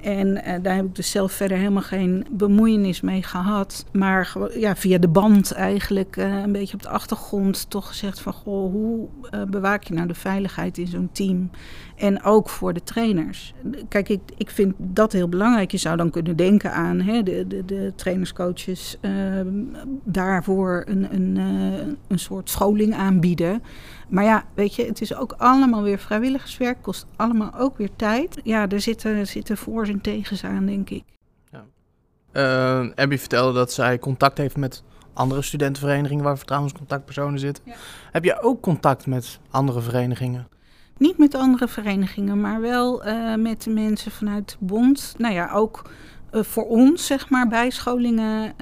En 0.01 0.27
uh, 0.27 0.53
daar 0.61 0.75
heb 0.75 0.85
ik 0.85 0.95
dus 0.95 1.11
zelf 1.11 1.31
verder 1.31 1.57
helemaal 1.57 1.81
geen 1.81 2.25
bemoeienis 2.31 3.01
mee 3.01 3.23
gehad. 3.23 3.85
Maar 3.91 4.35
ja, 4.57 4.75
via 4.75 4.97
de 4.97 5.07
band 5.07 5.51
eigenlijk 5.51 6.15
uh, 6.17 6.41
een 6.41 6.51
beetje 6.51 6.73
op 6.73 6.81
de 6.81 6.89
achtergrond 6.89 7.69
toch 7.69 7.87
gezegd 7.87 8.19
van... 8.19 8.33
Goh, 8.33 8.71
hoe 8.71 9.07
uh, 9.31 9.43
bewaak 9.43 9.83
je 9.83 9.93
nou 9.93 10.07
de 10.07 10.13
veiligheid 10.13 10.77
in 10.77 10.87
zo'n 10.87 11.09
team? 11.11 11.49
En 11.95 12.23
ook 12.23 12.49
voor 12.49 12.73
de 12.73 12.83
trainers. 12.83 13.53
Kijk, 13.87 14.09
ik, 14.09 14.21
ik 14.37 14.49
vind 14.49 14.73
dat 14.77 15.11
heel 15.11 15.29
belangrijk. 15.29 15.71
Je 15.71 15.77
zou 15.77 15.97
dan 15.97 16.09
kunnen 16.09 16.35
denken 16.35 16.73
aan 16.73 17.01
hè, 17.01 17.23
de, 17.23 17.47
de, 17.47 17.65
de 17.65 17.93
trainerscoaches 17.95 18.97
daarvoor 20.03 20.83
een, 20.87 21.13
een, 21.13 21.37
een 22.07 22.19
soort 22.19 22.49
scholing 22.49 22.93
aanbieden... 22.93 23.61
Maar 24.07 24.23
ja, 24.23 24.43
weet 24.53 24.75
je, 24.75 24.85
het 24.85 25.01
is 25.01 25.15
ook 25.15 25.33
allemaal 25.37 25.83
weer 25.83 25.99
vrijwilligerswerk, 25.99 26.81
kost 26.81 27.05
allemaal 27.15 27.53
ook 27.57 27.77
weer 27.77 27.89
tijd. 27.95 28.39
Ja, 28.43 28.69
er 28.69 28.81
zitten, 28.81 29.27
zitten 29.27 29.57
voor's 29.57 29.89
en 29.89 30.01
tegens 30.01 30.43
aan, 30.43 30.65
denk 30.65 30.89
ik. 30.89 31.03
Ja. 31.51 31.63
Uh, 32.33 32.91
Abby 32.95 33.17
vertelde 33.17 33.53
dat 33.53 33.71
zij 33.71 33.99
contact 33.99 34.37
heeft 34.37 34.57
met 34.57 34.83
andere 35.13 35.41
studentenverenigingen 35.41 36.23
waar 36.23 36.37
vertrouwenscontactpersonen 36.37 37.39
zitten. 37.39 37.63
Ja. 37.67 37.73
Heb 38.11 38.23
je 38.23 38.41
ook 38.41 38.61
contact 38.61 39.07
met 39.07 39.39
andere 39.49 39.81
verenigingen? 39.81 40.47
Niet 40.97 41.17
met 41.17 41.35
andere 41.35 41.67
verenigingen, 41.67 42.41
maar 42.41 42.61
wel 42.61 43.07
uh, 43.07 43.35
met 43.35 43.65
mensen 43.69 44.11
vanuit 44.11 44.49
de 44.49 44.65
bond. 44.65 45.13
Nou 45.17 45.33
ja, 45.33 45.51
ook 45.51 45.89
voor 46.43 46.67
ons, 46.67 47.05
zeg 47.05 47.29
maar, 47.29 47.47
bijscholingen 47.47 48.53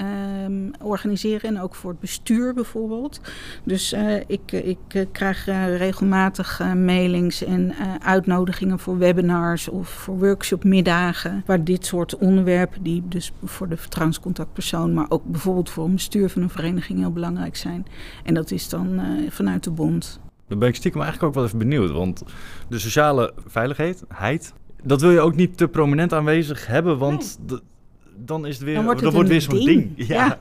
um, 0.46 0.72
organiseren. 0.82 1.50
En 1.50 1.62
ook 1.62 1.76
voor 1.76 1.92
het 1.92 2.00
bestuur 2.00 2.54
bijvoorbeeld. 2.54 3.22
Dus 3.64 3.94
uh, 3.94 4.16
ik, 4.28 4.52
ik 4.52 5.08
krijg 5.12 5.48
uh, 5.48 5.78
regelmatig 5.78 6.60
mailings 6.76 7.44
en 7.44 7.74
uitnodigingen 8.00 8.80
voor 8.80 8.98
webinars 8.98 9.68
of 9.68 9.90
voor 9.90 10.20
workshopmiddagen. 10.20 11.44
Waar 11.46 11.64
dit 11.64 11.86
soort 11.86 12.18
onderwerpen, 12.18 12.84
die 12.84 13.04
dus 13.08 13.32
voor 13.44 13.70
de 13.70 13.78
vertrouwenscontactpersoon, 13.78 14.94
maar 14.94 15.06
ook 15.10 15.26
bijvoorbeeld 15.26 15.70
voor 15.70 15.86
een 15.86 15.94
bestuur 15.94 16.30
van 16.30 16.42
een 16.42 16.50
vereniging 16.50 17.00
heel 17.00 17.12
belangrijk 17.12 17.56
zijn. 17.56 17.86
En 18.24 18.34
dat 18.34 18.52
is 18.52 18.70
dan 18.70 19.02
vanuit 19.30 19.64
de 19.64 19.72
bond. 19.72 20.20
Dan 20.48 20.60
ben 20.60 20.68
ik 20.68 20.76
stiekem 20.76 21.02
eigenlijk 21.02 21.30
ook 21.30 21.36
wel 21.40 21.48
even 21.48 21.70
benieuwd. 21.70 21.92
Want 21.92 22.24
de 22.68 22.80
sociale 22.80 23.34
veiligheid, 23.46 24.04
dat 24.84 25.02
wil 25.02 25.12
je 25.12 25.19
ook 25.19 25.36
niet 25.36 25.58
te 25.58 25.67
prominent 25.67 26.13
aanwezig 26.13 26.67
hebben, 26.67 26.98
want 26.98 27.39
nee. 27.48 27.60
dan 28.15 28.46
is 28.46 28.56
het 28.56 28.63
weer, 28.63 28.76
dan 28.76 28.84
wordt, 28.84 29.00
het 29.00 29.10
dan 29.10 29.15
wordt 29.17 29.30
weer 29.30 29.41
zo'n 29.41 29.65
ding. 29.65 29.96
ding. 29.96 30.08
Ja. 30.08 30.26
ja. 30.26 30.38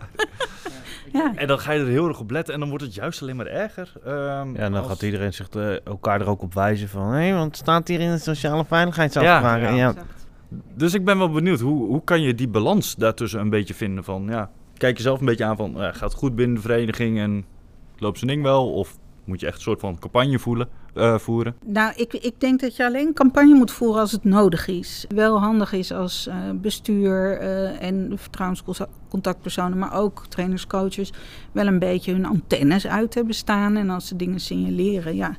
ja. 1.21 1.33
En 1.35 1.47
dan 1.47 1.59
ga 1.59 1.73
je 1.73 1.81
er 1.81 1.87
heel 1.87 2.09
erg 2.09 2.21
op 2.21 2.31
letten 2.31 2.55
en 2.55 2.61
dan 2.61 2.69
wordt 2.69 2.85
het 2.85 2.95
juist 2.95 3.23
alleen 3.23 3.37
maar 3.37 3.47
erger. 3.47 3.93
Um, 4.07 4.13
ja, 4.13 4.43
en 4.55 4.73
dan 4.73 4.75
als... 4.75 4.87
gaat 4.87 5.03
iedereen 5.03 5.33
zich 5.33 5.49
uh, 5.57 5.87
elkaar 5.87 6.21
er 6.21 6.27
ook 6.27 6.43
op 6.43 6.55
wijzen 6.55 6.89
van... 6.89 7.07
hé, 7.07 7.19
hey, 7.19 7.35
want 7.35 7.57
staat 7.57 7.89
hier 7.89 8.01
in 8.01 8.11
de 8.11 8.19
sociale 8.19 8.65
veiligheidsafspraken. 8.65 9.75
Ja, 9.75 9.95
ja. 9.95 9.95
Dus 10.75 10.95
ik 10.95 11.05
ben 11.05 11.19
wel 11.19 11.31
benieuwd, 11.31 11.61
hoe, 11.61 11.87
hoe 11.87 12.05
kan 12.05 12.21
je 12.23 12.35
die 12.35 12.49
balans 12.49 12.95
daartussen 12.95 13.41
een 13.41 13.51
beetje 13.51 13.75
vinden 13.75 14.05
van... 14.05 14.27
ja, 14.29 14.51
kijk 14.77 14.97
jezelf 14.97 15.21
een 15.21 15.27
beetje 15.27 15.45
aan 15.45 15.57
van, 15.57 15.71
uh, 15.77 15.83
gaat 15.83 16.01
het 16.01 16.15
goed 16.15 16.35
binnen 16.35 16.57
de 16.57 16.63
vereniging 16.63 17.19
en 17.19 17.45
loopt 17.99 18.19
zijn 18.19 18.31
ding 18.31 18.43
wel? 18.43 18.73
Of 18.73 18.97
moet 19.25 19.41
je 19.41 19.47
echt 19.47 19.57
een 19.57 19.63
soort 19.63 19.81
van 19.81 19.99
campagne 19.99 20.39
voelen, 20.39 20.69
uh, 20.95 21.19
voeren? 21.19 21.55
Nou, 21.65 21.93
ik, 21.97 22.13
ik 22.13 22.41
denk 22.41 22.61
dat 22.61 22.77
je 22.77 22.85
alleen 22.85 23.13
campagne 23.13 23.55
moet 23.55 23.71
voeren 23.71 24.01
als 24.01 24.13
het 24.13 24.25
nodig 24.25 24.67
is. 24.67 25.05
Wel 25.09 25.41
handig 25.41 25.73
is 25.73 25.93
als 25.93 26.27
uh, 26.29 26.35
bestuur 26.55 27.43
uh, 27.43 27.83
en 27.83 28.13
vertrouwenscontactpersonen, 28.15 29.79
maar 29.79 29.95
ook 29.95 30.27
trainers, 30.29 30.67
coaches, 30.67 31.13
wel 31.53 31.67
een 31.67 31.79
beetje 31.79 32.13
hun 32.13 32.27
antennes 32.27 32.87
uit 32.87 33.15
hebben 33.15 33.35
staan. 33.35 33.77
En 33.77 33.91
als 33.91 34.07
ze 34.07 34.17
dingen 34.17 34.41
signaleren, 34.41 35.17
ja, 35.17 35.37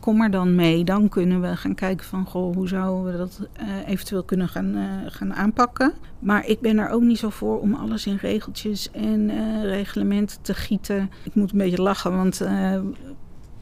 kom 0.00 0.22
er 0.22 0.30
dan 0.30 0.54
mee. 0.54 0.84
Dan 0.84 1.08
kunnen 1.08 1.40
we 1.40 1.56
gaan 1.56 1.74
kijken 1.74 2.06
van, 2.06 2.26
goh, 2.26 2.54
hoe 2.54 2.68
zouden 2.68 3.12
we 3.12 3.18
dat 3.18 3.40
eventueel 3.86 4.22
kunnen 4.22 4.48
gaan, 4.48 4.76
gaan 5.06 5.34
aanpakken. 5.34 5.92
Maar 6.18 6.46
ik 6.46 6.60
ben 6.60 6.78
er 6.78 6.88
ook 6.88 7.02
niet 7.02 7.18
zo 7.18 7.30
voor 7.30 7.60
om 7.60 7.74
alles 7.74 8.06
in 8.06 8.16
regeltjes 8.16 8.90
en 8.90 9.30
reglementen 9.62 10.42
te 10.42 10.54
gieten. 10.54 11.10
Ik 11.22 11.34
moet 11.34 11.52
een 11.52 11.58
beetje 11.58 11.82
lachen, 11.82 12.16
want 12.16 12.40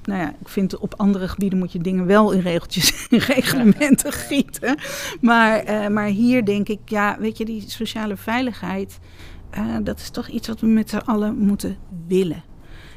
nou 0.02 0.20
ja, 0.20 0.34
ik 0.40 0.48
vind 0.48 0.78
op 0.78 0.94
andere 0.96 1.28
gebieden 1.28 1.58
moet 1.58 1.72
je 1.72 1.78
dingen 1.78 2.06
wel 2.06 2.30
in 2.30 2.40
regeltjes 2.40 3.06
en 3.10 3.18
reglementen 3.18 4.12
gieten. 4.12 4.78
Maar, 5.20 5.70
uh, 5.70 5.88
maar 5.88 6.06
hier 6.06 6.44
denk 6.44 6.68
ik, 6.68 6.80
ja, 6.84 7.16
weet 7.18 7.38
je, 7.38 7.44
die 7.44 7.64
sociale 7.66 8.16
veiligheid, 8.16 8.98
uh, 9.58 9.76
dat 9.82 9.98
is 9.98 10.10
toch 10.10 10.28
iets 10.28 10.48
wat 10.48 10.60
we 10.60 10.66
met 10.66 10.90
z'n 10.90 10.96
allen 10.96 11.36
moeten 11.36 11.76
willen. 12.06 12.42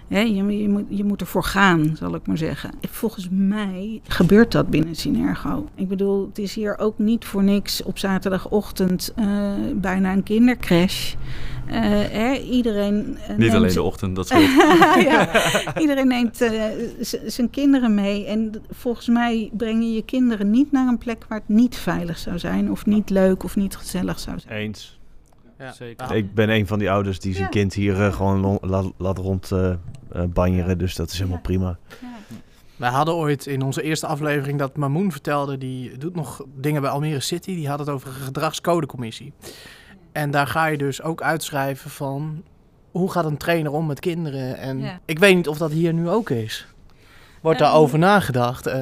Je, 0.08 0.36
je, 0.36 0.70
moet, 0.70 0.84
je 0.90 1.04
moet 1.04 1.22
ervoor 1.22 1.44
gaan, 1.44 1.96
zal 1.98 2.16
ik 2.16 2.28
maar 2.28 2.38
zeggen. 2.38 2.72
Volgens 2.82 3.28
mij 3.32 4.02
gebeurt 4.08 4.52
dat 4.52 4.70
binnen 4.70 4.96
Synergo. 4.96 5.70
Ik 5.76 5.88
bedoel, 5.88 6.28
het 6.28 6.38
is 6.38 6.56
hier 6.56 6.78
ook 6.78 6.98
niet 6.98 7.26
voor 7.26 7.44
niks 7.44 7.84
op 7.84 7.98
zaterdagochtend 7.98 9.14
uh, 9.20 9.54
bijna 9.76 10.14
een 10.14 10.24
kindercrash. 10.24 11.14
Uh, 11.68 11.74
hè, 12.12 12.34
iedereen. 12.34 13.18
Uh, 13.30 13.38
Niet 13.38 13.52
alleen 13.52 13.74
de 13.74 13.82
ochtend, 13.82 14.16
dat 14.16 14.28
ja, 15.10 15.30
iedereen 15.80 16.08
neemt 16.08 16.42
uh, 16.42 16.52
zijn 17.26 17.50
kinderen 17.50 17.94
mee. 17.94 18.26
En 18.26 18.52
volgens 18.72 19.08
mij 19.08 19.50
breng 19.54 19.84
je 19.84 19.94
je 19.94 20.04
kinderen 20.04 20.50
niet 20.50 20.72
naar 20.72 20.88
een 20.88 20.98
plek 20.98 21.26
waar 21.28 21.38
het 21.38 21.56
niet 21.56 21.76
veilig 21.76 22.18
zou 22.18 22.40
zijn. 22.40 22.72
Of 22.72 22.86
niet 22.86 23.10
leuk 23.10 23.44
of 23.44 23.56
niet 23.56 23.76
gezellig 23.76 24.20
zou 24.20 24.40
zijn. 24.40 24.60
Eens. 24.60 24.95
Ja. 25.60 25.72
Zeker. 25.72 26.16
Ik 26.16 26.34
ben 26.34 26.50
een 26.50 26.68
van 26.68 26.80
die 26.80 26.92
ouders 26.92 27.20
die 27.20 27.34
zijn 27.34 27.44
ja. 27.44 27.50
kind 27.50 27.74
hier 27.74 28.00
uh, 28.00 28.14
gewoon 28.14 28.60
laat, 28.62 28.92
laat 28.98 29.18
rond 29.18 29.52
uh, 29.52 29.74
uh, 30.16 30.24
banjeren. 30.24 30.78
Dus 30.78 30.96
dat 30.96 31.12
is 31.12 31.18
helemaal 31.18 31.42
prima. 31.42 31.78
Wij 32.76 32.90
hadden 32.90 33.16
ooit 33.16 33.46
in 33.46 33.62
onze 33.62 33.82
eerste 33.82 34.08
aflevering 34.08 34.60
dat 34.60 34.76
Mamoen 34.76 35.12
vertelde, 35.12 35.58
die 35.58 35.98
doet 35.98 36.16
nog 36.16 36.46
dingen 36.56 36.82
bij 36.82 36.92
Almere 36.92 37.20
City. 37.20 37.56
Die 37.56 37.68
had 37.70 37.80
het 37.80 37.90
over 37.90 38.08
een 38.08 38.14
gedragscodecommissie. 38.14 39.34
En 40.12 40.32
daar 40.32 40.48
ga 40.48 40.66
je 40.66 40.78
dus 40.78 41.02
ook 41.02 41.22
uitschrijven 41.22 41.90
van 41.90 42.44
hoe 42.92 43.12
gaat 43.12 43.26
een 43.26 43.38
trainer 43.38 43.72
om 43.72 43.86
met 43.86 44.00
kinderen. 44.00 44.58
En 44.58 44.80
ja. 44.80 45.00
ik 45.06 45.20
weet 45.20 45.36
niet 45.36 45.48
of 45.48 45.58
dat 45.58 45.72
hier 45.72 45.94
nu 45.94 46.10
ook 46.10 46.30
is. 46.30 46.68
Wordt 47.42 47.60
um, 47.60 47.66
daarover 47.66 48.00
nagedacht? 48.00 48.68
Uh, 48.68 48.74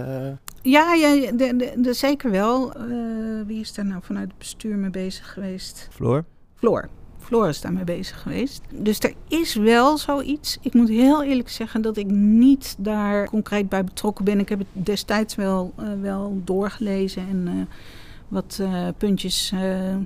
ja, 0.61 0.93
ja 0.93 1.31
de, 1.31 1.55
de, 1.57 1.73
de, 1.77 1.93
zeker 1.93 2.31
wel. 2.31 2.73
Uh, 2.89 3.45
wie 3.45 3.59
is 3.59 3.73
daar 3.73 3.85
nou 3.85 4.01
vanuit 4.03 4.27
het 4.27 4.37
bestuur 4.37 4.75
mee 4.75 4.89
bezig 4.89 5.33
geweest? 5.33 5.87
Floor? 5.91 6.25
Floor. 6.63 6.89
Floor 7.19 7.47
is 7.47 7.61
daarmee 7.61 7.83
bezig 7.83 8.21
geweest. 8.21 8.61
Dus 8.69 8.99
er 8.99 9.13
is 9.27 9.55
wel 9.55 9.97
zoiets. 9.97 10.57
Ik 10.61 10.73
moet 10.73 10.89
heel 10.89 11.23
eerlijk 11.23 11.49
zeggen 11.49 11.81
dat 11.81 11.97
ik 11.97 12.05
niet 12.11 12.75
daar 12.77 13.27
concreet 13.27 13.69
bij 13.69 13.83
betrokken 13.83 14.25
ben. 14.25 14.39
Ik 14.39 14.49
heb 14.49 14.59
het 14.59 14.67
destijds 14.85 15.35
wel, 15.35 15.73
uh, 15.79 15.85
wel 16.01 16.41
doorgelezen 16.43 17.27
en 17.29 17.47
uh, 17.47 17.61
wat 18.27 18.57
uh, 18.61 18.87
puntjes 18.97 19.51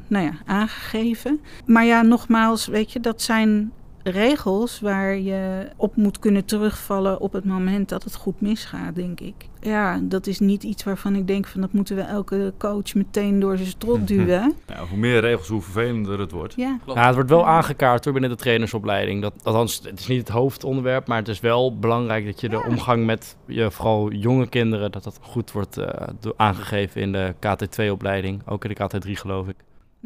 nou 0.08 0.26
ja, 0.26 0.32
aangegeven. 0.46 1.40
Maar 1.66 1.86
ja, 1.86 2.02
nogmaals, 2.02 2.68
weet 2.68 2.92
je, 2.92 3.00
dat 3.00 3.22
zijn 3.22 3.72
regels 4.10 4.80
waar 4.80 5.18
je 5.18 5.68
op 5.76 5.96
moet 5.96 6.20
kunnen 6.20 6.46
terugvallen 6.46 7.20
op 7.20 7.34
het 7.34 7.46
moment 7.46 7.90
dat 7.90 8.04
het 8.04 8.16
goed 8.16 8.42
misgaat, 8.42 8.96
denk 8.96 9.20
ik. 9.20 9.36
Ja, 9.60 10.00
dat 10.04 10.28
is 10.28 10.40
niet 10.40 10.64
iets 10.64 10.84
waarvan 10.84 11.16
ik 11.16 11.28
denk 11.28 11.48
van 11.48 11.62
dat 11.62 11.72
moeten 11.72 11.96
we 11.96 12.02
elke 12.02 12.54
coach 12.58 12.94
meteen 12.94 13.40
door 13.40 13.58
zijn 13.58 13.70
strot 13.70 14.08
duwen. 14.08 14.54
Nou, 14.68 14.88
hoe 14.88 14.98
meer 14.98 15.20
regels, 15.20 15.48
hoe 15.48 15.62
vervelender 15.62 16.20
het 16.20 16.32
wordt. 16.32 16.54
Ja, 16.56 16.80
Ja, 16.86 17.06
het 17.06 17.16
wordt 17.16 17.30
wel 17.30 17.48
aangekaart 17.48 18.04
door 18.04 18.14
binnen 18.14 18.32
de 18.32 18.36
trainersopleiding. 18.36 19.22
Dat, 19.22 19.34
althans, 19.44 19.82
het 19.84 20.00
is 20.00 20.08
niet 20.08 20.20
het 20.20 20.30
hoofdonderwerp, 20.30 21.08
maar 21.08 21.18
het 21.18 21.28
is 21.28 21.40
wel 21.40 21.78
belangrijk 21.78 22.26
dat 22.26 22.42
je 22.42 22.50
de 22.50 22.64
omgang 22.64 23.06
met 23.06 23.36
je, 23.46 23.72
vooral 23.72 24.12
jonge 24.12 24.48
kinderen, 24.48 24.92
dat 24.92 25.04
dat 25.04 25.20
goed 25.22 25.52
wordt 25.52 25.78
eh, 25.78 26.08
aangegeven 26.36 27.02
in 27.02 27.12
de 27.12 27.34
KT2-opleiding. 27.34 28.42
Ook 28.46 28.66
in 28.66 28.76
de 28.76 29.08
KT3 29.08 29.12
geloof 29.12 29.48
ik. 29.48 29.56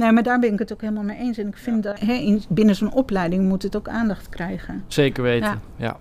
Nee, 0.01 0.11
maar 0.11 0.23
daar 0.23 0.39
ben 0.39 0.53
ik 0.53 0.59
het 0.59 0.73
ook 0.73 0.81
helemaal 0.81 1.03
mee 1.03 1.17
eens. 1.17 1.37
En 1.37 1.47
ik 1.47 1.57
vind 1.57 1.83
dat 1.83 1.99
hè, 1.99 2.13
in, 2.13 2.43
binnen 2.49 2.75
zo'n 2.75 2.93
opleiding 2.93 3.47
moet 3.47 3.63
het 3.63 3.75
ook 3.75 3.87
aandacht 3.87 4.29
krijgen. 4.29 4.83
Zeker 4.87 5.23
weten, 5.23 5.49
Ja. 5.49 5.59
ja. 5.75 5.97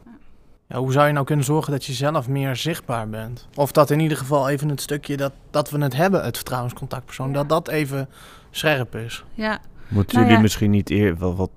Ja, 0.67 0.79
hoe 0.79 0.93
zou 0.93 1.07
je 1.07 1.13
nou 1.13 1.27
kunnen 1.27 1.45
zorgen 1.45 1.73
dat 1.73 1.85
je 1.85 1.93
zelf 1.93 2.29
meer 2.29 2.57
zichtbaar 2.57 3.09
bent? 3.09 3.49
Of 3.55 3.73
dat 3.73 3.91
in 3.91 4.01
ieder 4.01 4.17
geval 4.17 4.49
even 4.49 4.69
het 4.69 4.81
stukje 4.81 5.17
dat, 5.17 5.33
dat 5.51 5.71
we 5.71 5.83
het 5.83 5.97
hebben, 5.97 6.25
het 6.25 6.37
vertrouwenscontactpersoon, 6.37 7.29
Ja. 7.29 7.33
dat 7.35 7.49
dat 7.49 7.69
even 7.69 8.09
scherp 8.51 8.95
is. 8.95 9.25
Ja, 9.35 9.59
Moeten 9.89 10.13
Nou 10.15 10.19
jullie 10.21 10.33
ja. 10.37 10.41
misschien 10.43 10.71
niet 10.71 10.91
eer 10.91 11.19
wel 11.19 11.37
wat 11.37 11.51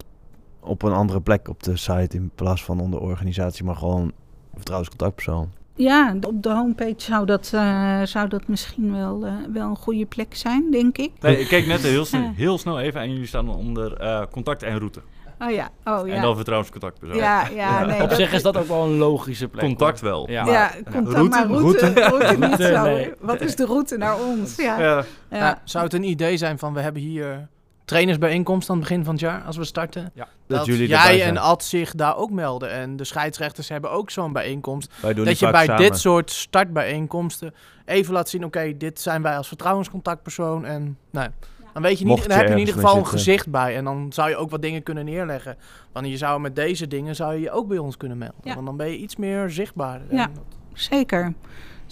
op 0.59 0.81
een 0.83 0.93
andere 0.93 1.21
plek 1.21 1.47
op 1.47 1.63
de 1.63 1.77
site 1.77 2.15
in 2.17 2.31
plaats 2.35 2.63
van 2.63 2.79
onder 2.79 2.99
organisatie, 2.99 3.63
maar 3.65 3.75
gewoon 3.75 4.11
vertrouwenscontactpersoon? 4.55 5.51
Ja 5.75 6.15
op 6.27 6.43
de 6.43 6.49
homepage 6.49 6.93
zou 6.97 7.25
dat, 7.25 7.51
eh, 7.53 8.01
zou 8.03 8.27
dat 8.27 8.47
misschien 8.47 8.91
wel, 8.97 9.25
eh, 9.25 9.33
wel 9.53 9.69
een 9.69 9.75
goede 9.75 10.05
plek 10.05 10.35
zijn, 10.35 10.71
denk 10.71 10.97
ik. 10.97 11.11
Nee, 11.19 11.39
ik 11.39 11.47
keek 11.47 11.65
net 11.67 11.81
heel 11.81 12.05
snel, 12.11 12.31
heel 12.35 12.57
snel 12.57 12.79
even 12.79 13.01
en 13.01 13.11
jullie 13.11 13.27
staan 13.27 13.49
onder 13.49 13.93
eh, 13.97 14.21
contact 14.31 14.63
en 14.63 14.77
route. 14.77 15.01
Oh 15.39 15.51
ja, 15.51 15.69
oh 15.85 16.07
ja. 16.07 16.13
En 16.13 16.21
dan 16.21 16.35
vertrouwenscontactpersoon. 16.35 17.17
ja, 17.17 17.47
ja, 17.47 17.85
nee, 17.85 18.01
Op 18.01 18.11
zich 18.11 18.33
is 18.33 18.41
dat 18.41 18.57
ook 18.57 18.67
wel 18.67 18.83
een 18.83 18.97
logische 18.97 19.47
plek. 19.47 19.63
Contact 19.63 20.01
wel. 20.01 20.29
Ja. 20.29 20.45
Ja, 20.45 20.71
contact, 20.91 21.13
route- 21.15 21.29
maar 21.29 21.47
route, 21.47 21.93
route, 21.93 22.37
niet 22.47 22.61
zo. 22.61 22.83
nee. 22.83 23.11
Wat 23.19 23.41
is 23.41 23.55
de 23.55 23.65
route 23.65 23.97
naar 23.97 24.15
ons? 24.19 24.55
Ja, 24.55 24.79
Ja. 24.79 25.03
ja. 25.29 25.39
Nou, 25.39 25.55
zou 25.63 25.83
het 25.83 25.93
een 25.93 26.03
idee 26.03 26.37
zijn 26.37 26.59
van 26.59 26.73
we 26.73 26.79
hebben 26.79 27.01
hier 27.01 27.47
trainersbijeenkomst 27.85 28.69
aan 28.69 28.75
het 28.75 28.87
begin 28.87 29.03
van 29.03 29.13
het 29.13 29.23
jaar 29.23 29.41
als 29.41 29.57
we 29.57 29.63
starten? 29.63 30.11
Ja. 30.13 30.27
Dat, 30.47 30.65
jullie 30.65 30.93
erbij 30.93 31.17
jij 31.17 31.27
en 31.27 31.37
Ad 31.37 31.63
zich 31.63 31.95
daar 31.95 32.17
ook 32.17 32.31
melden. 32.31 32.71
En 32.71 32.95
de 32.95 33.03
scheidsrechters 33.03 33.69
hebben 33.69 33.91
ook 33.91 34.09
zo'n 34.09 34.33
bijeenkomst. 34.33 34.91
Wij 35.01 35.13
doen 35.13 35.25
dat 35.25 35.39
je 35.39 35.51
bij 35.51 35.65
samen. 35.65 35.81
dit 35.81 35.99
soort 35.99 36.31
startbijeenkomsten 36.31 37.53
even 37.85 38.13
laat 38.13 38.29
zien: 38.29 38.45
oké, 38.45 38.77
dit 38.77 38.99
zijn 38.99 39.21
wij 39.21 39.37
als 39.37 39.47
vertrouwenscontactpersoon. 39.47 40.65
En 40.65 40.97
nou, 41.11 41.29
dan, 41.73 41.81
weet 41.81 41.99
je 41.99 42.05
niet, 42.05 42.27
dan 42.27 42.37
heb 42.37 42.47
je 42.47 42.53
in 42.53 42.59
ieder 42.59 42.73
geval 42.73 42.97
een 42.97 43.07
gezicht 43.07 43.49
bij. 43.49 43.75
En 43.75 43.83
dan 43.83 44.13
zou 44.13 44.29
je 44.29 44.35
ook 44.35 44.49
wat 44.49 44.61
dingen 44.61 44.83
kunnen 44.83 45.05
neerleggen. 45.05 45.57
Want 45.91 46.07
je 46.07 46.17
zou 46.17 46.41
met 46.41 46.55
deze 46.55 46.87
dingen 46.87 47.15
zou 47.15 47.33
je 47.33 47.39
je 47.39 47.51
ook 47.51 47.67
bij 47.67 47.77
ons 47.77 47.97
kunnen 47.97 48.17
melden. 48.17 48.41
Ja. 48.43 48.53
Want 48.53 48.65
dan 48.65 48.77
ben 48.77 48.87
je 48.87 48.97
iets 48.97 49.15
meer 49.15 49.49
zichtbaar. 49.49 50.01
Ja. 50.09 50.23
En 50.23 50.31
Zeker. 50.73 51.33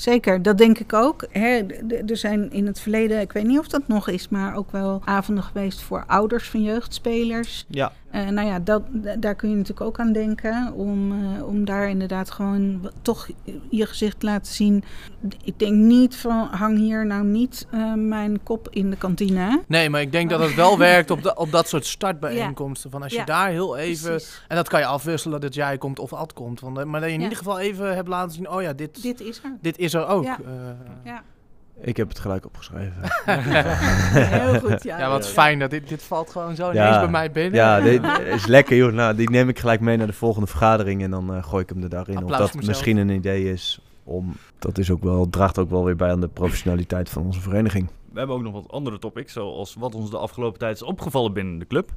Zeker, 0.01 0.41
dat 0.41 0.57
denk 0.57 0.79
ik 0.79 0.93
ook. 0.93 1.25
Er 2.07 2.17
zijn 2.17 2.51
in 2.51 2.65
het 2.67 2.79
verleden, 2.79 3.19
ik 3.21 3.31
weet 3.31 3.45
niet 3.45 3.59
of 3.59 3.67
dat 3.67 3.87
nog 3.87 4.07
is, 4.07 4.29
maar 4.29 4.55
ook 4.55 4.71
wel 4.71 5.01
avonden 5.05 5.43
geweest 5.43 5.81
voor 5.81 6.03
ouders 6.07 6.49
van 6.49 6.61
jeugdspelers. 6.63 7.65
Ja, 7.69 7.91
Eh, 8.11 8.27
nou 8.27 8.47
ja, 8.47 8.59
dat, 8.59 8.81
daar 9.19 9.35
kun 9.35 9.49
je 9.49 9.55
natuurlijk 9.55 9.81
ook 9.87 9.99
aan 9.99 10.11
denken. 10.13 10.73
Om, 10.73 11.11
eh, 11.11 11.47
om 11.47 11.65
daar 11.65 11.89
inderdaad 11.89 12.31
gewoon 12.31 12.91
toch 13.01 13.27
je 13.69 13.85
gezicht 13.85 14.19
te 14.19 14.25
laten 14.25 14.53
zien. 14.53 14.83
Ik 15.43 15.59
denk 15.59 15.73
niet 15.75 16.15
van 16.15 16.47
hang 16.51 16.77
hier 16.77 17.05
nou 17.05 17.23
niet 17.25 17.67
eh, 17.71 17.93
mijn 17.93 18.43
kop 18.43 18.67
in 18.71 18.89
de 18.89 18.95
kantine. 18.95 19.61
Nee, 19.67 19.89
maar 19.89 20.01
ik 20.01 20.11
denk 20.11 20.29
dat 20.29 20.39
het 20.39 20.55
wel 20.55 20.77
werkt 20.77 21.11
op, 21.11 21.23
de, 21.23 21.35
op 21.35 21.51
dat 21.51 21.67
soort 21.67 21.85
startbijeenkomsten. 21.85 22.91
Van 22.91 23.03
als 23.03 23.11
je 23.11 23.17
Ja. 23.17 23.25
daar 23.25 23.49
heel 23.49 23.77
even... 23.77 24.09
Precies. 24.09 24.41
En 24.47 24.55
dat 24.55 24.69
kan 24.69 24.79
je 24.79 24.85
afwisselen 24.85 25.41
dat 25.41 25.53
jij 25.53 25.77
komt 25.77 25.99
of 25.99 26.13
Ad 26.13 26.33
komt. 26.33 26.59
Want, 26.59 26.85
maar 26.85 26.99
dat 27.01 27.09
je 27.09 27.15
in 27.15 27.19
Ja. 27.21 27.23
ieder 27.23 27.37
geval 27.37 27.59
even 27.59 27.95
hebt 27.95 28.07
laten 28.07 28.31
zien... 28.31 28.49
Oh 28.49 28.61
ja, 28.61 28.73
dit, 28.73 28.93
dit, 29.01 29.17
Dit 29.17 29.19
is 29.21 29.41
er. 29.43 29.75
is 29.77 29.90
er 29.93 30.07
ook. 30.07 30.23
Ja. 30.23 30.37
Eh, 30.45 30.51
Ja. 31.11 31.23
ik 31.81 31.97
heb 31.97 32.09
het 32.09 32.19
gelijk 32.19 32.45
opgeschreven. 32.45 32.93
Heel 34.41 34.59
goed, 34.59 34.83
ja. 34.83 34.99
ja, 34.99 35.09
wat 35.09 35.27
fijn. 35.27 35.59
Dat 35.59 35.69
dit, 35.69 35.89
dit 35.89 36.03
valt 36.03 36.29
gewoon 36.31 36.55
zo 36.55 36.73
Ja. 36.73 36.85
ineens 36.87 36.99
bij 37.01 37.09
mij 37.11 37.31
binnen. 37.31 37.53
Ja, 37.53 37.79
dit 37.81 38.03
is 38.35 38.45
lekker 38.45 38.75
joh. 38.77 38.93
Nou, 38.93 39.15
die 39.15 39.29
neem 39.29 39.49
ik 39.49 39.59
gelijk 39.59 39.79
mee 39.79 39.97
naar 39.97 40.07
de 40.07 40.13
volgende 40.13 40.47
vergadering 40.47 41.03
en 41.03 41.11
dan 41.11 41.33
eh, 41.35 41.43
gooi 41.43 41.63
ik 41.63 41.69
hem 41.69 41.83
er 41.83 41.89
daarin. 41.89 42.15
Of 42.15 42.21
Applaus 42.21 42.39
dat 42.39 42.49
voor 42.49 42.59
mezelf. 42.59 42.75
misschien 42.77 42.97
een 42.97 43.09
idee 43.09 43.51
is 43.51 43.79
om... 44.03 44.33
Dat 44.59 44.77
is 44.77 44.91
ook 44.91 45.03
wel, 45.03 45.29
draagt 45.29 45.59
ook 45.59 45.69
wel 45.69 45.85
weer 45.85 45.95
bij 45.95 46.11
aan 46.11 46.21
de 46.21 46.27
professionaliteit 46.27 47.09
van 47.09 47.25
onze 47.25 47.41
vereniging. 47.41 47.89
We 48.11 48.17
hebben 48.17 48.35
ook 48.35 48.41
nog 48.43 48.53
wat 48.53 48.71
andere 48.71 48.99
topics, 48.99 49.33
zoals 49.33 49.75
wat 49.79 49.95
ons 49.95 50.09
de 50.09 50.17
afgelopen 50.17 50.59
tijd 50.59 50.75
is 50.75 50.83
opgevallen 50.83 51.33
binnen 51.33 51.59
de 51.59 51.67
club. 51.67 51.89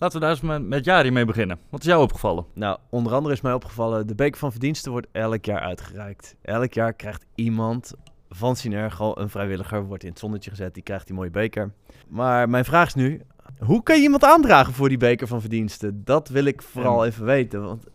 Laten 0.00 0.18
we 0.18 0.24
daar 0.26 0.34
eens 0.34 0.44
met, 0.44 0.66
met 0.66 0.84
Jari 0.84 1.10
mee 1.10 1.24
beginnen. 1.24 1.58
Wat 1.70 1.80
is 1.80 1.86
jou 1.86 2.02
opgevallen? 2.02 2.44
Nou, 2.54 2.78
onder 2.90 3.12
andere 3.14 3.34
is 3.34 3.40
mij 3.40 3.52
opgevallen, 3.52 4.06
de 4.06 4.14
Beker 4.14 4.38
van 4.38 4.50
Verdiensten 4.50 4.92
wordt 4.92 5.06
elk 5.12 5.44
jaar 5.44 5.60
uitgereikt. 5.60 6.36
Elk 6.42 6.72
jaar 6.72 6.92
krijgt 6.92 7.24
iemand 7.34 7.92
van 8.28 8.56
Synergo, 8.56 9.12
een 9.16 9.28
vrijwilliger, 9.30 9.84
wordt 9.84 10.02
in 10.02 10.08
het 10.10 10.18
zonnetje 10.18 10.50
gezet, 10.50 10.74
die 10.74 10.82
krijgt 10.82 11.06
die 11.06 11.16
mooie 11.16 11.30
beker. 11.30 11.72
Maar 12.08 12.48
mijn 12.48 12.64
vraag 12.64 12.86
is 12.86 12.94
nu, 12.94 13.20
hoe 13.58 13.82
kan 13.82 13.96
je 13.96 14.02
iemand 14.02 14.24
aandragen 14.24 14.72
voor 14.72 14.88
die 14.88 14.98
Beker 14.98 15.26
van 15.26 15.40
Verdiensten? 15.40 16.02
Dat 16.04 16.28
wil 16.28 16.44
ik 16.44 16.62
vooral 16.62 17.02
En- 17.02 17.08
even 17.08 17.24
weten, 17.24 17.62
want 17.64 17.86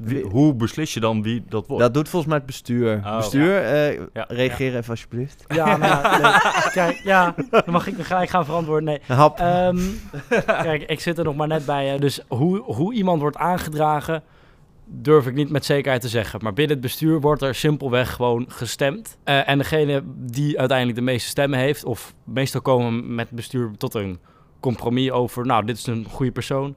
Wie- 0.00 0.22
hoe 0.24 0.54
beslis 0.54 0.94
je 0.94 1.00
dan 1.00 1.22
wie 1.22 1.44
dat 1.48 1.66
wordt? 1.66 1.82
dat 1.82 1.94
doet 1.94 2.08
volgens 2.08 2.30
mij 2.30 2.36
het 2.40 2.46
bestuur. 2.46 3.00
Oh, 3.04 3.16
bestuur, 3.16 3.62
eh, 3.62 3.94
Ja. 4.12 4.24
reageer 4.28 4.76
even 4.76 4.90
alsjeblieft. 4.90 5.44
Ja, 5.48 5.76
nou 5.76 5.80
ja, 5.92 6.18
nee. 6.18 6.52
Kijk, 6.84 7.00
ja, 7.04 7.34
dan 7.50 7.62
mag 7.66 7.86
ik 7.86 7.94
gelijk 8.04 8.28
gaan 8.30 8.44
verantwoorden. 8.44 8.84
Nee. 8.84 9.00
Hap. 9.06 9.38
Ehm, 9.38 9.78
kijk, 10.46 10.82
ik 10.82 11.00
zit 11.00 11.18
er 11.18 11.24
nog 11.24 11.36
maar 11.36 11.48
net 11.48 11.66
bij. 11.66 11.86
Hè. 11.86 11.98
Dus 11.98 12.20
hoe, 12.28 12.58
hoe 12.58 12.94
iemand 12.94 13.20
wordt 13.20 13.36
aangedragen, 13.36 14.22
durf 14.86 15.26
ik 15.26 15.34
niet 15.34 15.50
met 15.50 15.64
zekerheid 15.64 16.02
te 16.02 16.08
zeggen. 16.08 16.40
Maar 16.42 16.52
binnen 16.52 16.72
het 16.76 16.84
bestuur 16.84 17.20
wordt 17.20 17.42
er 17.42 17.54
simpelweg 17.54 18.12
gewoon 18.12 18.44
gestemd. 18.48 19.18
Eh, 19.24 19.48
en 19.48 19.58
degene 19.58 20.02
die 20.16 20.58
uiteindelijk 20.58 20.98
de 20.98 21.04
meeste 21.04 21.28
stemmen 21.28 21.58
heeft, 21.58 21.84
of 21.84 22.14
meestal 22.24 22.60
komen 22.60 23.14
met 23.14 23.26
het 23.26 23.36
bestuur 23.36 23.70
tot 23.78 23.94
een 23.94 24.18
compromis 24.60 25.10
over, 25.10 25.46
nou, 25.46 25.64
dit 25.64 25.76
is 25.78 25.86
een 25.86 26.06
goede 26.10 26.32
persoon. 26.32 26.74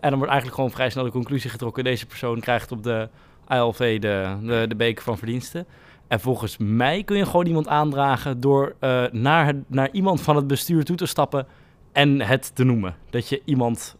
En 0.00 0.08
dan 0.08 0.14
wordt 0.18 0.28
eigenlijk 0.32 0.54
gewoon 0.54 0.70
vrij 0.70 0.90
snel 0.90 1.04
de 1.04 1.10
conclusie 1.10 1.50
getrokken, 1.50 1.84
deze 1.84 2.06
persoon 2.06 2.40
krijgt 2.40 2.72
op 2.72 2.82
de 2.82 3.08
ALV 3.46 3.98
de, 4.00 4.36
de, 4.42 4.64
de 4.68 4.76
beker 4.76 5.04
van 5.04 5.18
verdiensten. 5.18 5.66
En 6.08 6.20
volgens 6.20 6.56
mij 6.58 7.02
kun 7.04 7.16
je 7.16 7.26
gewoon 7.26 7.46
iemand 7.46 7.68
aandragen 7.68 8.40
door 8.40 8.74
eh, 8.80 9.04
naar, 9.12 9.46
het- 9.46 9.70
naar 9.70 9.88
iemand 9.92 10.20
van 10.20 10.36
het 10.36 10.46
bestuur 10.46 10.84
toe 10.84 10.96
te 10.96 11.06
stappen 11.06 11.46
en 11.92 12.20
het 12.20 12.54
te 12.54 12.64
noemen. 12.64 12.96
Dat 13.10 13.28
je 13.28 13.42
iemand 13.44 13.96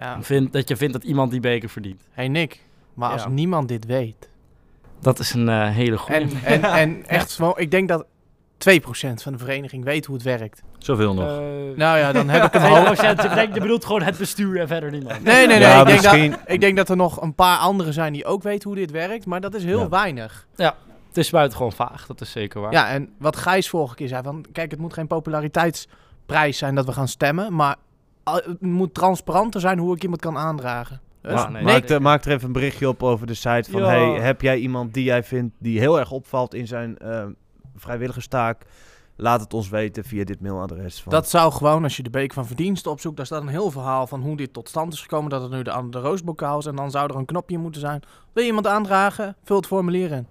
Ja. 0.00 0.22
vindt, 0.22 0.52
dat 0.52 0.68
je 0.68 0.76
vindt 0.76 0.92
dat 0.92 1.04
iemand 1.04 1.30
die 1.30 1.40
beker 1.40 1.68
verdient. 1.68 2.02
Hey 2.10 2.28
Nick, 2.28 2.60
maar 2.94 3.10
als 3.10 3.26
niemand 3.26 3.68
dit 3.68 3.86
weet... 3.86 4.30
Dat 5.00 5.18
is 5.18 5.34
een 5.34 5.48
eh, 5.48 5.68
hele 5.70 5.98
goede. 5.98 6.20
En, 6.20 6.30
en, 6.44 6.62
en 6.62 7.06
echt, 7.08 7.40
ik 7.54 7.70
denk 7.70 7.88
dat 7.88 8.06
2% 8.58 9.22
van 9.22 9.32
de 9.32 9.38
vereniging 9.38 9.84
weet 9.84 10.06
hoe 10.06 10.14
het 10.14 10.24
werkt. 10.24 10.62
Zoveel 10.78 11.14
nog. 11.14 11.26
Nou 11.76 11.98
ja, 11.98 12.12
dan 12.12 12.28
heb 12.28 12.44
ik 12.44 12.54
een 12.54 12.60
hoop. 12.62 12.94
je, 12.94 13.14
denkt- 13.34 13.54
je 13.54 13.60
bedoelt 13.60 13.84
gewoon 13.84 14.02
het 14.02 14.18
bestuur 14.18 14.60
en 14.60 14.68
verder 14.68 14.90
niemand. 14.90 15.22
Nee, 15.24 15.46
nee, 15.46 15.58
nee. 15.58 15.58
Ja, 15.68 15.80
ik, 15.80 15.86
denk 15.86 16.00
misschien- 16.02 16.30
dat, 16.30 16.40
ik 16.46 16.60
denk 16.60 16.76
dat 16.76 16.88
er 16.88 16.96
nog 16.96 17.20
een 17.22 17.34
paar 17.34 17.58
anderen 17.58 17.92
zijn 17.92 18.12
die 18.12 18.24
ook 18.24 18.42
weten 18.42 18.68
hoe 18.68 18.78
dit 18.78 18.90
werkt. 18.90 19.26
Maar 19.26 19.40
dat 19.40 19.54
is 19.54 19.64
heel 19.64 19.80
Ja. 19.80 19.88
weinig. 19.88 20.46
Het 20.56 21.24
is 21.24 21.30
buitengewoon 21.30 21.72
vaag, 21.72 22.06
dat 22.06 22.20
is 22.20 22.30
zeker 22.30 22.60
waar. 22.60 22.72
Ja, 22.72 22.88
en 22.88 23.08
wat 23.18 23.36
Gijs 23.36 23.68
vorige 23.68 23.94
keer 23.94 24.08
zei, 24.08 24.22
van 24.22 24.44
kijk, 24.52 24.70
het 24.70 24.80
moet 24.80 24.92
geen 24.92 25.06
populariteitsprijs 25.06 26.58
zijn 26.58 26.74
dat 26.74 26.86
we 26.86 26.92
gaan 26.92 27.08
stemmen, 27.08 27.54
maar 27.54 27.76
al- 28.22 28.34
het 28.44 28.60
moet 28.60 28.94
transparanter 28.94 29.60
zijn 29.60 29.78
hoe 29.78 29.94
ik 29.94 30.02
iemand 30.02 30.20
kan 30.20 30.36
aandragen. 30.36 31.00
Dus 31.22 31.32
Ja, 31.32 31.48
nee, 31.48 31.62
maak, 31.62 31.88
er, 31.88 32.02
maak 32.02 32.24
er 32.24 32.32
even 32.32 32.46
een 32.46 32.52
berichtje 32.52 32.88
op 32.88 33.02
over 33.02 33.26
de 33.26 33.34
site 33.34 33.70
van... 33.70 33.80
Ja. 33.80 33.86
Hey, 33.88 34.20
heb 34.20 34.40
jij 34.40 34.56
iemand 34.58 34.94
die 34.94 35.04
jij 35.04 35.22
vindt 35.22 35.54
die 35.58 35.78
heel 35.78 35.98
erg 35.98 36.10
opvalt 36.10 36.54
in 36.54 36.66
zijn 36.66 36.98
eh, 36.98 37.24
vrijwilligerstaak? 37.80 38.64
Laat 39.16 39.40
het 39.40 39.54
ons 39.54 39.68
weten 39.68 40.04
via 40.04 40.24
dit 40.24 40.40
mailadres. 40.40 41.02
Van, 41.02 41.12
dat 41.12 41.28
zou 41.28 41.52
gewoon, 41.52 41.82
als 41.82 41.96
je 41.96 42.02
de 42.02 42.10
beek 42.10 42.32
van 42.32 42.46
verdiensten 42.46 42.90
opzoekt, 42.90 43.16
daar 43.16 43.26
staat 43.26 43.42
een 43.42 43.48
heel 43.48 43.70
verhaal 43.70 44.06
van 44.06 44.20
hoe 44.20 44.36
dit 44.36 44.52
tot 44.52 44.68
stand 44.68 44.92
is 44.92 45.00
gekomen, 45.00 45.30
dat 45.30 45.42
het 45.42 45.50
nu 45.50 45.62
de, 45.62 45.86
de 45.90 45.98
roosbokaal 45.98 46.58
is 46.58 46.66
en 46.66 46.76
dan 46.76 46.90
zou 46.90 47.10
er 47.10 47.16
een 47.16 47.24
knopje 47.24 47.58
moeten 47.58 47.80
zijn. 47.80 48.02
Wil 48.32 48.42
je 48.42 48.48
iemand 48.48 48.66
aandragen? 48.66 49.36
Vul 49.42 49.56
het 49.56 49.66
formulier 49.66 50.12
in. 50.12 50.26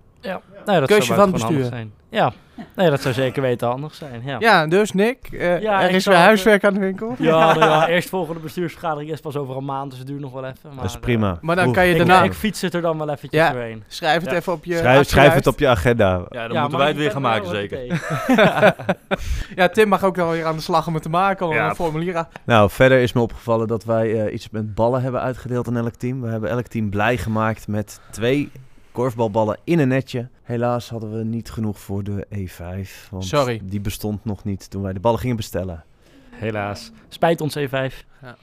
Nee, 0.65 0.79
dat 0.79 0.87
Keusje 0.87 1.05
zou 1.13 1.19
van 1.19 1.27
het 1.33 1.41
bestuur. 1.41 1.63
Zijn. 1.65 1.91
Ja. 2.09 2.33
nee, 2.75 2.89
dat 2.89 3.01
zou 3.01 3.13
zeker 3.13 3.41
weten 3.41 3.67
handig 3.67 3.93
zijn. 3.95 4.21
Ja, 4.25 4.35
Ja, 4.39 4.67
dus 4.67 4.91
Nick, 4.91 5.17
eh, 5.31 5.61
Ja, 5.61 5.81
er 5.83 5.89
is 5.91 6.05
weer 6.05 6.15
huiswerk 6.17 6.63
aan 6.63 6.73
de 6.73 6.79
winkel. 6.79 7.15
Ja, 7.19 7.53
nou 7.53 7.59
ja, 7.59 7.87
eerst 7.95 8.09
volgende 8.09 8.39
bestuursvergadering 8.39 9.11
is 9.11 9.19
pas 9.19 9.35
over 9.35 9.57
een 9.57 9.65
maand, 9.65 9.89
dus 9.89 9.99
het 9.99 10.07
duurt 10.07 10.19
nog 10.21 10.31
wel 10.31 10.43
even. 10.45 10.57
Maar, 10.63 10.75
dat 10.75 10.85
is 10.85 10.93
eh, 10.95 10.99
prima. 10.99 11.37
Maar 11.41 11.55
dan 11.55 11.71
kan 11.71 11.85
je 11.85 11.91
ik, 11.91 11.97
daarna- 11.97 12.23
ik 12.23 12.33
fiets 12.33 12.61
het 12.61 12.73
er 12.73 12.81
dan 12.81 12.97
wel 12.97 13.09
eventjes 13.09 13.41
Ja. 13.41 13.51
doorheen. 13.51 13.83
Schrijf 13.87 14.21
het 14.21 14.31
Ja. 14.31 14.37
even 14.37 14.53
op 14.53 14.65
je 14.65 14.77
Schrijf, 14.77 15.07
schrijf 15.07 15.33
het 15.33 15.47
op 15.47 15.59
je 15.59 15.67
agenda. 15.67 16.21
Ja, 16.29 16.41
dan 16.47 16.51
Ja, 16.51 16.61
moeten 16.61 16.77
wij 16.79 16.87
het 16.87 16.97
weer 16.97 17.11
gaan 17.11 17.21
maken, 17.21 17.49
zeker. 17.49 17.79
Ja, 19.55 19.67
Tim 19.67 19.87
mag 19.87 20.03
ook 20.03 20.15
wel 20.15 20.29
weer 20.31 20.45
aan 20.45 20.55
de 20.55 20.61
slag 20.61 20.87
om 20.87 20.93
het 20.93 21.03
te 21.03 21.09
maken, 21.09 21.47
om 21.47 21.53
Ja. 21.53 21.69
een 21.69 21.75
formulier 21.75 22.15
aan- 22.17 22.27
Nou, 22.45 22.69
verder 22.69 22.99
is 23.01 23.13
me 23.13 23.21
opgevallen 23.21 23.67
dat 23.67 23.83
wij 23.83 24.25
eh, 24.25 24.33
iets 24.33 24.49
met 24.49 24.75
ballen 24.75 25.01
hebben 25.01 25.21
uitgedeeld 25.21 25.67
aan 25.67 25.77
elk 25.77 25.95
team. 25.95 26.21
We 26.21 26.27
hebben 26.29 26.49
elk 26.49 26.67
team 26.67 26.89
blij 26.89 27.17
gemaakt 27.17 27.67
met 27.67 27.99
twee 28.11 28.51
korfbalballen 28.95 29.57
in 29.63 29.79
een 29.79 29.87
netje. 29.87 30.27
Helaas 30.43 30.89
hadden 30.89 31.17
we 31.17 31.23
niet 31.23 31.51
genoeg 31.51 31.79
voor 31.79 32.03
de 32.03 32.27
E5. 32.35 33.09
Want 33.09 33.25
Sorry. 33.25 33.61
die 33.63 33.79
bestond 33.79 34.25
nog 34.25 34.43
niet 34.43 34.69
toen 34.69 34.81
wij 34.81 34.93
de 34.93 34.99
ballen 34.99 35.19
gingen 35.19 35.35
bestellen. 35.35 35.83
Helaas. 36.29 36.91
Spijt 37.07 37.41
ons 37.41 37.57
E5. 37.57 37.93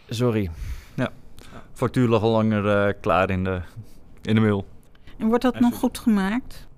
Sorry. 0.08 0.50
factuur 1.72 2.08
lag 2.08 2.22
al 2.22 2.30
langer 2.30 2.86
eh, 2.86 2.94
klaar 3.00 3.30
in 3.30 3.44
de, 3.44 3.60
in 4.22 4.34
de 4.34 4.40
mail. 4.40 4.66
En 5.18 5.26
wordt 5.26 5.42
dat 5.42 5.60
nog 5.60 5.74
goed 5.74 5.98
gemaakt? 5.98 6.68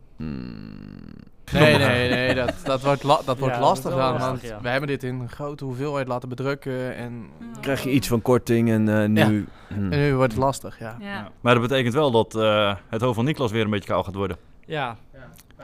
Nee, 1.53 1.77
nee, 1.77 2.09
nee, 2.11 2.35
dat, 2.35 2.55
dat 2.65 2.83
wordt, 2.83 3.03
la- 3.03 3.21
dat 3.25 3.39
wordt 3.39 3.55
Ja, 3.55 3.61
lastig 3.61 3.91
dat 3.91 3.99
dan. 4.01 4.13
lastig, 4.13 4.29
Want 4.29 4.43
ja. 4.43 4.59
we 4.63 4.69
hebben 4.69 4.89
dit 4.89 5.03
in 5.03 5.21
een 5.21 5.29
grote 5.29 5.65
hoeveelheid 5.65 6.09
laten 6.09 6.29
bedrukken. 6.29 6.97
En, 6.97 7.27
Krijg 7.61 7.83
je 7.83 7.91
iets 7.91 8.09
van 8.09 8.23
korting 8.23 8.71
en 8.71 8.89
eh, 9.03 9.09
nu... 9.09 9.47
hm. 9.69 9.75
en 9.93 9.99
nu 9.99 10.15
wordt 10.15 10.33
het 10.33 10.43
lastig, 10.43 10.79
ja. 10.79 10.97
Ja. 11.01 11.29
Maar 11.41 11.55
dat 11.55 11.63
betekent 11.63 11.95
wel 11.95 12.11
dat 12.11 12.35
eh, 12.35 12.75
het 12.89 13.01
hoofd 13.01 13.15
van 13.15 13.25
Niklas 13.25 13.51
weer 13.53 13.65
een 13.65 13.71
beetje 13.71 13.89
kaal 13.89 14.03
gaat 14.05 14.15
worden. 14.15 14.37
Ja, 14.67 14.97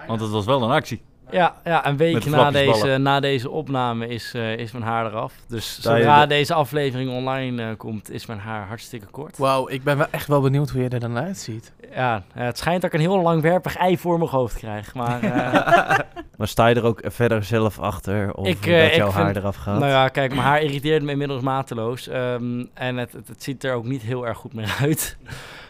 Want 0.06 0.20
het 0.20 0.30
was 0.30 0.44
wel 0.44 0.62
een 0.62 0.70
actie. 0.70 1.02
Ja, 1.32 1.54
ja 1.64 1.86
een 1.86 1.96
week 1.96 2.24
na 2.24 2.50
deze, 2.50 2.98
na 2.98 3.20
deze 3.20 3.50
opname 3.50 4.08
is, 4.08 4.32
eh, 4.34 4.56
is 4.56 4.72
mijn 4.72 4.84
haar 4.84 5.06
eraf. 5.06 5.32
Dus 5.48 5.80
zodra 5.80 6.20
de- 6.20 6.26
deze 6.26 6.54
aflevering 6.54 7.10
online 7.10 7.62
eh, 7.62 7.76
komt, 7.76 8.10
is 8.10 8.26
mijn 8.26 8.38
haar 8.38 8.66
hartstikke 8.66 9.06
kort. 9.06 9.38
Wauw, 9.38 9.68
ik 9.68 9.82
ben 9.84 9.96
wel 9.96 10.06
echt 10.10 10.26
wel 10.26 10.40
benieuwd 10.40 10.70
hoe 10.70 10.82
je 10.82 10.88
er 10.88 11.00
dan 11.00 11.18
uitziet. 11.18 11.72
Ja, 11.94 12.22
eh, 12.34 12.44
het 12.44 12.58
schijnt 12.58 12.82
dat 12.82 12.92
ik 12.92 13.00
een 13.00 13.06
heel 13.06 13.22
langwerpig 13.22 13.76
eivormig 13.76 14.30
hoofd 14.30 14.56
krijg. 14.56 14.94
Maar 14.94 15.22
eh, 15.22 15.98
Maar 16.38 16.48
sta 16.48 16.66
je 16.66 16.74
er 16.74 16.84
ook 16.84 17.00
verder 17.04 17.44
zelf 17.44 17.78
achter? 17.78 18.34
Of 18.34 18.46
Ik, 18.46 18.54
dat 18.66 18.94
jouw 18.94 19.10
haar 19.10 19.24
vind- 19.24 19.36
eraf 19.36 19.56
gaat? 19.56 19.78
nou 19.78 19.90
ja, 19.90 20.08
kijk, 20.08 20.30
mijn 20.30 20.42
haar 20.46 20.60
irriteert 20.62 21.02
me 21.02 21.10
inmiddels 21.10 21.42
mateloos. 21.42 22.08
Ehm, 22.08 22.64
en 22.74 22.96
het, 22.96 23.12
het, 23.12 23.28
het 23.28 23.42
ziet 23.42 23.64
er 23.64 23.74
ook 23.74 23.84
niet 23.84 24.02
heel 24.02 24.26
erg 24.26 24.38
goed 24.38 24.54
meer 24.54 24.76
uit. 24.80 25.16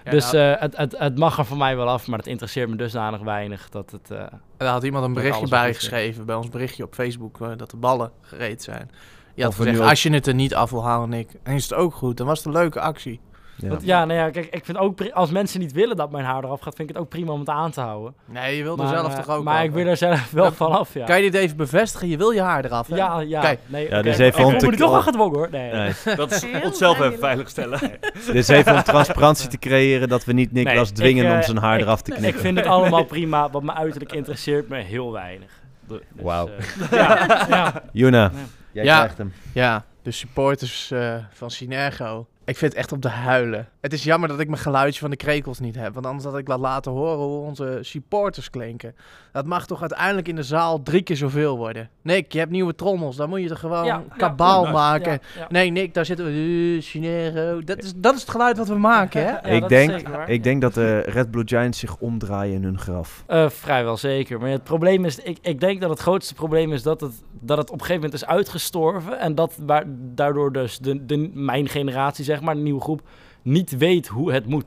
Ja, 0.04 0.10
dus 0.10 0.32
nou, 0.32 0.52
eh, 0.54 0.60
het, 0.60 0.76
het, 0.76 0.98
het 0.98 1.18
mag 1.18 1.38
er 1.38 1.44
voor 1.46 1.56
mij 1.56 1.76
wel 1.76 1.88
af, 1.88 2.06
maar 2.06 2.18
het 2.18 2.26
interesseert 2.28 2.68
me 2.68 2.76
dusdanig 2.76 3.20
weinig 3.20 3.68
dat 3.68 3.90
het... 3.90 4.10
eh, 4.10 4.26
daar 4.56 4.72
had 4.72 4.82
iemand 4.82 5.04
een 5.04 5.12
berichtje 5.12 5.48
bij 5.48 5.68
is. 5.70 5.76
geschreven, 5.76 6.26
bij 6.26 6.34
ons 6.36 6.48
berichtje 6.48 6.84
op 6.84 6.94
Facebook, 6.94 7.40
eh, 7.40 7.48
dat 7.56 7.70
de 7.70 7.76
ballen 7.76 8.10
gereed 8.20 8.62
zijn. 8.62 8.90
Je 9.34 9.42
had 9.44 9.54
gezegd, 9.54 9.80
als 9.80 10.02
je 10.02 10.10
het 10.12 10.26
er 10.26 10.34
niet 10.34 10.54
af 10.54 10.70
wil 10.70 10.84
halen, 10.84 11.08
Nick, 11.08 11.28
dan 11.42 11.54
is 11.54 11.62
het 11.62 11.74
ook 11.74 11.94
goed. 11.94 12.16
Dan 12.16 12.26
was 12.26 12.38
het 12.38 12.46
een 12.46 12.52
leuke 12.52 12.80
actie. 12.80 13.20
Ja. 13.62 13.68
Want 13.68 13.82
ja, 13.84 14.04
nou 14.04 14.18
ja, 14.20 14.30
kijk, 14.30 14.46
ik 14.54 14.64
vind 14.64 14.78
ook 14.78 15.10
als 15.10 15.30
mensen 15.30 15.60
niet 15.60 15.72
willen 15.72 15.96
dat 15.96 16.10
mijn 16.10 16.24
haar 16.24 16.44
eraf 16.44 16.60
gaat, 16.60 16.74
vind 16.74 16.88
ik 16.88 16.94
het 16.94 17.04
ook 17.04 17.10
prima 17.10 17.32
om 17.32 17.38
het 17.40 17.48
aan 17.48 17.70
te 17.70 17.80
houden. 17.80 18.14
Nee, 18.24 18.56
je 18.56 18.62
wil 18.62 18.78
er 18.78 18.88
zelf 18.88 19.12
eh, 19.12 19.18
toch 19.24 19.36
ook 19.36 19.44
Maar 19.44 19.56
af, 19.58 19.62
ik 19.64 19.70
wil 19.70 19.86
er 19.86 19.96
zelf 19.96 20.30
wel 20.30 20.52
vanaf, 20.52 20.94
ja. 20.94 21.04
Kan 21.04 21.22
je 21.22 21.30
dit 21.30 21.40
even 21.40 21.56
bevestigen? 21.56 22.08
Je 22.08 22.16
wil 22.16 22.30
je 22.30 22.40
haar 22.40 22.64
eraf, 22.64 22.88
hè? 22.88 22.96
Ja, 22.96 23.20
ja. 23.20 23.40
Kijk. 23.40 23.58
nee, 23.66 23.88
Ja, 23.88 23.98
oké, 23.98 24.02
dus 24.02 24.18
even 24.18 24.40
ik 24.40 24.46
om 24.46 24.52
moet 24.52 24.60
te- 24.60 24.76
toch 24.76 24.90
wel 24.90 25.02
gedwongen 25.02 25.38
hoor. 25.38 25.48
Nee. 25.50 25.72
Nee. 25.72 25.92
Dat 26.16 26.30
is 26.32 26.44
onszelf 26.64 27.00
even 27.00 27.18
veilig. 27.18 27.50
veiligstellen. 27.52 27.80
Is 28.38 28.48
even 28.48 28.74
om 28.74 28.82
transparantie 28.82 29.48
te 29.48 29.58
creëren 29.68 30.08
dat 30.08 30.24
we 30.24 30.32
niet 30.32 30.52
Niklas 30.52 30.74
Nee, 30.88 30.92
dwingen 30.92 31.24
ik, 31.24 31.30
eh, 31.30 31.36
om 31.36 31.42
zijn 31.42 31.56
haar 31.58 31.76
ik- 31.78 31.82
eraf 31.82 32.02
te 32.02 32.10
Ik 32.12 32.16
knippen. 32.18 32.40
vind 32.40 32.56
het 32.56 32.66
allemaal 32.66 33.04
prima, 33.04 33.50
want 33.50 33.64
mijn 33.64 33.78
uiterlijk 33.78 34.12
interesseert 34.12 34.68
me 34.68 34.76
heel 34.78 35.12
weinig. 35.12 35.50
Dus, 35.88 35.98
Wauw. 36.22 36.48
eh, 36.48 36.90
ja, 36.90 37.46
ja. 37.48 37.82
Juna, 37.92 38.30
jij 38.72 38.84
Ja. 38.84 38.96
krijgt 38.98 39.18
hem. 39.18 39.32
Ja, 39.52 39.84
de 40.02 40.10
supporters 40.10 40.90
eh, 40.90 41.14
van 41.32 41.50
Synergo. 41.50 42.26
Ik 42.50 42.56
vind 42.56 42.72
het 42.72 42.80
echt 42.80 42.92
om 42.92 43.00
te 43.00 43.08
huilen. 43.08 43.68
Het 43.80 43.92
is 43.92 44.04
jammer 44.04 44.28
dat 44.28 44.40
ik 44.40 44.48
mijn 44.48 44.60
geluidje 44.60 45.00
van 45.00 45.10
de 45.10 45.16
krekels 45.16 45.58
niet 45.58 45.74
heb. 45.74 45.94
Want 45.94 46.06
anders 46.06 46.24
had 46.24 46.38
ik 46.38 46.48
laat 46.48 46.58
laten 46.58 46.92
horen 46.92 47.26
hoe 47.26 47.44
onze 47.44 47.78
supporters 47.80 48.50
klinken. 48.50 48.94
Dat 49.32 49.46
mag 49.46 49.66
toch 49.66 49.80
uiteindelijk 49.80 50.28
in 50.28 50.36
de 50.36 50.42
zaal 50.42 50.82
drie 50.82 51.02
keer 51.02 51.16
zoveel 51.16 51.56
worden. 51.56 51.90
Nick, 52.02 52.32
je 52.32 52.38
hebt 52.38 52.50
nieuwe 52.50 52.74
trommels. 52.74 53.16
Dan 53.16 53.28
moet 53.28 53.40
je 53.40 53.48
er 53.48 53.56
gewoon 53.56 53.84
Ja, 53.84 54.02
kabaal 54.16 54.64
ja, 54.64 54.70
maken. 54.70 55.12
Ja, 55.12 55.18
ja. 55.36 55.46
Nee, 55.48 55.70
Nick, 55.70 55.94
daar 55.94 56.04
zitten 56.04 56.26
we. 56.26 56.32
Uh, 56.32 56.82
Synergo. 56.82 57.64
Dat 57.64 57.82
is, 57.82 57.92
dat 57.96 58.14
is 58.14 58.20
het 58.20 58.30
geluid 58.30 58.58
wat 58.58 58.68
we 58.68 58.74
maken, 58.74 59.24
hè? 59.24 59.30
Ja, 59.40 59.42
ik, 59.42 59.68
denk, 59.68 60.08
ik 60.26 60.42
denk 60.42 60.60
dat 60.60 60.74
de 60.74 60.98
Red 60.98 61.30
Blue 61.30 61.42
Giants 61.46 61.78
zich 61.78 61.96
omdraaien 61.96 62.54
in 62.54 62.64
hun 62.64 62.78
graf. 62.78 63.24
Eh, 63.26 63.48
vrijwel 63.48 63.96
zeker. 63.96 64.40
Maar 64.40 64.48
het 64.48 64.64
probleem 64.64 65.04
is, 65.04 65.18
ik, 65.18 65.38
ik 65.42 65.60
denk 65.60 65.80
dat 65.80 65.90
het 65.90 65.98
grootste 65.98 66.34
probleem 66.34 66.72
is 66.72 66.82
dat 66.82 67.00
het, 67.00 67.12
dat 67.40 67.58
het 67.58 67.70
op 67.70 67.80
een 67.80 67.86
gegeven 67.86 68.02
moment 68.02 68.22
is 68.22 68.26
uitgestorven. 68.26 69.18
En 69.18 69.34
dat 69.34 69.56
waar, 69.66 69.84
daardoor 70.14 70.52
dus 70.52 70.78
de, 70.78 71.06
de, 71.06 71.30
mijn 71.34 71.68
generatie, 71.68 72.24
zeg 72.24 72.40
maar, 72.40 72.54
de 72.54 72.60
nieuwe 72.60 72.80
groep, 72.80 73.02
niet 73.42 73.76
weet 73.76 74.06
hoe 74.06 74.32
het 74.32 74.46
moet. 74.46 74.64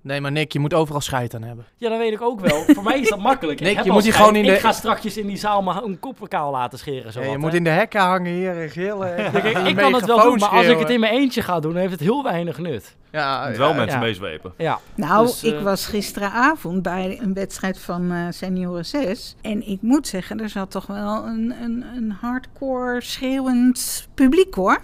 Nee, 0.00 0.20
maar 0.20 0.32
Nick, 0.32 0.52
je 0.52 0.58
moet 0.58 0.74
overal 0.74 1.00
scheid 1.00 1.34
aan 1.34 1.42
hebben. 1.42 1.64
Ja, 1.76 1.88
dat 1.88 1.98
weet 1.98 2.12
ik 2.12 2.20
ook 2.22 2.40
wel. 2.40 2.62
Voor 2.66 2.82
mij 2.82 3.00
is 3.00 3.08
dat 3.08 3.18
makkelijk. 3.30 3.60
Ik 3.60 3.66
Nick, 3.66 3.84
je 3.84 3.92
moet 3.92 4.02
hier 4.02 4.12
gewoon 4.14 4.36
in 4.36 4.42
de- 4.44 4.52
Ik 4.52 4.60
ga 4.60 4.72
straks 4.72 5.16
in 5.16 5.26
die 5.26 5.36
zaal 5.36 5.62
maar 5.62 5.82
een 5.82 5.98
kop 5.98 6.28
kaal 6.28 6.50
laten 6.50 6.78
scheren. 6.78 7.12
Zo 7.12 7.18
Ja, 7.20 7.24
je 7.26 7.30
wat, 7.32 7.40
moet 7.40 7.50
hè. 7.50 7.56
in 7.56 7.64
de 7.64 7.70
hekken 7.70 8.00
hangen 8.00 8.32
hier 8.32 8.62
en 8.62 8.70
gillen. 8.70 9.16
Ja, 9.22 9.30
kijk, 9.30 9.58
ik 9.68 9.76
kan 9.76 9.94
het 9.94 10.04
wel 10.06 10.22
doen, 10.22 10.38
maar 10.38 10.48
als 10.48 10.66
ik 10.66 10.78
het 10.78 10.90
in 10.90 11.00
mijn 11.00 11.12
eentje 11.12 11.42
ga 11.42 11.60
doen, 11.60 11.70
dan 11.72 11.80
heeft 11.80 11.92
het 11.92 12.00
heel 12.00 12.22
weinig 12.22 12.58
nut. 12.58 12.96
Ja, 13.12 13.46
Moet 13.48 13.56
wel 13.56 13.68
ja, 13.68 13.74
mensen 13.74 13.98
ja. 13.98 14.04
meezwepen. 14.04 14.52
Ja. 14.56 14.78
Nou, 14.94 15.26
Dus, 15.26 15.42
eh, 15.42 15.52
ik 15.52 15.60
was 15.60 15.86
gisteravond 15.86 16.82
bij 16.82 17.18
een 17.22 17.34
wedstrijd 17.34 17.78
van 17.78 18.12
eh 18.12 18.26
Senioren 18.30 18.84
6. 18.86 19.36
En 19.42 19.68
ik 19.68 19.82
moet 19.82 20.06
zeggen, 20.08 20.40
er 20.40 20.48
zat 20.48 20.70
toch 20.70 20.86
wel 20.86 21.24
een, 21.26 21.54
een, 21.62 21.84
een 21.96 22.10
hardcore 22.20 23.00
schreeuwend 23.00 24.08
publiek 24.14 24.54
hoor. 24.54 24.80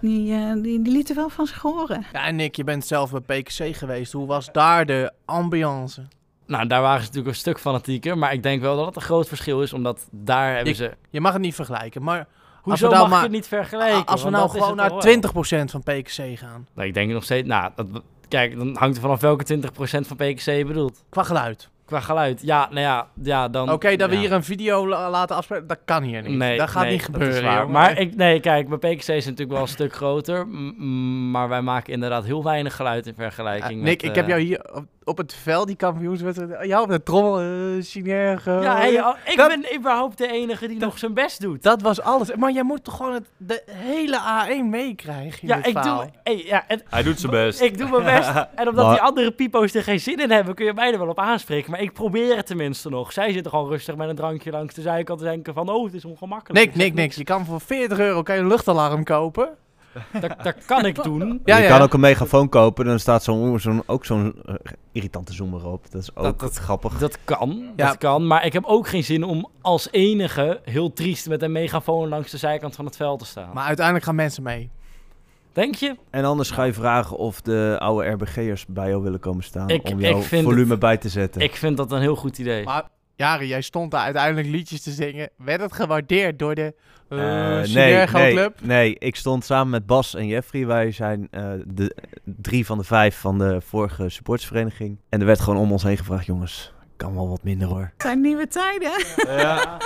Die, 0.00 0.32
eh, 0.34 0.52
die, 0.52 0.82
die 0.82 0.92
lieten 0.92 1.14
wel 1.16 1.28
van 1.28 1.46
zich 1.46 1.58
horen. 1.62 2.04
Ja, 2.12 2.24
en 2.26 2.36
Nick, 2.36 2.56
je 2.56 2.64
bent 2.64 2.86
zelf 2.86 3.10
bij 3.22 3.40
PKC 3.42 3.76
geweest. 3.76 4.12
Hoe 4.12 4.26
was 4.26 4.52
daar 4.52 4.86
de 4.86 5.12
ambiance? 5.24 6.02
Nou, 6.46 6.66
daar 6.66 6.80
waren 6.80 7.00
ze 7.00 7.06
natuurlijk 7.06 7.34
een 7.34 7.40
stuk 7.40 7.58
fanatieker, 7.60 8.18
maar 8.18 8.32
ik 8.32 8.42
denk 8.42 8.60
wel 8.62 8.76
dat 8.76 8.86
het 8.86 8.96
een 8.96 9.02
groot 9.02 9.28
verschil 9.28 9.62
is, 9.62 9.72
omdat 9.72 10.08
daar 10.10 10.48
hebben 10.54 10.72
Ik- 10.72 10.76
ze... 10.78 10.92
Je 11.10 11.20
mag 11.20 11.32
het 11.32 11.42
niet 11.42 11.54
vergelijken, 11.54 12.02
maar 12.02 12.26
Hoezo 12.62 12.90
mag 12.90 13.08
maar- 13.08 13.16
ik 13.18 13.22
het 13.22 13.32
niet 13.32 13.46
vergelijken? 13.46 14.06
als 14.06 14.22
we 14.22 14.30
nou 14.30 14.50
gewoon 14.50 14.76
naar 14.76 14.88
toch 14.88 15.04
wel. 15.04 15.12
20% 15.12 15.70
van 15.70 15.82
PKC 15.82 16.38
gaan. 16.38 16.66
Nou, 16.74 16.88
ik 16.88 16.94
denk 16.94 17.12
nog 17.12 17.24
steeds... 17.24 17.48
Nou, 17.48 17.70
dat, 17.76 17.86
kijk, 18.28 18.56
dan 18.58 18.76
hangt 18.76 18.96
er 18.96 19.02
vanaf 19.02 19.20
welke 19.20 19.44
20% 19.44 20.06
van 20.06 20.16
PKC 20.16 20.40
je 20.44 20.64
bedoelt. 20.66 21.04
Qua 21.08 21.22
geluid. 21.22 21.70
Qua 21.88 22.00
geluid. 22.00 22.42
Ja, 22.42 22.68
nou 22.70 22.80
ja, 22.80 23.06
ja 23.22 23.48
dan... 23.48 23.72
Oké, 23.72 23.96
dat 23.96 24.10
we 24.10 24.16
hier 24.16 24.32
een 24.32 24.44
video 24.44 24.88
la- 24.88 25.10
laten 25.10 25.36
afspelen, 25.36 25.66
dat 25.66 25.78
kan 25.84 26.02
hier 26.02 26.22
niet. 26.22 26.36
Nee, 26.36 26.58
dat 26.58 26.68
gaat 26.68 26.82
nee, 26.82 26.92
niet 26.92 27.04
gebeuren. 27.04 27.42
waar. 27.42 27.70
Maar 27.70 27.98
ik, 27.98 28.16
nee, 28.16 28.40
kijk, 28.40 28.68
bij 28.68 28.78
PKC 28.78 29.08
is 29.08 29.24
natuurlijk 29.24 29.50
wel 29.50 29.60
een 29.60 29.68
stuk 29.68 29.94
groter. 29.94 30.46
maar 31.30 31.48
wij 31.48 31.62
maken 31.62 31.92
inderdaad 31.92 32.24
heel 32.24 32.44
weinig 32.44 32.76
geluid 32.76 33.06
in 33.06 33.14
vergelijking 33.14 33.82
Nick, 33.82 34.02
met... 34.02 34.10
ik 34.10 34.14
heb 34.14 34.24
eh, 34.24 34.30
jou 34.30 34.40
hier 34.40 34.60
op, 35.08 35.16
het 35.18 35.34
veld, 35.34 35.66
die 35.66 35.76
kampioenswedstrijd. 35.76 36.66
Jou 36.66 36.82
op 36.82 36.88
de 36.90 37.02
trommel, 37.02 37.42
uh. 37.42 37.82
Ja, 38.44 38.76
hey, 38.76 39.00
oh, 39.04 39.14
ik 39.24 39.36
Dat- 39.36 39.48
ben 39.48 39.76
überhaupt 39.76 40.18
de 40.18 40.26
enige 40.32 40.68
die 40.68 40.78
nog 40.78 40.98
zijn 40.98 41.14
best 41.14 41.40
doet. 41.40 41.62
Dat 41.62 41.82
was 41.82 42.00
alles. 42.00 42.34
Maar 42.34 42.52
jij 42.52 42.62
moet 42.62 42.84
toch 42.84 42.96
gewoon 42.96 43.12
het, 43.12 43.24
de 43.36 43.62
hele 43.70 44.18
A1 44.18 44.64
meekrijgen 44.64 45.48
ja, 45.48 45.56
dit 45.56 45.66
ik 45.66 45.82
doe, 45.82 46.04
hey, 46.22 46.44
ja, 46.44 46.64
het, 46.66 46.82
Hij 46.90 47.02
doet 47.02 47.20
zijn 47.20 47.32
best. 47.32 47.60
ik 47.60 47.78
doe 47.78 47.88
mijn 47.90 48.04
best. 48.04 48.28
En 48.54 48.68
omdat 48.68 48.84
Maar- 48.84 48.94
die 48.94 49.02
andere 49.02 49.30
pipo's 49.30 49.74
er 49.74 49.82
geen 49.82 50.00
zin 50.00 50.18
in 50.20 50.30
hebben, 50.30 50.54
kun 50.54 50.64
je 50.66 50.72
mij 50.74 50.92
er 50.92 50.98
wel 50.98 51.08
op 51.08 51.18
aanspreken. 51.18 51.70
Maar 51.70 51.80
ik 51.80 51.92
probeer 51.92 52.36
het 52.36 52.46
tenminste 52.46 52.88
nog. 52.88 53.12
Zij 53.12 53.32
zitten 53.32 53.50
gewoon 53.50 53.68
rustig 53.68 53.96
met 53.96 54.08
een 54.08 54.16
drankje 54.16 54.50
langs 54.50 54.74
de 54.74 54.82
zijkant 54.82 55.18
te 55.18 55.24
denken 55.24 55.54
van, 55.54 55.68
oh, 55.68 55.84
het 55.84 55.94
is 55.94 56.04
ongemakkelijk. 56.04 56.64
Nick, 56.64 56.74
Nick, 56.74 56.94
niks. 56.94 57.16
je 57.16 57.24
kan 57.24 57.44
voor 57.44 57.60
40 57.60 57.98
euro 57.98 58.22
kan 58.22 58.34
je 58.34 58.40
een 58.40 58.46
luchtalarm 58.48 59.04
kopen. 59.04 59.48
Dat, 60.20 60.34
dat 60.42 60.64
kan 60.66 60.84
ik 60.84 61.02
doen. 61.02 61.40
Ja, 61.44 61.56
je 61.56 61.62
ja. 61.62 61.68
kan 61.68 61.80
ook 61.80 61.92
een 61.92 62.00
megafoon 62.00 62.48
kopen, 62.48 62.84
dan 62.84 62.98
staat 62.98 63.22
zo'n, 63.22 63.60
zo'n, 63.60 63.82
ook 63.86 64.04
zo'n 64.04 64.34
eh, 64.46 64.54
irritante 64.92 65.32
zoomer 65.32 65.66
op. 65.66 65.90
Dat 65.90 66.02
is 66.02 66.16
ook 66.16 66.24
Dat- 66.24 66.40
dat- 66.40 66.56
grappig. 66.56 66.98
Dat 66.98 67.18
kan, 67.24 67.72
Ja. 67.76 67.86
dat 67.86 67.98
kan. 67.98 68.26
Maar 68.26 68.44
ik 68.46 68.52
heb 68.52 68.64
ook 68.64 68.88
geen 68.88 69.04
zin 69.04 69.24
om 69.24 69.48
als 69.60 69.88
enige 69.90 70.60
heel 70.64 70.92
triest 70.92 71.28
met 71.28 71.42
een 71.42 71.52
megafoon 71.52 72.08
langs 72.08 72.30
de 72.30 72.36
zijkant 72.36 72.74
van 72.74 72.84
het 72.84 72.96
veld 72.96 73.18
te 73.18 73.24
staan. 73.26 73.50
Maar 73.54 73.64
uiteindelijk 73.66 74.04
gaan 74.06 74.14
mensen 74.14 74.42
mee. 74.42 74.70
Denk 75.52 75.74
je? 75.74 75.96
En 76.10 76.24
anders 76.24 76.50
ga 76.50 76.62
je 76.62 76.72
vragen 76.72 77.16
of 77.16 77.40
de 77.40 77.76
oude 77.78 78.08
RBG'ers 78.08 78.66
bij 78.66 78.88
jou 78.88 79.02
willen 79.02 79.20
komen 79.20 79.44
staan 79.44 79.68
Ik- 79.68 79.88
om 79.90 80.00
jouw 80.00 80.20
volume 80.20 80.78
bij 80.78 80.96
te 80.96 81.08
zetten. 81.08 81.40
Ik 81.40 81.54
vind 81.56 81.76
dat 81.76 81.92
een 81.92 82.00
heel 82.00 82.16
goed 82.16 82.38
idee. 82.38 82.64
Maar 82.64 82.88
Jari, 83.18 83.46
jij 83.46 83.60
stond 83.60 83.90
daar 83.90 84.00
uiteindelijk 84.00 84.48
liedjes 84.48 84.82
te 84.82 84.90
zingen. 84.90 85.30
Werd 85.36 85.60
het 85.60 85.72
gewaardeerd 85.72 86.38
door 86.38 86.54
de 86.54 86.74
Eh, 87.08 87.18
uh, 87.18 87.74
nee, 87.74 88.06
nee, 88.06 88.32
Club? 88.32 88.60
nee, 88.62 88.96
ik 88.98 89.16
stond 89.16 89.44
samen 89.44 89.70
met 89.70 89.86
Bas 89.86 90.14
en 90.14 90.26
Jeffrey. 90.26 90.66
Wij 90.66 90.90
zijn 90.92 91.28
eh, 91.30 91.50
de 91.66 91.96
drie 92.24 92.66
van 92.66 92.78
de 92.78 92.84
vijf 92.84 93.18
van 93.18 93.38
de 93.38 93.60
vorige 93.60 94.08
supportersvereniging. 94.08 94.98
En 95.08 95.20
er 95.20 95.26
werd 95.26 95.40
gewoon 95.40 95.58
om 95.58 95.72
ons 95.72 95.82
heen 95.82 95.96
gevraagd, 95.96 96.26
jongens, 96.26 96.72
kan 96.96 97.14
wel 97.14 97.28
wat 97.28 97.42
minder 97.42 97.68
hoor. 97.68 97.90
Het 97.92 98.02
zijn 98.02 98.20
nieuwe 98.20 98.46
tijden. 98.46 98.92
Ja. 99.26 99.76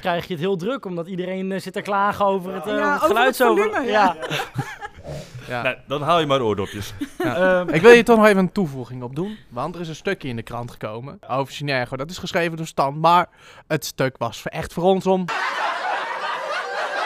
Krijg 0.00 0.26
je 0.26 0.32
het 0.32 0.42
heel 0.42 0.56
druk 0.56 0.84
omdat 0.84 1.06
iedereen 1.06 1.60
zit 1.60 1.72
te 1.72 1.82
klagen 1.82 2.24
over 2.26 2.54
het, 2.54 2.64
Ja, 2.64 3.00
over 3.02 3.24
het 3.24 3.36
ja. 3.36 3.82
ja. 3.82 4.16
Ja. 5.48 5.62
Nee, 5.62 5.76
dan 5.86 6.02
haal 6.02 6.20
je 6.20 6.26
maar 6.26 6.42
oordopjes. 6.42 6.92
Ehm, 7.18 7.68
Ik 7.68 7.80
wil 7.82 7.90
je 7.90 8.02
toch 8.02 8.16
nog 8.16 8.26
even 8.26 8.38
een 8.38 8.52
toevoeging 8.52 9.02
op 9.02 9.16
doen. 9.16 9.36
Want 9.48 9.74
er 9.74 9.80
is 9.80 9.88
een 9.88 9.94
stukje 9.94 10.28
in 10.28 10.36
de 10.36 10.42
krant 10.42 10.70
gekomen 10.70 11.18
over 11.28 11.52
Synergo. 11.52 11.96
Dat 11.96 12.10
is 12.10 12.18
geschreven 12.18 12.56
door 12.56 12.66
Stan. 12.66 13.00
Maar 13.00 13.28
het 13.66 13.84
stuk 13.84 14.18
was 14.18 14.42
echt 14.48 14.72
voor 14.72 14.82
ons 14.82 15.06
om... 15.06 15.24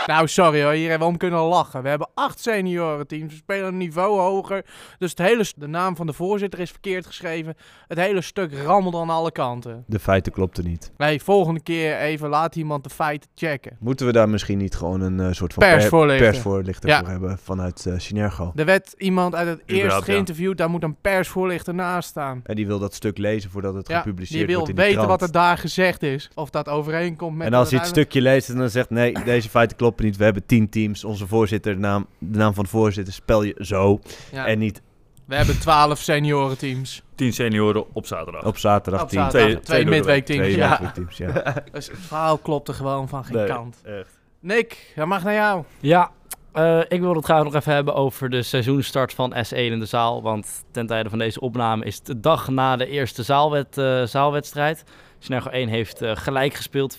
Nou, 0.16 0.28
sorry 0.28 0.62
hoor, 0.62 0.72
hier 0.72 0.88
hebben 0.88 1.06
we 1.06 1.12
om 1.12 1.18
kunnen 1.18 1.40
lachen. 1.40 1.82
We 1.82 1.88
hebben 1.88 2.08
acht 2.14 2.40
seniorenteams, 2.40 3.32
we 3.32 3.38
spelen 3.38 3.66
een 3.66 3.76
niveau 3.76 4.18
hoger. 4.20 4.64
Dus 4.98 5.10
het 5.10 5.18
hele, 5.18 5.44
de 5.56 5.66
naam 5.66 5.96
van 5.96 6.06
de 6.06 6.12
voorzitter 6.12 6.60
is 6.60 6.70
verkeerd 6.70 7.06
geschreven. 7.06 7.54
Het 7.88 7.98
hele 7.98 8.20
stuk 8.20 8.52
rammelde 8.64 8.98
aan 8.98 9.10
alle 9.10 9.32
kanten. 9.32 9.84
De 9.86 9.98
feiten 9.98 10.32
klopten 10.32 10.64
niet. 10.64 10.92
Nee, 10.96 11.22
volgende 11.22 11.60
keer 11.60 11.96
even 11.98 12.28
laat 12.28 12.56
iemand 12.56 12.84
de 12.84 12.90
feiten 12.90 13.30
checken. 13.34 13.76
Moeten 13.80 14.06
we 14.06 14.12
daar 14.12 14.28
misschien 14.28 14.58
niet 14.58 14.74
gewoon 14.74 15.00
een 15.00 15.20
eh, 15.20 15.32
soort 15.32 15.52
van 15.54 15.62
Persvoorlichter. 15.62 16.30
persvoorlichter 16.30 16.88
Ja. 16.88 16.98
voor 16.98 17.08
hebben 17.08 17.38
vanuit 17.42 17.86
eh, 17.86 17.94
Synergo? 17.96 18.52
Er 18.54 18.64
werd 18.64 18.94
iemand 18.98 19.34
uit 19.34 19.48
het 19.48 19.62
eerst 19.66 19.96
ja. 19.96 20.02
geïnterviewd, 20.02 20.58
daar 20.58 20.70
moet 20.70 20.82
een 20.82 20.96
persvoorlichter 21.00 21.74
naast 21.74 22.08
staan. 22.08 22.40
En 22.44 22.54
die 22.56 22.66
wil 22.66 22.78
dat 22.78 22.94
stuk 22.94 23.18
lezen 23.18 23.50
voordat 23.50 23.74
het 23.74 23.88
Ja, 23.88 23.96
gepubliceerd 24.00 24.38
die 24.38 24.46
wil 24.46 24.56
wordt 24.56 24.70
in 24.70 24.76
de 24.76 24.82
weten 24.82 24.96
krant. 25.02 25.20
wat 25.20 25.28
er 25.28 25.32
daar 25.34 25.58
gezegd 25.58 26.02
is. 26.02 26.30
Of 26.34 26.50
dat 26.50 26.68
overeenkomt 26.68 27.36
met... 27.36 27.46
en 27.46 27.54
als 27.54 27.70
hij 27.70 27.78
het 27.78 27.86
uiteindelijk- 27.86 28.10
stukje 28.12 28.20
leest 28.30 28.48
en 28.48 28.56
dan 28.58 28.70
zegt 28.70 28.90
nee, 28.90 29.24
deze 29.24 29.48
feiten 29.48 29.76
kloppen 29.76 29.95
niet. 30.04 30.16
We 30.16 30.24
hebben 30.24 30.46
tien 30.46 30.68
teams. 30.68 31.04
Onze 31.04 31.26
voorzitter, 31.26 31.72
de 31.74 31.80
naam, 31.80 32.06
de 32.18 32.38
naam 32.38 32.54
van 32.54 32.64
de 32.64 32.70
voorzitter 32.70 33.14
spel 33.14 33.42
je 33.42 33.54
zo. 33.60 34.00
Ja. 34.32 34.46
En 34.46 34.58
niet 34.58 34.82
We 35.24 35.34
hebben 35.34 35.58
12 35.60 35.98
seniorenteams. 35.98 37.02
10 37.14 37.32
senioren 37.32 37.94
op 37.94 38.06
zaterdag. 38.06 38.44
Op 38.44 38.56
zaterdag 38.58 39.02
Op 39.02 39.08
10. 39.08 39.18
zaterdag. 39.18 39.48
Twee- 39.48 39.60
Twee, 39.62 39.84
midweekteams. 39.84 40.42
Twee 40.42 40.56
Ja. 40.56 40.68
midweekteams, 40.70 41.16
ja. 41.44 41.54
Dus 41.72 41.86
het 41.86 41.98
verhaal 41.98 42.38
klopt 42.38 42.68
er 42.68 42.74
gewoon 42.74 43.08
van 43.08 43.24
geen 43.24 43.36
Nee, 43.36 43.46
kant. 43.46 43.80
Echt. 43.84 44.18
Nick, 44.40 44.92
dat 44.96 45.06
mag 45.06 45.24
naar 45.24 45.34
jou. 45.34 45.64
Ja, 45.80 46.10
eh, 46.52 46.80
ik 46.88 47.00
wil 47.00 47.14
het 47.14 47.24
graag 47.24 47.44
nog 47.44 47.54
even 47.54 47.72
hebben 47.72 47.94
over 47.94 48.30
de 48.30 48.42
seizoenstart 48.42 49.12
van 49.14 49.34
S1 49.34 49.56
in 49.56 49.78
de 49.78 49.86
zaal. 49.86 50.22
Want 50.22 50.64
ten 50.70 50.86
tijde 50.86 51.08
van 51.08 51.18
deze 51.18 51.40
opname 51.40 51.84
is 51.84 51.96
het 51.96 52.06
de 52.06 52.20
dag 52.20 52.48
na 52.48 52.76
de 52.76 52.86
eerste 52.88 53.22
zaalwed, 53.22 53.78
eh, 53.78 54.02
zaalwedstrijd. 54.02 54.84
Synergo 55.18 55.50
1 55.50 55.68
heeft 55.68 56.02
eh, 56.02 56.16
gelijk 56.16 56.54
gespeeld, 56.54 56.96
24-24. 56.96 56.98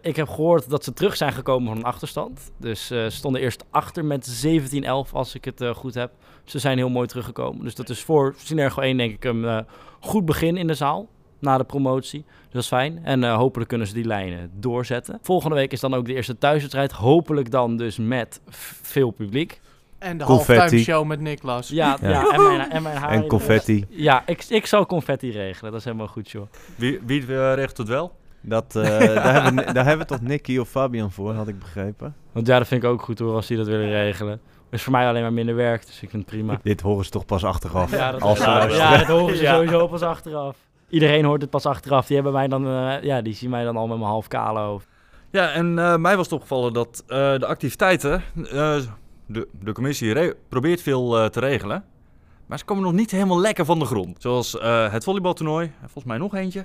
Ik 0.00 0.16
heb 0.16 0.28
gehoord 0.28 0.70
dat 0.70 0.84
ze 0.84 0.92
terug 0.92 1.16
zijn 1.16 1.32
gekomen 1.32 1.68
van 1.68 1.76
een 1.76 1.84
achterstand. 1.84 2.52
Dus 2.56 2.90
eh, 2.90 3.04
ze 3.04 3.10
stonden 3.10 3.40
eerst 3.40 3.64
achter 3.70 4.04
met 4.04 4.46
17-11, 4.46 5.12
als 5.12 5.34
ik 5.34 5.44
het 5.44 5.60
eh, 5.60 5.74
goed 5.74 5.94
heb. 5.94 6.12
Ze 6.44 6.58
zijn 6.58 6.78
heel 6.78 6.88
mooi 6.88 7.06
teruggekomen. 7.06 7.64
Dus 7.64 7.74
dat 7.74 7.88
is 7.88 8.02
voor 8.02 8.34
Synergo 8.36 8.80
1 8.80 8.96
denk 8.96 9.12
ik 9.12 9.24
een 9.24 9.66
goed 10.00 10.24
begin 10.24 10.56
in 10.56 10.66
de 10.66 10.74
zaal. 10.74 11.08
Na 11.40 11.58
de 11.58 11.64
promotie. 11.64 12.24
Dus 12.24 12.52
dat 12.52 12.62
is 12.62 12.68
fijn. 12.68 13.04
En 13.04 13.34
hopelijk 13.34 13.68
kunnen 13.68 13.86
ze 13.86 13.94
die 13.94 14.04
lijnen 14.04 14.50
doorzetten. 14.54 15.18
Volgende 15.22 15.56
week 15.56 15.72
is 15.72 15.80
dan 15.80 15.94
ook 15.94 16.06
de 16.06 16.14
eerste 16.14 16.38
thuiswedstrijd. 16.38 16.92
Hopelijk 16.92 17.50
dan 17.50 17.76
dus 17.76 17.98
met 17.98 18.40
veel 18.82 19.10
publiek. 19.10 19.60
En 19.98 20.18
de 20.18 20.24
Confetti. 20.24 20.58
halftime 20.60 20.82
show 20.82 21.06
met 21.06 21.20
Niklas. 21.20 21.68
Ja, 21.68 21.96
ja. 22.00 22.08
Ja. 22.08 22.30
en, 22.30 22.42
mijn, 22.42 22.70
en 22.70 22.82
mijn 22.82 22.96
haar. 22.96 23.10
En 23.10 23.26
confetti. 23.26 23.84
Ja, 23.88 24.22
ik, 24.26 24.44
ik 24.48 24.66
zal 24.66 24.86
confetti 24.86 25.30
regelen. 25.30 25.70
Dat 25.70 25.80
is 25.80 25.86
helemaal 25.86 26.06
goed, 26.06 26.30
joh. 26.30 26.46
Wie, 26.76 27.00
wie 27.06 27.20
eh, 27.22 27.54
regelt 27.54 27.76
het 27.76 27.88
wel? 27.88 28.12
Dat, 28.40 28.76
eh, 28.76 28.82
daar, 29.14 29.42
hebben 29.42 29.64
we, 29.66 29.72
daar 29.72 29.84
hebben 29.84 30.06
we 30.06 30.12
toch 30.12 30.20
Nicky 30.20 30.58
of 30.58 30.68
Fabian 30.68 31.10
voor, 31.10 31.32
had 31.34 31.48
ik 31.48 31.58
begrepen. 31.58 32.14
Want 32.32 32.46
ja, 32.46 32.58
dat 32.58 32.68
vind 32.68 32.82
ik 32.82 32.88
ook 32.88 33.02
goed 33.02 33.18
hoor, 33.18 33.34
als 33.34 33.46
die 33.46 33.56
dat 33.56 33.66
willen 33.66 33.90
regelen. 33.90 34.40
is 34.70 34.82
voor 34.82 34.92
mij 34.92 35.08
alleen 35.08 35.22
maar 35.22 35.32
minder 35.32 35.54
werk, 35.54 35.86
dus 35.86 36.02
ik 36.02 36.10
vind 36.10 36.22
het 36.22 36.32
prima. 36.32 36.58
Dit 36.62 36.80
horen 36.80 37.04
ze 37.04 37.10
toch 37.10 37.24
pas 37.24 37.44
achteraf. 37.44 37.90
Ja, 37.96 38.10
dat, 38.12 38.20
als 38.22 38.38
ja, 38.38 38.46
luisteren. 38.46 38.90
ja, 38.90 38.96
dat 38.98 39.06
horen 39.06 39.36
ze 39.36 39.42
Ja. 39.48 39.54
sowieso 39.54 39.86
pas 39.86 40.02
achteraf. 40.02 40.56
Iedereen 40.88 41.24
hoort 41.24 41.40
het 41.40 41.50
pas 41.50 41.66
achteraf. 41.66 42.06
Die 42.06 42.14
hebben 42.14 42.32
mij 42.34 42.48
dan, 42.48 42.66
eh, 42.66 43.02
ja, 43.02 43.20
die 43.22 43.34
zien 43.34 43.50
mij 43.50 43.64
dan 43.64 43.76
al 43.76 43.86
met 43.86 43.96
mijn 43.98 44.10
half 44.10 44.28
kale 44.28 44.60
hoofd. 44.60 44.86
Ja, 45.30 45.50
en 45.50 45.78
eh, 45.78 45.96
mij 45.96 46.16
was 46.16 46.24
het 46.24 46.34
opgevallen 46.34 46.72
dat 46.72 47.04
eh, 47.06 47.38
de 47.38 47.46
activiteiten, 47.46 48.22
eh, 48.52 48.76
de, 49.28 49.48
de 49.60 49.72
commissie 49.72 50.34
probeert 50.48 50.82
veel 50.82 51.18
eh, 51.18 51.26
te 51.26 51.40
regelen. 51.40 51.84
Maar 52.46 52.58
ze 52.58 52.64
komen 52.64 52.82
nog 52.84 52.92
niet 52.92 53.10
helemaal 53.10 53.40
lekker 53.40 53.64
van 53.64 53.78
de 53.78 53.84
grond. 53.84 54.16
Zoals 54.22 54.58
eh, 54.58 54.92
het 54.92 55.04
volleybaltoernooi, 55.04 55.66
en 55.66 55.72
volgens 55.90 56.04
mij 56.04 56.18
nog 56.18 56.34
eentje. 56.34 56.64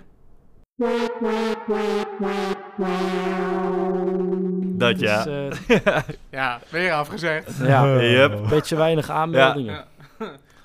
Dat 4.78 5.00
ja. 5.00 5.24
Dus, 5.24 5.58
Ja, 6.32 6.60
weer 6.70 6.92
afgezegd. 6.94 7.58
ja, 7.58 8.02
Yep. 8.02 8.48
beetje 8.50 8.76
weinig 8.76 9.10
aanmeldingen. 9.10 9.84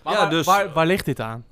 Maar 0.05 0.13
Ja, 0.17 0.19
waar, 0.23 0.31
dus- 0.31 0.47
waar, 0.47 0.73
waar 0.73 0.87
ligt 0.87 1.05
dit 1.05 1.21
aan? 1.21 1.45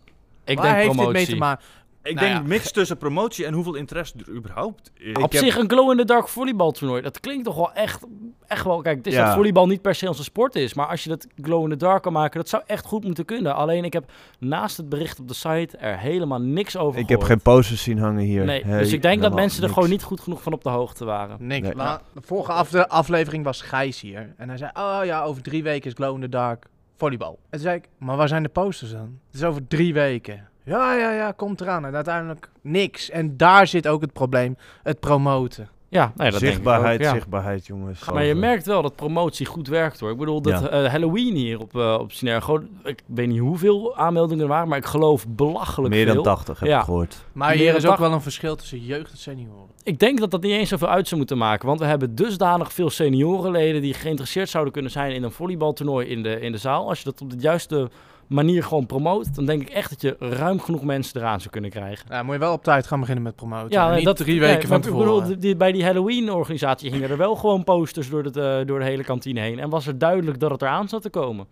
Ik 0.44 0.56
waar 0.56 0.64
denk 0.66 0.76
heeft 0.76 0.86
promotie. 0.94 1.12
dit 1.18 1.26
mee 1.28 1.34
te 1.34 1.36
maken? 1.44 1.64
Ik 2.08 2.14
Nou 2.14 2.26
denk 2.26 2.40
ja. 2.40 2.48
mix 2.48 2.72
tussen 2.72 2.96
promotie 2.96 3.46
en 3.46 3.52
hoeveel 3.52 3.74
interesse 3.74 4.14
er 4.18 4.34
überhaupt 4.34 4.90
is. 4.94 5.16
Op 5.16 5.32
heb- 5.32 5.42
zich 5.42 5.56
een 5.56 5.70
glow-in-the-dark 5.70 6.28
volleybaltoernooi. 6.28 7.02
Dat 7.02 7.20
klinkt 7.20 7.44
toch 7.44 7.54
wel 7.54 7.72
echt, 7.72 8.04
echt 8.46 8.64
wel... 8.64 8.80
Kijk, 8.80 8.96
het 8.96 9.06
is 9.06 9.14
Ja. 9.14 9.24
dat 9.24 9.34
volleybal 9.34 9.66
niet 9.66 9.82
per 9.82 9.94
se 9.94 10.08
onze 10.08 10.22
sport 10.22 10.54
is. 10.56 10.74
Maar 10.74 10.86
als 10.86 11.02
je 11.02 11.08
dat 11.08 11.26
glow-in-the-dark 11.42 12.02
kan 12.02 12.12
maken, 12.12 12.38
dat 12.40 12.48
zou 12.48 12.62
echt 12.66 12.86
goed 12.86 13.04
moeten 13.04 13.24
kunnen. 13.24 13.54
Alleen 13.54 13.84
ik 13.84 13.92
heb 13.92 14.12
naast 14.38 14.76
het 14.76 14.88
bericht 14.88 15.20
op 15.20 15.28
de 15.28 15.34
site 15.34 15.76
er 15.76 15.98
helemaal 15.98 16.40
niks 16.40 16.76
over 16.76 17.00
Ik 17.00 17.08
heb 17.08 17.22
geen 17.22 17.40
posters 17.42 17.82
zien 17.82 17.98
hangen 17.98 18.22
hier. 18.24 18.44
Nee, 18.44 18.64
Hey, 18.64 18.78
dus 18.78 18.92
ik 18.92 19.02
denk 19.02 19.22
dat 19.22 19.34
mensen 19.34 19.56
er 19.58 19.62
niks. 19.62 19.74
gewoon 19.74 19.90
niet 19.90 20.02
goed 20.02 20.20
genoeg 20.20 20.42
van 20.42 20.52
op 20.52 20.62
de 20.62 20.70
hoogte 20.70 21.04
waren. 21.04 21.36
Nick, 21.46 21.62
Nee. 21.62 21.74
de 21.74 22.20
vorige 22.20 22.52
af- 22.52 22.74
aflevering 22.74 23.44
was 23.44 23.60
Gijs 23.62 24.00
hier. 24.00 24.34
En 24.36 24.48
hij 24.48 24.58
zei, 24.58 24.70
oh 24.74 25.00
ja, 25.04 25.22
over 25.22 25.42
drie 25.42 25.62
weken 25.62 25.86
is 25.90 25.94
Glow 25.96 26.14
in 26.14 26.20
the 26.20 26.28
Dark 26.28 26.66
volleybal. 26.96 27.32
En 27.32 27.38
toen 27.50 27.60
zei 27.60 27.76
ik, 27.76 27.88
maar 27.98 28.16
waar 28.16 28.28
zijn 28.28 28.42
de 28.42 28.48
posters 28.48 28.90
dan? 28.90 29.18
Het 29.26 29.34
is 29.34 29.44
over 29.44 29.66
drie 29.68 29.94
weken. 29.94 30.48
Ja, 30.66 30.94
ja, 30.94 31.12
ja, 31.12 31.32
komt 31.32 31.60
eraan. 31.60 31.84
En 31.86 31.94
uiteindelijk 31.94 32.48
niks. 32.60 33.10
En 33.10 33.36
daar 33.36 33.66
zit 33.66 33.88
ook 33.88 34.00
het 34.00 34.12
probleem, 34.12 34.56
het 34.82 35.00
promoten. 35.00 35.68
Ja, 35.88 36.12
nee, 36.16 36.30
dat 36.30 36.40
zichtbaarheid, 36.40 36.84
denk 36.98 37.00
ik 37.00 37.06
ook, 37.06 37.12
ja. 37.12 37.18
zichtbaarheid, 37.18 37.66
jongens. 37.66 38.10
Maar 38.10 38.24
je 38.24 38.34
merkt 38.34 38.66
wel 38.66 38.82
dat 38.82 38.96
promotie 38.96 39.46
goed 39.46 39.68
werkt 39.68 40.00
hoor. 40.00 40.10
Ik 40.10 40.16
bedoel, 40.16 40.40
dat 40.42 40.60
Ja. 40.60 40.68
eh, 40.68 40.90
Halloween 40.90 41.34
hier 41.34 41.60
op, 41.60 41.76
eh 41.76 41.96
op 42.00 42.12
Synergo, 42.12 42.62
ik 42.84 43.02
weet 43.06 43.28
niet 43.28 43.38
hoeveel 43.38 43.96
aanmeldingen 43.96 44.42
er 44.42 44.48
waren, 44.50 44.68
maar 44.68 44.78
ik 44.78 44.84
geloof 44.84 45.26
belachelijk 45.28 45.94
Meer 45.94 46.04
veel. 46.06 46.14
dan 46.14 46.22
80 46.22 46.60
heb 46.60 46.68
Ja. 46.68 46.78
ik 46.78 46.84
gehoord. 46.84 47.24
Maar 47.32 47.48
Meer 47.48 47.58
hier 47.58 47.76
is 47.76 47.86
ook 47.86 47.98
wel 47.98 48.12
een 48.12 48.20
verschil 48.22 48.56
tussen 48.56 48.80
jeugd 48.80 49.10
en 49.10 49.18
senioren. 49.18 49.64
Ik 49.82 49.98
denk 49.98 50.18
dat 50.20 50.30
dat 50.30 50.42
niet 50.42 50.52
eens 50.52 50.68
zoveel 50.68 50.88
uit 50.88 51.06
zou 51.06 51.16
moeten 51.20 51.38
maken. 51.38 51.66
Want 51.66 51.80
we 51.80 51.86
hebben 51.86 52.14
dusdanig 52.14 52.72
veel 52.72 52.90
seniorenleden 52.90 53.80
die 53.82 53.94
geïnteresseerd 53.94 54.48
zouden 54.48 54.72
kunnen 54.72 54.90
zijn 54.90 55.12
in 55.14 55.22
een 55.22 55.30
volleybaltoernooi 55.32 56.06
in 56.08 56.22
de, 56.22 56.40
in 56.40 56.52
de 56.52 56.58
zaal. 56.58 56.88
Als 56.88 56.98
je 56.98 57.04
dat 57.04 57.20
op 57.20 57.30
de 57.30 57.36
juiste 57.38 57.90
manier 58.28 58.62
gewoon 58.64 58.86
promoot, 58.86 59.34
dan 59.34 59.44
denk 59.46 59.62
ik 59.62 59.68
echt 59.68 59.90
dat 59.90 60.00
je 60.00 60.16
ruim 60.18 60.60
genoeg 60.60 60.82
mensen 60.84 61.20
eraan 61.20 61.38
zou 61.40 61.50
kunnen 61.50 61.70
krijgen. 61.70 62.06
Ja, 62.08 62.22
moet 62.22 62.34
je 62.34 62.40
wel 62.40 62.52
op 62.52 62.62
tijd 62.62 62.86
gaan 62.86 63.00
beginnen 63.00 63.24
met 63.24 63.36
promoten. 63.36 63.70
Ja, 63.70 63.88
En 63.90 63.96
niet 63.96 64.04
dat, 64.04 64.16
drie 64.16 64.40
weken 64.40 64.60
van 64.60 64.70
want 64.70 64.86
ik 64.86 64.92
bedoel, 64.92 65.16
tevoren. 65.18 65.40
die- 65.40 65.56
bij 65.56 65.72
die 65.72 65.84
Halloween-organisatie 65.84 66.90
hingen 66.90 67.10
er 67.10 67.16
wel 67.16 67.34
gewoon 67.36 67.64
posters 67.64 68.10
door, 68.10 68.24
het, 68.24 68.36
eh, 68.36 68.58
door 68.66 68.78
de 68.78 68.84
hele 68.84 69.04
kantine 69.04 69.40
heen. 69.40 69.58
En 69.58 69.70
was 69.70 69.86
er 69.86 69.98
duidelijk 69.98 70.40
dat 70.40 70.50
het 70.50 70.62
eraan 70.62 70.88
zat 70.88 71.02
te 71.02 71.10
komen. 71.10 71.46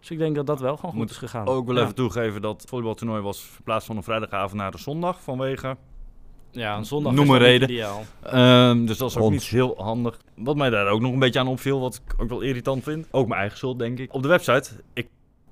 Dus 0.00 0.10
ik 0.10 0.18
denk 0.18 0.34
dat 0.36 0.46
dat 0.46 0.60
wel 0.60 0.76
gewoon 0.76 0.90
goed 0.90 1.00
Moet 1.00 1.10
is 1.10 1.16
gegaan. 1.16 1.46
Ook 1.46 1.66
wel 1.66 1.76
Ja. 1.76 1.82
even 1.82 1.94
toegeven 1.94 2.42
dat 2.42 2.60
het 2.60 2.70
volleybaltoernooi 2.70 3.22
was 3.22 3.40
verplaatst 3.40 3.86
van 3.86 3.96
een 3.96 4.02
vrijdagavond 4.02 4.54
naar 4.60 4.70
de 4.70 4.78
zondag 4.78 5.20
vanwege. 5.22 5.76
Ja, 6.52 6.76
een 6.76 6.84
zondag 6.84 7.12
Noem 7.12 7.30
een 7.30 7.38
reden. 7.38 7.70
ideaal. 7.70 8.02
Ehm, 8.22 8.84
dus 8.86 8.98
dat 8.98 9.10
is 9.10 9.16
ook 9.16 9.22
Ons. 9.22 9.32
niet 9.32 9.42
heel 9.44 9.74
handig. 9.78 10.18
Wat 10.36 10.56
mij 10.56 10.70
daar 10.70 10.88
ook 10.88 11.00
nog 11.00 11.12
een 11.12 11.18
beetje 11.18 11.40
aan 11.40 11.46
opviel, 11.48 11.80
wat 11.80 12.00
ik 12.06 12.14
ook 12.22 12.28
wel 12.28 12.40
irritant 12.40 12.82
vind. 12.82 13.06
Ook 13.10 13.26
mijn 13.28 13.40
eigen 13.40 13.58
schuld, 13.58 13.78
denk 13.78 13.98
ik. 13.98 14.14
Op 14.14 14.22
de 14.22 14.28
website, 14.28 14.70
ik 14.92 15.08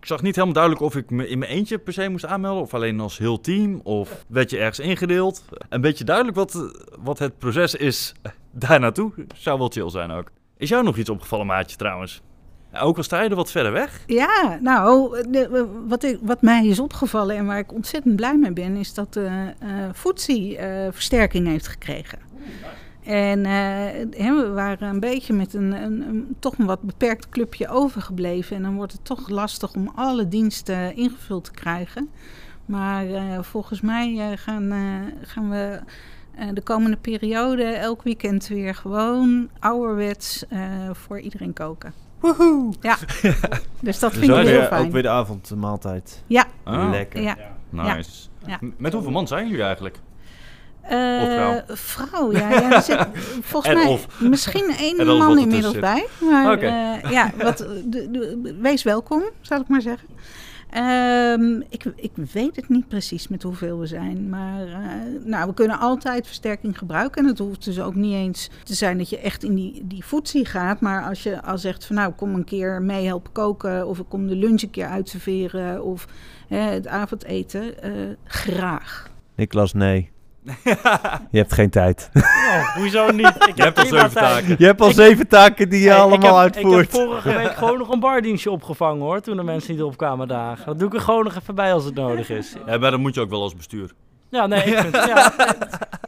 zag 0.08 0.22
niet 0.22 0.34
helemaal 0.34 0.54
duidelijk 0.54 0.84
of 0.84 0.96
ik 0.96 1.10
me 1.10 1.28
in 1.28 1.38
mijn 1.38 1.50
eentje 1.50 1.78
per 1.78 1.92
se 1.92 2.08
moest 2.08 2.26
aanmelden. 2.26 2.62
Of 2.62 2.74
alleen 2.74 3.00
als 3.00 3.18
heel 3.18 3.40
team. 3.40 3.80
Of 3.82 4.24
werd 4.28 4.50
je 4.50 4.58
ergens 4.58 4.78
ingedeeld. 4.78 5.44
Een 5.68 5.80
beetje 5.80 6.04
duidelijk 6.04 6.36
wat, 6.36 6.72
wat 6.98 7.18
het 7.18 7.38
proces 7.38 7.74
is 7.74 8.12
daar 8.52 8.80
naartoe. 8.80 9.12
Zou 9.34 9.58
wel 9.58 9.68
chill 9.68 9.90
zijn 9.90 10.10
ook. 10.10 10.30
Is 10.56 10.68
jou 10.68 10.84
nog 10.84 10.96
iets 10.96 11.10
opgevallen, 11.10 11.46
maatje, 11.46 11.76
trouwens? 11.76 12.22
Ja, 12.72 12.80
ook 12.80 12.96
al 12.96 13.02
sta 13.02 13.22
je 13.22 13.28
er 13.28 13.36
wat 13.36 13.50
verder 13.50 13.72
weg. 13.72 14.02
Ja, 14.06 14.58
nou, 14.62 15.22
de- 15.30 15.68
wat, 15.86 16.02
ik, 16.02 16.18
wat 16.22 16.42
mij 16.42 16.66
is 16.66 16.78
opgevallen 16.78 17.36
en 17.36 17.46
waar 17.46 17.58
ik 17.58 17.72
ontzettend 17.72 18.16
blij 18.16 18.36
mee 18.36 18.52
ben, 18.52 18.76
is 18.76 18.94
dat 18.94 19.12
de 19.12 19.52
eh 19.58 20.86
eh, 20.86 20.92
versterking 20.92 21.46
heeft 21.46 21.68
gekregen. 21.68 22.18
En 23.08 23.44
eh, 23.44 23.52
hè, 24.24 24.34
we 24.34 24.50
waren 24.54 24.88
een 24.88 25.00
beetje 25.00 25.32
met 25.32 25.54
een, 25.54 25.72
een, 25.82 26.08
een 26.08 26.36
toch 26.38 26.58
een 26.58 26.66
wat 26.66 26.82
beperkt 26.82 27.28
clubje 27.28 27.68
overgebleven. 27.68 28.56
En 28.56 28.62
dan 28.62 28.74
wordt 28.74 28.92
het 28.92 29.04
toch 29.04 29.28
lastig 29.28 29.74
om 29.74 29.92
alle 29.94 30.28
diensten 30.28 30.96
ingevuld 30.96 31.44
te 31.44 31.50
krijgen. 31.50 32.08
Maar 32.66 33.06
eh, 33.06 33.22
volgens 33.42 33.80
mij 33.80 34.18
eh, 34.18 34.38
gaan, 34.38 34.70
eh, 34.72 34.78
gaan 35.22 35.50
we 35.50 35.80
eh, 36.36 36.48
de 36.54 36.60
komende 36.60 36.96
periode 36.96 37.64
elk 37.64 38.02
weekend 38.02 38.46
weer 38.48 38.74
gewoon 38.74 39.48
ouderwets 39.58 40.44
eh, 40.48 40.60
voor 40.92 41.20
iedereen 41.20 41.52
koken. 41.52 41.92
Woehoe! 42.20 42.72
Ja, 42.80 42.96
dus 43.80 43.98
dat 43.98 44.10
Dus 44.10 44.20
vind 44.20 44.32
ook 44.32 44.38
ik 44.38 44.46
heel 44.46 44.58
weer, 44.58 44.66
fijn. 44.66 44.86
ook 44.86 44.92
weer 44.92 45.02
de 45.02 45.08
avondmaaltijd. 45.08 46.22
Ja, 46.26 46.46
Ah, 46.64 46.90
Lekker. 46.90 47.22
ja. 47.22 47.36
Nice. 47.70 48.28
Ja. 48.46 48.58
Met 48.76 48.92
hoeveel 48.92 49.10
man 49.10 49.26
zijn 49.26 49.48
jullie 49.48 49.64
eigenlijk? 49.64 49.98
Eh, 50.88 51.20
Of 51.22 51.28
vrouw? 51.34 51.62
vrouw, 51.76 52.32
ja. 52.32 52.50
ja 52.50 52.72
er 52.72 52.82
zit, 52.82 53.06
volgens 53.50 53.72
En 53.74 53.78
mij 53.78 53.86
of. 53.92 54.20
misschien 54.20 54.70
één 54.78 55.06
man 55.06 55.38
inmiddels 55.38 55.78
bij. 55.78 56.06
Maar 56.20 56.52
Oké. 56.52 56.66
eh, 56.66 57.10
ja, 57.10 57.30
wat, 57.42 57.58
de, 57.84 58.10
de- 58.10 58.56
wees 58.60 58.82
welkom, 58.82 59.22
zal 59.40 59.60
ik 59.60 59.68
maar 59.68 59.82
zeggen. 59.82 60.08
Ehm, 60.70 61.60
ik, 61.68 61.84
ik 61.96 62.10
weet 62.32 62.56
het 62.56 62.68
niet 62.68 62.88
precies 62.88 63.28
met 63.28 63.42
hoeveel 63.42 63.78
we 63.78 63.86
zijn. 63.86 64.28
Maar 64.28 64.66
eh, 64.66 64.78
nou, 65.24 65.46
we 65.48 65.54
kunnen 65.54 65.78
altijd 65.78 66.26
versterking 66.26 66.78
gebruiken. 66.78 67.22
En 67.22 67.28
het 67.28 67.38
hoeft 67.38 67.64
dus 67.64 67.80
ook 67.80 67.94
niet 67.94 68.14
eens 68.14 68.50
te 68.64 68.74
zijn 68.74 68.98
dat 68.98 69.08
je 69.10 69.18
echt 69.18 69.44
in 69.44 69.54
die, 69.54 69.80
die 69.84 70.04
voetzie 70.04 70.44
gaat. 70.44 70.80
Maar 70.80 71.02
als 71.04 71.22
je 71.22 71.42
al 71.42 71.58
zegt 71.58 71.84
van 71.84 71.96
nou, 71.96 72.12
kom 72.12 72.34
een 72.34 72.44
keer 72.44 72.82
mee 72.82 73.06
helpen 73.06 73.32
koken. 73.32 73.86
Of 73.86 73.98
ik 73.98 74.04
kom 74.08 74.26
de 74.26 74.36
lunch 74.36 74.62
een 74.62 74.70
keer 74.70 74.86
uitserveren. 74.88 75.84
Of 75.84 76.06
het 76.48 76.86
avondeten. 76.86 77.82
eh, 77.82 77.90
graag. 78.24 79.10
Niklas, 79.34 79.72
nee. 79.72 80.10
Je 81.30 81.38
hebt 81.38 81.52
geen 81.52 81.70
tijd. 81.70 82.10
Oh, 82.14 82.74
hoezo 82.76 83.10
niet? 83.10 83.26
Ik 83.46 83.52
Je 83.56 83.62
hebt 83.62 83.78
al 83.78 83.84
zeven 83.86 84.10
tijd. 84.12 84.14
taken. 84.34 84.54
Je 84.58 84.64
hebt 84.64 84.80
al 84.80 84.88
Ik- 84.88 84.94
zeven 84.94 85.28
taken 85.28 85.68
die 85.68 85.80
je 85.80 85.88
Hey, 85.88 85.98
allemaal 85.98 86.18
ik 86.18 86.22
heb, 86.24 86.34
uitvoert. 86.34 86.84
Ik 86.86 86.92
heb 86.92 87.00
vorige 87.02 87.32
week 87.36 87.54
gewoon 87.56 87.78
nog 87.78 87.88
een 87.88 88.00
bardienstje 88.00 88.50
opgevangen 88.50 89.02
hoor, 89.02 89.20
toen 89.20 89.36
de 89.36 89.42
mensen 89.42 89.72
niet 89.74 89.82
opkwamen 89.82 90.28
dagen. 90.28 90.66
Dat 90.66 90.78
doe 90.78 90.88
ik 90.88 90.94
er 90.94 91.00
gewoon 91.00 91.24
nog 91.24 91.34
even 91.36 91.54
bij 91.54 91.72
als 91.72 91.84
het 91.84 91.94
nodig 91.94 92.30
is. 92.30 92.54
Ja, 92.66 92.78
maar 92.78 92.90
dat 92.90 93.00
moet 93.00 93.14
je 93.14 93.20
ook 93.20 93.30
wel 93.30 93.42
als 93.42 93.54
bestuur. 93.56 93.92
Ja, 94.30 94.46
nee, 94.46 94.62
ik 94.64 94.78
vind 94.88 94.94
ja, 94.94 95.32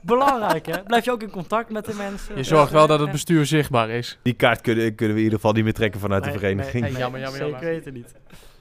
belangrijk 0.03 0.67
hè. 0.67 0.83
Blijf 0.87 1.05
je 1.05 1.11
ook 1.11 1.23
in 1.23 1.31
contact 1.31 1.71
met 1.71 1.85
de 1.85 1.95
mensen. 1.95 2.37
Je 2.37 2.43
zorgt 2.45 2.73
wel 2.73 2.87
dat 2.87 3.01
het 3.01 3.11
bestuur 3.11 3.47
zichtbaar 3.47 3.89
is. 3.91 4.19
Die 4.23 4.33
kaart 4.35 4.61
kunnen, 4.61 4.95
kunnen 4.95 5.15
we 5.15 5.21
in 5.21 5.25
ieder 5.27 5.39
geval 5.41 5.53
niet 5.55 5.65
meer 5.65 5.73
trekken 5.73 6.01
vanuit 6.01 6.25
de 6.25 6.31
vereniging. 6.31 6.83
nee, 6.83 6.93
Nee, 6.93 7.01
jammer, 7.01 7.21
jammer, 7.21 7.39
Zeker 7.39 7.53
jammer. 7.55 7.71
weten 7.75 7.93
niet. 7.93 8.15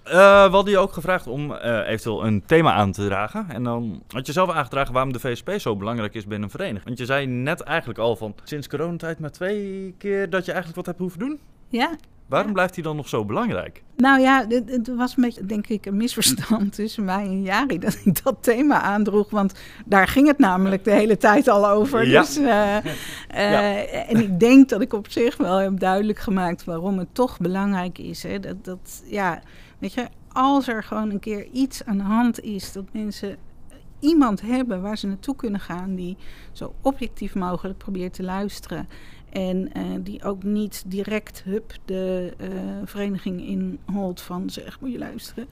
Eh, 0.10 0.46
we 0.46 0.52
hadden 0.52 0.74
je 0.74 0.78
ook 0.80 0.94
gevraagd 0.94 1.28
om 1.28 1.54
eh, 1.54 1.88
eventueel 1.88 2.26
een 2.26 2.44
thema 2.46 2.74
aan 2.74 2.92
te 2.92 3.06
dragen. 3.06 3.46
En 3.50 3.64
dan 3.64 4.04
had 4.08 4.26
je 4.26 4.32
zelf 4.32 4.50
aangedragen 4.50 4.94
waarom 4.94 5.14
de 5.14 5.20
VSP 5.20 5.52
zo 5.58 5.76
belangrijk 5.76 6.14
is 6.14 6.26
binnen 6.26 6.44
een 6.44 6.50
vereniging. 6.50 6.86
Want 6.86 6.98
je 6.98 7.06
zei 7.06 7.26
net 7.26 7.62
eigenlijk 7.62 8.00
al 8.00 8.16
van 8.16 8.36
sinds 8.44 8.68
coronatijd 8.68 9.20
maar 9.20 9.32
twee 9.32 9.96
keer 9.98 10.30
dat 10.30 10.46
je 10.46 10.52
eigenlijk 10.52 10.76
wat 10.76 10.86
hebt 10.86 11.00
hoeven 11.00 11.20
doen. 11.20 11.40
Ja, 11.70 11.90
Waarom 12.30 12.54
blijft 12.54 12.76
hij 12.76 12.84
dan 12.84 12.96
nog 12.96 13.10
zo 13.10 13.26
belangrijk? 13.26 13.84
Nou 13.98 14.22
ja, 14.22 14.46
het, 14.48 14.96
was 14.96 15.18
een 15.18 15.24
beetje, 15.24 15.46
denk 15.46 15.68
ik, 15.68 15.86
een 15.86 15.98
misverstand 15.98 16.74
tussen 16.76 17.06
mij 17.06 17.24
en 17.24 17.42
Jari 17.42 17.80
dat 17.80 18.02
ik 18.04 18.24
dat 18.24 18.36
thema 18.40 18.82
aandroeg. 18.82 19.30
Want 19.30 19.54
daar 19.86 20.08
ging 20.08 20.28
het 20.28 20.38
namelijk 20.38 20.84
de 20.84 20.92
hele 20.92 21.18
tijd 21.18 21.48
al 21.48 21.70
over. 21.70 22.08
Ja. 22.08 22.22
Dus, 22.22 22.38
eh, 22.38 22.76
En 24.10 24.18
ik 24.18 24.40
denk 24.40 24.70
dat 24.70 24.82
ik 24.82 24.94
op 24.94 25.12
zich 25.12 25.38
wel 25.38 25.58
heb 25.58 25.80
duidelijk 25.80 26.20
gemaakt 26.20 26.64
waarom 26.64 26.98
het 26.98 27.14
toch 27.14 27.38
belangrijk 27.38 27.98
is. 27.98 28.24
Hè? 28.24 28.40
Dat, 28.40 28.66
dat, 28.66 29.04
ja, 29.06 29.42
weet 29.80 29.94
je, 29.94 30.08
als 30.32 30.68
er 30.68 30.84
gewoon 30.84 31.10
een 31.10 31.20
keer 31.20 31.48
iets 31.52 31.86
aan 31.86 31.98
de 31.98 32.04
hand 32.04 32.40
is, 32.40 32.72
dat 32.72 32.86
mensen 32.92 33.38
iemand 34.00 34.42
hebben 34.42 34.82
waar 34.82 34.98
ze 34.98 35.08
naartoe 35.08 35.36
kunnen 35.36 35.60
gaan 35.60 35.96
die 35.96 36.18
zo 36.52 36.74
objectief 36.82 37.36
mogelijk 37.36 37.78
probeert 37.78 38.14
te 38.14 38.24
luisteren. 38.24 38.88
En 39.30 39.74
eh, 39.74 39.84
die 40.00 40.24
ook 40.24 40.44
niet 40.44 40.84
direct 40.88 41.44
hup 41.44 41.74
de 41.86 42.34
eh, 42.38 42.50
vereniging 42.86 43.42
inholt 43.42 44.22
van 44.22 44.50
zeg 44.50 44.80
moet 44.80 44.92
je 44.92 44.98
luisteren. 44.98 45.48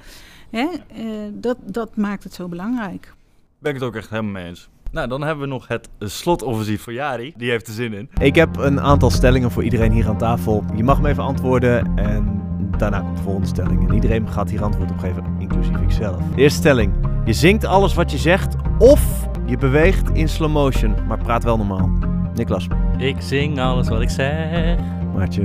Hè? 0.49 0.67
Eh, 0.87 1.05
dat, 1.33 1.57
dat 1.63 1.95
maakt 1.95 2.23
het 2.23 2.33
zo 2.33 2.47
belangrijk. 2.47 3.13
Ben 3.59 3.73
ik 3.73 3.79
het 3.79 3.87
ook 3.87 3.95
echt 3.95 4.09
helemaal 4.09 4.31
mee 4.31 4.45
eens. 4.45 4.69
Nou, 4.91 5.07
dan 5.07 5.21
hebben 5.21 5.43
we 5.43 5.49
nog 5.49 5.67
het 5.67 5.89
slotoffensief 5.99 6.81
voor 6.81 6.93
Jari. 6.93 7.33
Die 7.37 7.49
heeft 7.49 7.67
er 7.67 7.73
zin 7.73 7.93
in. 7.93 8.09
Ik 8.21 8.35
heb 8.35 8.57
een 8.57 8.81
aantal 8.81 9.09
stellingen 9.09 9.51
voor 9.51 9.63
iedereen 9.63 9.91
hier 9.91 10.07
aan 10.07 10.17
tafel. 10.17 10.63
Je 10.75 10.83
mag 10.83 11.01
me 11.01 11.09
even 11.09 11.23
antwoorden 11.23 11.97
en 11.97 12.41
daarna 12.79 12.99
komt 12.99 13.17
de 13.17 13.23
volgende 13.23 13.47
stelling. 13.47 13.87
En 13.89 13.93
iedereen 13.95 14.29
gaat 14.29 14.49
hier 14.49 14.63
antwoord 14.63 14.91
op 14.91 14.99
geven, 14.99 15.23
inclusief 15.37 15.81
ikzelf. 15.81 16.17
De 16.35 16.41
eerste 16.41 16.59
stelling. 16.59 16.93
Je 17.25 17.33
zingt 17.33 17.65
alles 17.65 17.93
wat 17.93 18.11
je 18.11 18.17
zegt 18.17 18.55
of 18.77 19.27
je 19.45 19.57
beweegt 19.57 20.09
in 20.09 20.29
slow 20.29 20.51
motion, 20.51 20.93
maar 21.07 21.17
praat 21.17 21.43
wel 21.43 21.57
normaal. 21.57 21.89
Niklas, 22.35 22.67
Ik 22.97 23.15
zing 23.19 23.59
alles 23.59 23.89
wat 23.89 24.01
ik 24.01 24.09
zeg. 24.09 24.77
Maartje, 25.15 25.43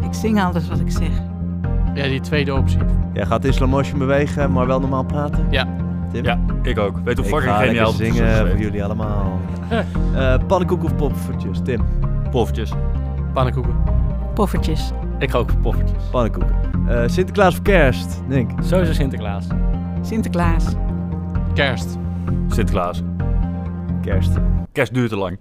Ik 0.00 0.14
zing 0.14 0.42
alles 0.42 0.68
wat 0.68 0.80
ik 0.80 0.90
zeg. 0.90 1.08
Ja, 1.94 2.04
die 2.08 2.20
tweede 2.20 2.54
optie. 2.54 2.78
jij 3.12 3.26
gaat 3.26 3.44
in 3.44 3.52
slow 3.52 3.68
motion 3.70 3.98
bewegen, 3.98 4.52
maar 4.52 4.66
wel 4.66 4.80
normaal 4.80 5.04
praten? 5.04 5.46
Ja. 5.50 5.66
Tim? 6.12 6.24
Ja, 6.24 6.38
ik 6.62 6.78
ook. 6.78 7.00
Weet 7.04 7.16
hoe 7.16 7.26
Ik 7.26 7.30
fucking 7.32 7.52
ga 7.52 7.58
lekker 7.58 7.66
geniaal 7.66 7.92
het 7.92 8.00
is 8.00 8.14
zingen 8.14 8.48
voor 8.50 8.58
jullie 8.58 8.84
allemaal. 8.84 9.40
Eh 10.14 10.34
pannenkoek 10.46 10.84
of 10.84 10.96
poffertjes? 10.96 11.60
Tim, 11.64 11.80
Poffertjes. 12.30 12.72
Pannenkoeken. 13.32 13.74
Poffertjes. 14.34 14.92
Ik 15.18 15.30
ga 15.30 15.38
ook 15.38 15.50
voor 15.50 15.58
poffertjes. 15.60 16.02
pannenkoeken. 16.10 16.56
Eh, 16.88 17.08
Sinterklaas 17.08 17.52
of 17.54 17.62
kerst? 17.62 18.20
Nick, 18.28 18.50
Sowieso 18.62 18.92
Sinterklaas. 18.92 19.46
Sinterklaas. 20.02 20.64
Kerst. 21.54 21.96
Sinterklaas. 22.48 23.02
kerst. 24.02 24.30
Kerst 24.72 24.94
duurt 24.94 25.08
te 25.10 25.16
lang. 25.16 25.38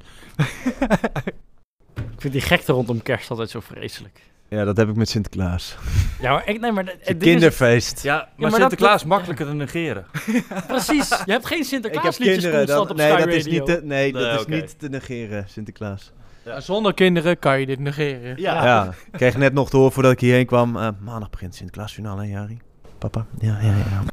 Ik 1.95 2.21
vind 2.21 2.34
die 2.34 2.41
gekte 2.41 2.71
rondom 2.71 3.01
kerst 3.01 3.30
altijd 3.30 3.49
zo 3.49 3.59
vreselijk. 3.59 4.19
Ja, 4.49 4.63
dat 4.63 4.78
heb 4.78 4.89
ik 4.89 4.95
met 4.95 5.09
Sinterklaas. 5.09 5.78
Ja, 6.21 6.32
maar 6.32 6.47
ik, 6.49 6.59
nee, 6.59 6.71
maar 6.71 6.86
het 6.86 6.97
is- 7.01 7.15
kinderfeest. 7.17 8.03
Ja, 8.03 8.15
maar, 8.15 8.28
maar 8.38 8.49
dat- 8.49 8.59
Sinterklaas 8.59 8.99
dat- 8.99 9.09
makkelijker 9.09 9.45
te 9.45 9.53
negeren. 9.53 10.05
Precies. 10.67 11.09
Je 11.26 11.32
hebt 11.32 11.45
geen 11.45 11.59
Ik 11.59 11.63
heb 11.63 11.65
Sinterklaas 11.65 12.17
liedjes 12.17 12.41
kinderen. 12.43 12.65
constant 12.65 12.88
Dat, 12.88 12.89
op 12.91 12.97
nee, 12.97 13.09
Sky 13.11 13.19
dat 13.19 13.28
is, 13.34 13.43
Radio. 13.43 13.51
niet 13.59 13.65
te, 13.65 13.82
nee, 13.86 14.11
dat 14.13 14.21
Nee, 14.21 14.32
is 14.34 14.41
oké. 14.41 14.55
niet 14.55 14.80
te 14.80 14.89
negeren, 14.89 15.45
Sinterklaas. 15.49 16.11
Ja, 16.45 16.59
zonder 16.59 16.93
kinderen 16.93 17.39
kan 17.39 17.59
je 17.59 17.65
dit 17.65 17.79
negeren. 17.79 18.41
Ja. 18.41 18.63
Ja, 18.65 18.85
ik 18.87 19.11
kreeg 19.11 19.37
net 19.37 19.53
nog 19.53 19.69
te 19.69 19.77
horen 19.77 19.91
voordat 19.91 20.11
ik 20.11 20.19
hierheen 20.19 20.45
kwam. 20.45 20.77
eh, 20.77 20.87
maandag 20.99 21.29
begint 21.29 21.55
Sinterklaasjournaal, 21.55 22.17
hè, 22.17 22.23
Jari? 22.23 22.57
Papa? 22.97 23.25
Ja, 23.39 23.57
ja, 23.61 23.73
ja. 23.75 24.03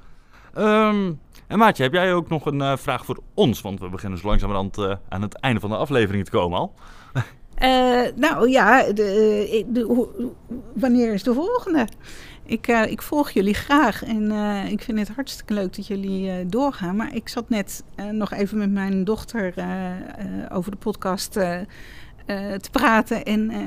Ehm, 0.55 1.12
en 1.47 1.59
Maatje, 1.59 1.83
heb 1.83 1.93
jij 1.93 2.14
ook 2.14 2.28
nog 2.28 2.47
een 2.47 2.61
eh, 2.61 2.76
vraag 2.76 3.05
voor 3.05 3.22
ons? 3.35 3.61
Want 3.61 3.80
we 3.80 3.89
beginnen 3.89 4.18
zo 4.18 4.26
langzamerhand 4.26 4.78
eh 4.78 4.95
aan 5.09 5.22
het 5.22 5.35
einde 5.35 5.61
van 5.61 5.70
de 5.70 5.76
aflevering 5.76 6.24
te 6.24 6.30
komen 6.30 6.59
al. 6.59 6.74
Eh, 7.55 8.01
nou 8.16 8.51
ja, 8.51 8.93
de, 8.93 9.85
wanneer 10.74 11.12
is 11.12 11.22
de 11.22 11.35
volgende? 11.35 11.87
Ik, 12.47 12.66
eh, 12.68 12.91
ik 12.91 13.03
volg 13.03 13.30
jullie 13.30 13.55
graag 13.55 14.05
en 14.05 14.30
eh, 14.30 14.70
ik 14.70 14.83
vind 14.83 14.99
het 14.99 15.09
hartstikke 15.14 15.55
leuk 15.55 15.76
dat 15.76 15.87
jullie 15.87 16.30
eh, 16.30 16.37
doorgaan. 16.47 16.97
Maar 16.97 17.14
ik 17.14 17.28
zat 17.28 17.49
net 17.49 17.85
eh, 17.95 18.07
nog 18.07 18.33
even 18.33 18.59
met 18.59 18.70
mijn 18.70 19.05
dochter 19.05 19.53
eh, 19.57 19.91
eh, 19.91 19.97
over 20.53 20.70
de 20.70 20.76
podcast 20.76 21.39
te 22.27 22.70
praten. 22.70 23.25
En 23.25 23.51
eh, 23.51 23.59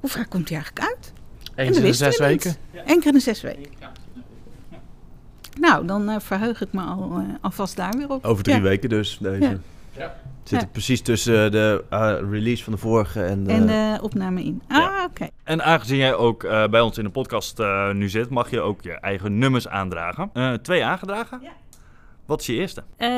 hoe 0.00 0.10
vaak 0.10 0.30
komt 0.30 0.46
die 0.48 0.56
eigenlijk 0.56 0.86
uit? 0.88 1.12
En 1.54 1.66
Eens 1.66 1.76
in 1.76 1.82
de 1.82 1.92
zes 1.92 2.18
weken. 2.18 2.54
Eén 2.86 2.98
keer 2.98 3.06
in 3.06 3.12
de 3.12 3.20
zes 3.20 3.40
weken. 3.40 3.70
Nou, 5.60 5.86
dan 5.86 6.08
eh, 6.08 6.16
verheug 6.20 6.60
ik 6.62 6.72
me 6.72 6.80
al, 6.80 7.10
eh, 7.18 7.34
alvast 7.40 7.76
daar 7.76 7.92
weer 7.96 8.10
op. 8.10 8.24
Over 8.24 8.42
drie 8.44 8.56
Ja. 8.56 8.62
weken 8.62 8.88
dus, 8.88 9.18
deze. 9.20 9.40
Ja. 9.44 9.56
Ja. 9.96 10.14
Zit 10.42 10.58
Ja. 10.60 10.64
er 10.66 10.70
precies 10.72 11.00
tussen 11.02 11.50
de 11.52 11.84
eh, 11.90 12.14
release 12.30 12.64
van 12.64 12.72
de 12.72 12.78
vorige 12.78 13.22
en 13.24 13.44
de... 13.44 13.52
En 13.52 13.66
de 13.66 13.98
opname 14.02 14.44
in. 14.44 14.62
Ah, 14.68 14.76
Ja. 14.78 15.04
oké. 15.04 15.28
En 15.44 15.64
aangezien 15.64 15.96
jij 15.96 16.14
ook 16.14 16.44
eh, 16.44 16.66
bij 16.68 16.80
ons 16.80 16.98
in 16.98 17.04
de 17.04 17.10
podcast 17.10 17.58
eh, 17.60 17.90
nu 17.92 18.08
zit, 18.08 18.28
mag 18.30 18.50
je 18.50 18.60
ook 18.60 18.82
je 18.82 18.92
eigen 18.92 19.38
nummers 19.38 19.68
aandragen. 19.68 20.30
Eh, 20.32 20.52
twee 20.52 20.84
aangedragen? 20.84 21.38
Ja. 21.42 21.50
Wat 22.28 22.40
is 22.40 22.46
je 22.46 22.52
eerste? 22.54 22.82
Eh, 22.96 23.08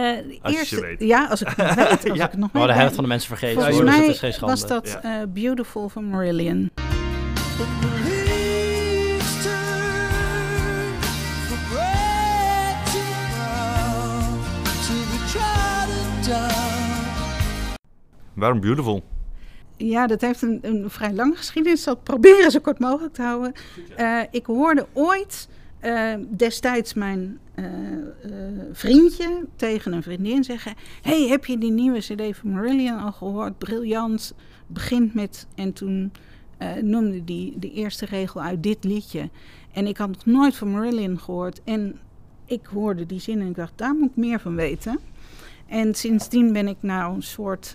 Als 0.42 0.70
weet. 0.70 1.00
Ja, 1.00 1.26
als 1.26 1.40
ik 1.40 1.46
het 1.48 1.56
nog 1.56 1.74
weet. 1.74 1.88
Als 1.88 2.02
Ja. 2.18 2.24
ik 2.24 2.30
het 2.30 2.40
nog 2.40 2.52
Maar 2.52 2.62
weet. 2.62 2.70
de 2.72 2.78
helft 2.78 2.94
van 2.94 3.04
de 3.04 3.08
mensen 3.10 3.28
vergeten. 3.28 3.54
Volgens 3.54 3.76
hoor, 3.76 3.84
dus 3.86 3.94
mij 3.94 4.04
het 4.04 4.14
is 4.14 4.20
geen 4.20 4.32
schande. 4.32 4.54
was 4.54 4.66
dat 4.66 4.98
Ja. 5.02 5.20
eh, 5.20 5.26
Beautiful 5.32 5.88
van 5.88 6.04
Marillion. 6.04 6.70
Waarom 18.34 18.60
Beautiful? 18.60 19.02
Ja, 19.76 20.06
dat 20.06 20.20
heeft 20.20 20.42
een, 20.42 20.58
een 20.62 20.90
vrij 20.90 21.12
lange 21.12 21.36
geschiedenis. 21.36 21.78
Ik 21.78 21.84
zal 21.84 21.94
het 21.94 22.02
proberen 22.04 22.50
zo 22.50 22.58
kort 22.60 22.78
mogelijk 22.78 23.14
te 23.14 23.22
houden. 23.22 23.52
Eh, 23.96 24.20
ik 24.30 24.46
hoorde 24.46 24.86
ooit 24.92 25.48
eh, 25.80 26.12
destijds 26.28 26.94
mijn 26.94 27.38
eh, 27.64 28.32
eh, 28.32 28.64
vriendje 28.72 29.46
tegen 29.56 29.92
een 29.92 30.02
vriendin 30.02 30.44
zeggen... 30.44 30.74
hey, 31.02 31.28
heb 31.28 31.44
je 31.44 31.58
die 31.58 31.70
nieuwe 31.70 31.98
cd 31.98 32.36
van 32.36 32.50
Marillion 32.50 32.98
al 32.98 33.12
gehoord? 33.12 33.58
Briljant. 33.58 34.34
Begint 34.66 35.14
met... 35.14 35.46
En 35.54 35.72
toen 35.72 36.12
eh, 36.56 36.74
noemde 36.74 37.24
die 37.24 37.58
de 37.58 37.72
eerste 37.72 38.06
regel 38.06 38.42
uit 38.42 38.62
dit 38.62 38.84
liedje. 38.84 39.28
En 39.72 39.86
ik 39.86 39.96
had 39.96 40.08
nog 40.08 40.26
nooit 40.26 40.56
van 40.56 40.70
Marillion 40.70 41.18
gehoord. 41.18 41.60
En 41.64 41.98
ik 42.44 42.66
hoorde 42.66 43.06
die 43.06 43.20
zin 43.20 43.40
en 43.40 43.48
ik 43.48 43.54
dacht, 43.54 43.72
daar 43.76 43.94
moet 43.94 44.10
ik 44.10 44.16
meer 44.16 44.40
van 44.40 44.54
weten. 44.54 44.98
En 45.66 45.94
sindsdien 45.94 46.52
ben 46.52 46.68
ik 46.68 46.76
nou 46.80 47.14
een 47.14 47.22
soort 47.22 47.74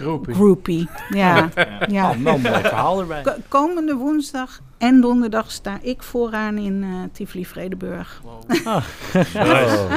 Groepie. 0.00 0.34
groupie. 0.34 0.88
Ja, 1.10 1.48
ja. 1.88 2.10
Oh, 2.10 2.16
nou, 2.16 2.40
mooi 2.40 2.60
verhaal 2.60 3.00
erbij. 3.00 3.22
Ko- 3.22 3.36
komende 3.48 3.94
woensdag 3.94 4.60
en 4.78 5.00
donderdag 5.00 5.50
sta 5.50 5.78
ik 5.82 6.02
vooraan 6.02 6.58
in 6.58 6.82
eh 6.82 6.88
Tivoli 7.12 7.46
Vredenburg. 7.46 8.22
Oh. 8.64 9.92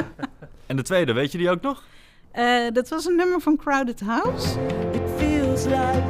En 0.66 0.76
de 0.76 0.82
tweede, 0.82 1.12
weet 1.12 1.32
je 1.32 1.38
die 1.38 1.50
ook 1.50 1.60
nog? 1.60 1.82
Eh, 2.32 2.44
dat 2.72 2.88
was 2.88 3.04
een 3.06 3.16
nummer 3.16 3.40
van 3.40 3.56
Crowded 3.56 4.00
House. 4.00 4.58
It 4.92 5.02
feels 5.16 5.64
like 5.64 6.02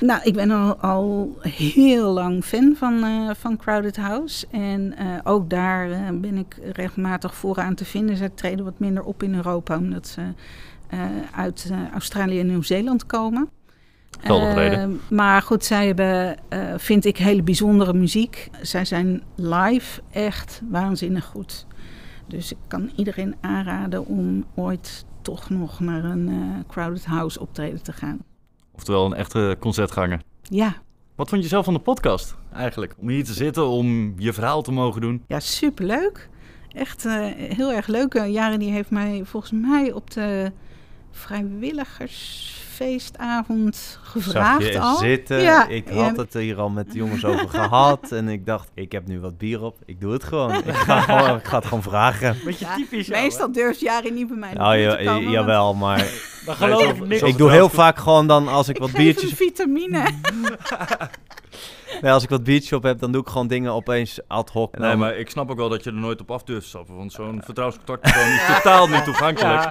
Nou, 0.00 0.20
ik 0.24 0.34
ben 0.34 0.50
al, 0.50 0.76
al 0.76 1.36
heel 1.40 2.12
lang 2.12 2.44
fan 2.44 2.74
van, 2.76 3.04
eh, 3.04 3.30
van 3.34 3.56
Crowded 3.56 3.96
House. 3.96 4.46
En 4.50 4.96
eh, 4.96 5.06
ook 5.24 5.50
daar 5.50 5.90
eh, 5.90 5.98
ben 6.12 6.36
ik 6.36 6.58
regelmatig 6.72 7.34
vooraan 7.34 7.74
te 7.74 7.84
vinden. 7.84 8.16
Zij 8.16 8.28
treden 8.28 8.64
wat 8.64 8.78
minder 8.78 9.02
op 9.02 9.22
in 9.22 9.34
Europa, 9.34 9.76
omdat 9.76 10.06
ze 10.08 10.22
uit 11.34 11.70
Australië 11.92 12.40
en 12.40 12.46
Nieuw-Zeeland 12.46 13.06
komen. 13.06 13.48
Reden. 14.22 15.00
maar 15.10 15.42
goed, 15.42 15.64
zij 15.64 15.86
hebben, 15.86 16.36
vind 16.76 17.04
ik, 17.04 17.16
hele 17.16 17.42
bijzondere 17.42 17.92
muziek. 17.92 18.50
Zij 18.62 18.84
zijn 18.84 19.22
live 19.34 20.00
echt 20.10 20.60
waanzinnig 20.70 21.24
goed. 21.24 21.66
Dus 22.26 22.52
ik 22.52 22.58
kan 22.66 22.90
iedereen 22.96 23.36
aanraden 23.40 24.06
om 24.06 24.44
ooit 24.54 25.04
toch 25.22 25.50
nog 25.50 25.80
naar 25.80 26.04
een 26.04 26.30
Crowded 26.68 27.04
House 27.04 27.40
optreden 27.40 27.82
te 27.82 27.92
gaan. 27.92 28.18
Oftewel 28.78 29.04
een 29.06 29.14
echte 29.14 29.56
concertganger. 29.60 30.20
Ja, 30.42 30.76
Wat 31.14 31.28
vond 31.28 31.42
je 31.42 31.48
zelf 31.48 31.64
van 31.64 31.74
de 31.74 31.80
podcast 31.80 32.36
eigenlijk? 32.52 32.94
Om 32.98 33.08
hier 33.08 33.24
te 33.24 33.32
zitten, 33.32 33.66
om 33.66 34.14
je 34.18 34.32
verhaal 34.32 34.62
te 34.62 34.72
mogen 34.72 35.00
doen. 35.00 35.22
ja 35.26 35.40
superleuk. 35.40 36.28
Echt 36.72 37.04
eh, 37.04 37.26
heel 37.34 37.72
erg 37.72 37.86
leuk. 37.86 38.14
Eh, 38.14 38.32
Jaren 38.32 38.58
die 38.58 38.70
heeft 38.70 38.90
mij 38.90 39.22
volgens 39.24 39.52
mij 39.52 39.92
op 39.92 40.10
de 40.10 40.52
vrijwilligersfeestavond 41.18 43.76
Zag 43.76 44.00
gevraagd 44.12 44.66
je 44.66 44.80
al. 44.80 44.96
zitten. 44.96 45.40
Ja, 45.42 45.66
ik 45.68 45.88
ja. 45.92 46.02
had 46.02 46.16
het 46.16 46.34
er 46.34 46.40
hier 46.40 46.56
al 46.58 46.68
met 46.68 46.92
de 46.92 46.98
jongens 46.98 47.24
over 47.24 47.48
gehad. 47.48 48.12
En 48.12 48.28
ik 48.28 48.46
dacht, 48.46 48.70
ik 48.74 48.92
heb 48.92 49.06
nu 49.06 49.20
wat 49.20 49.38
bier 49.38 49.62
op. 49.62 49.78
Ik 49.86 50.00
doe 50.00 50.12
het 50.12 50.24
gewoon. 50.24 50.54
Ik 50.54 50.74
ga, 50.74 51.00
gewoon, 51.18 51.36
ik 51.38 51.46
ga 51.46 51.56
het 51.56 51.64
gewoon 51.66 51.82
vragen. 51.82 52.36
Beetje 52.44 52.64
Ja, 52.66 52.74
typisch. 52.74 53.08
Meestal 53.08 53.52
durft 53.52 53.80
Jari 53.80 54.10
niet 54.10 54.28
bij 54.28 54.36
mij 54.36 54.50
Oh, 54.50 54.80
ja, 54.80 54.96
te 54.96 55.04
komen. 55.04 55.22
want 55.22 55.30
jawel, 55.34 55.74
maar? 55.74 56.06
Dan 56.46 56.54
geloof 56.56 56.92
ik 56.92 57.06
niks. 57.06 57.36
doe 57.36 57.50
heel 57.50 57.68
vaak 57.68 57.98
gewoon 57.98 58.26
dan 58.26 58.48
als 58.48 58.68
ik 58.68 58.74
Ik 58.74 58.80
wat 58.80 58.90
geef 58.90 58.98
biertjes... 58.98 59.32
vitamine. 59.32 60.02
Nee, 62.02 62.12
als 62.12 62.22
ik 62.22 62.28
wat 62.28 62.44
beachshop 62.44 62.82
heb, 62.82 62.98
dan 62.98 63.12
doe 63.12 63.20
ik 63.22 63.28
gewoon 63.28 63.46
dingen 63.46 63.72
opeens 63.72 64.18
ad 64.26 64.50
hoc. 64.50 64.78
Nee, 64.78 64.88
dan- 64.90 64.98
maar 64.98 65.16
ik 65.16 65.30
snap 65.30 65.50
ook 65.50 65.56
wel 65.56 65.68
dat 65.68 65.84
je 65.84 65.90
er 65.90 65.96
nooit 65.96 66.20
op 66.20 66.30
af 66.30 66.42
durft 66.42 66.62
te 66.62 66.68
stappen. 66.68 66.96
Want 66.96 67.12
zo'n 67.12 67.40
vertrouwenscontactpersoon 67.44 68.26
is 68.32 68.46
totaal 68.56 68.86
niet 68.88 69.04
toegankelijk. 69.04 69.62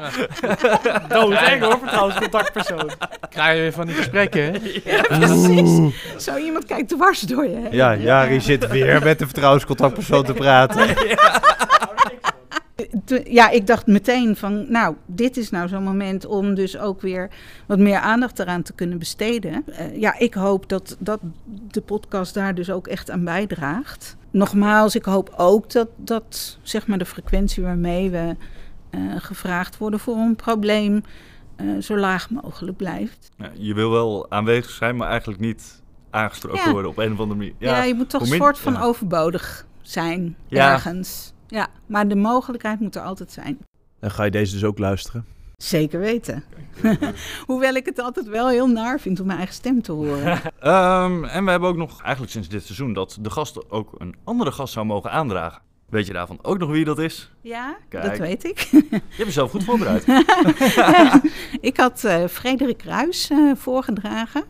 Ja. 0.42 1.08
Doodeng 1.20 1.62
hoor, 1.64 1.78
vertrouwenscontactpersoon. 1.80 2.90
Krijg 3.30 3.56
je 3.56 3.62
weer 3.62 3.74
van 3.74 3.86
die 3.86 3.96
gesprekken, 3.96 4.42
hè? 4.44 4.52
Ja, 4.92 5.02
precies. 5.02 5.80
Zo 6.18 6.36
iemand 6.38 6.66
kijkt 6.66 6.90
dwars 6.90 7.20
door 7.22 7.44
je. 7.48 7.56
heen. 7.56 7.68
Ja, 7.72 7.96
Jari 7.96 8.42
zit 8.42 8.68
weer 8.68 9.04
met 9.04 9.20
de 9.20 9.26
vertrouwenscontactpersoon 9.26 10.24
te 10.24 10.34
praten. 10.34 10.96
Toen- 10.96 11.06
ja, 13.24 13.50
ik 13.50 13.68
dacht 13.68 13.88
meteen 13.88 14.36
van, 14.36 14.72
nou, 14.72 14.96
dit 15.06 15.38
is 15.38 15.50
nou 15.50 15.68
zo'n 15.68 15.84
moment 15.84 16.26
om 16.26 16.54
dus 16.54 16.78
ook 16.78 17.02
weer 17.02 17.30
wat 17.66 17.80
meer 17.80 17.98
aandacht 18.00 18.40
eraan 18.40 18.62
te 18.62 18.74
kunnen 18.74 18.98
besteden. 19.00 19.64
Eh, 19.68 20.00
ja, 20.00 20.20
ik 20.20 20.34
hoop 20.34 20.70
dat, 20.70 20.96
dat 21.00 21.20
de 21.72 21.82
podcast 21.82 22.34
daar 22.34 22.56
dus 22.56 22.70
ook 22.72 22.88
echt 22.88 23.12
aan 23.12 23.24
bijdraagt. 23.24 24.18
Nogmaals, 24.32 24.96
ik 24.96 25.06
hoop 25.06 25.34
ook 25.38 25.72
dat, 25.72 25.88
dat 25.96 26.58
zeg 26.62 26.88
maar 26.88 26.98
de 26.98 27.06
frequentie 27.06 27.64
waarmee 27.64 28.10
we 28.10 28.36
eh, 28.90 29.00
gevraagd 29.18 29.78
worden 29.78 30.00
voor 30.00 30.16
een 30.16 30.36
probleem 30.36 31.04
eh, 31.56 31.66
zo 31.82 31.98
laag 31.98 32.30
mogelijk 32.30 32.78
blijft. 32.78 33.30
Ja, 33.38 33.52
je 33.54 33.74
wil 33.74 33.92
wel 33.92 34.26
aanwezig 34.32 34.72
zijn, 34.72 34.96
maar 34.96 35.10
eigenlijk 35.10 35.40
niet 35.40 35.82
aangesproken 36.10 36.66
Ja. 36.66 36.72
worden 36.72 36.92
op 36.92 36.98
een 36.98 37.12
of 37.12 37.20
andere 37.20 37.40
manier. 37.40 37.54
Ja, 37.58 37.84
je 37.84 37.94
moet 37.94 38.10
toch 38.10 38.22
een 38.22 38.28
soort 38.38 38.60
van 38.60 38.74
ja. 38.74 38.82
overbodig 38.82 39.66
zijn 39.82 40.36
Ja. 40.48 40.72
ergens. 40.72 41.34
Ja, 41.48 41.68
maar 41.86 42.08
de 42.08 42.16
mogelijkheid 42.16 42.80
moet 42.80 42.96
er 42.96 43.02
altijd 43.02 43.32
zijn. 43.32 43.58
Dan 44.00 44.12
ga 44.12 44.24
je 44.24 44.32
deze 44.32 44.54
dus 44.54 44.64
ook 44.64 44.78
luisteren. 44.78 45.26
Zeker 45.58 46.00
weten. 46.00 46.44
Hoewel 47.48 47.74
ik 47.74 47.86
het 47.86 48.00
altijd 48.00 48.28
wel 48.28 48.48
heel 48.48 48.68
naar 48.68 49.00
vind 49.00 49.20
om 49.20 49.26
mijn 49.26 49.38
eigen 49.38 49.56
stem 49.56 49.82
te 49.82 49.92
horen. 49.92 50.40
Ehm, 50.60 51.24
en 51.24 51.46
we 51.46 51.52
hebben 51.52 51.70
ook 51.70 51.78
nog, 51.78 52.02
eigenlijk 52.02 52.32
sinds 52.32 52.48
dit 52.50 52.64
seizoen, 52.64 52.94
dat 52.94 53.18
de 53.22 53.30
gast 53.30 53.70
ook 53.72 53.96
een 53.98 54.16
andere 54.24 54.52
gast 54.52 54.74
zou 54.74 54.86
mogen 54.86 55.12
aandragen. 55.12 55.62
Weet 55.90 56.08
je 56.08 56.14
daarvan 56.14 56.40
ook 56.42 56.58
nog 56.58 56.70
wie 56.70 56.86
dat 56.86 57.00
is? 57.00 57.32
Ja, 57.42 57.78
Kijk. 57.90 58.04
dat 58.04 58.18
weet 58.18 58.44
ik. 58.44 58.60
Je 58.60 58.88
hebt 58.92 59.16
jezelf 59.18 59.52
goed 59.52 59.64
voorbereid. 59.64 60.06
Ja, 60.06 61.22
ik 61.62 61.78
had 61.78 62.04
eh, 62.04 62.26
Frederik 62.26 62.84
Ruis 62.84 63.30
eh, 63.30 63.52
voorgedragen. 63.56 64.44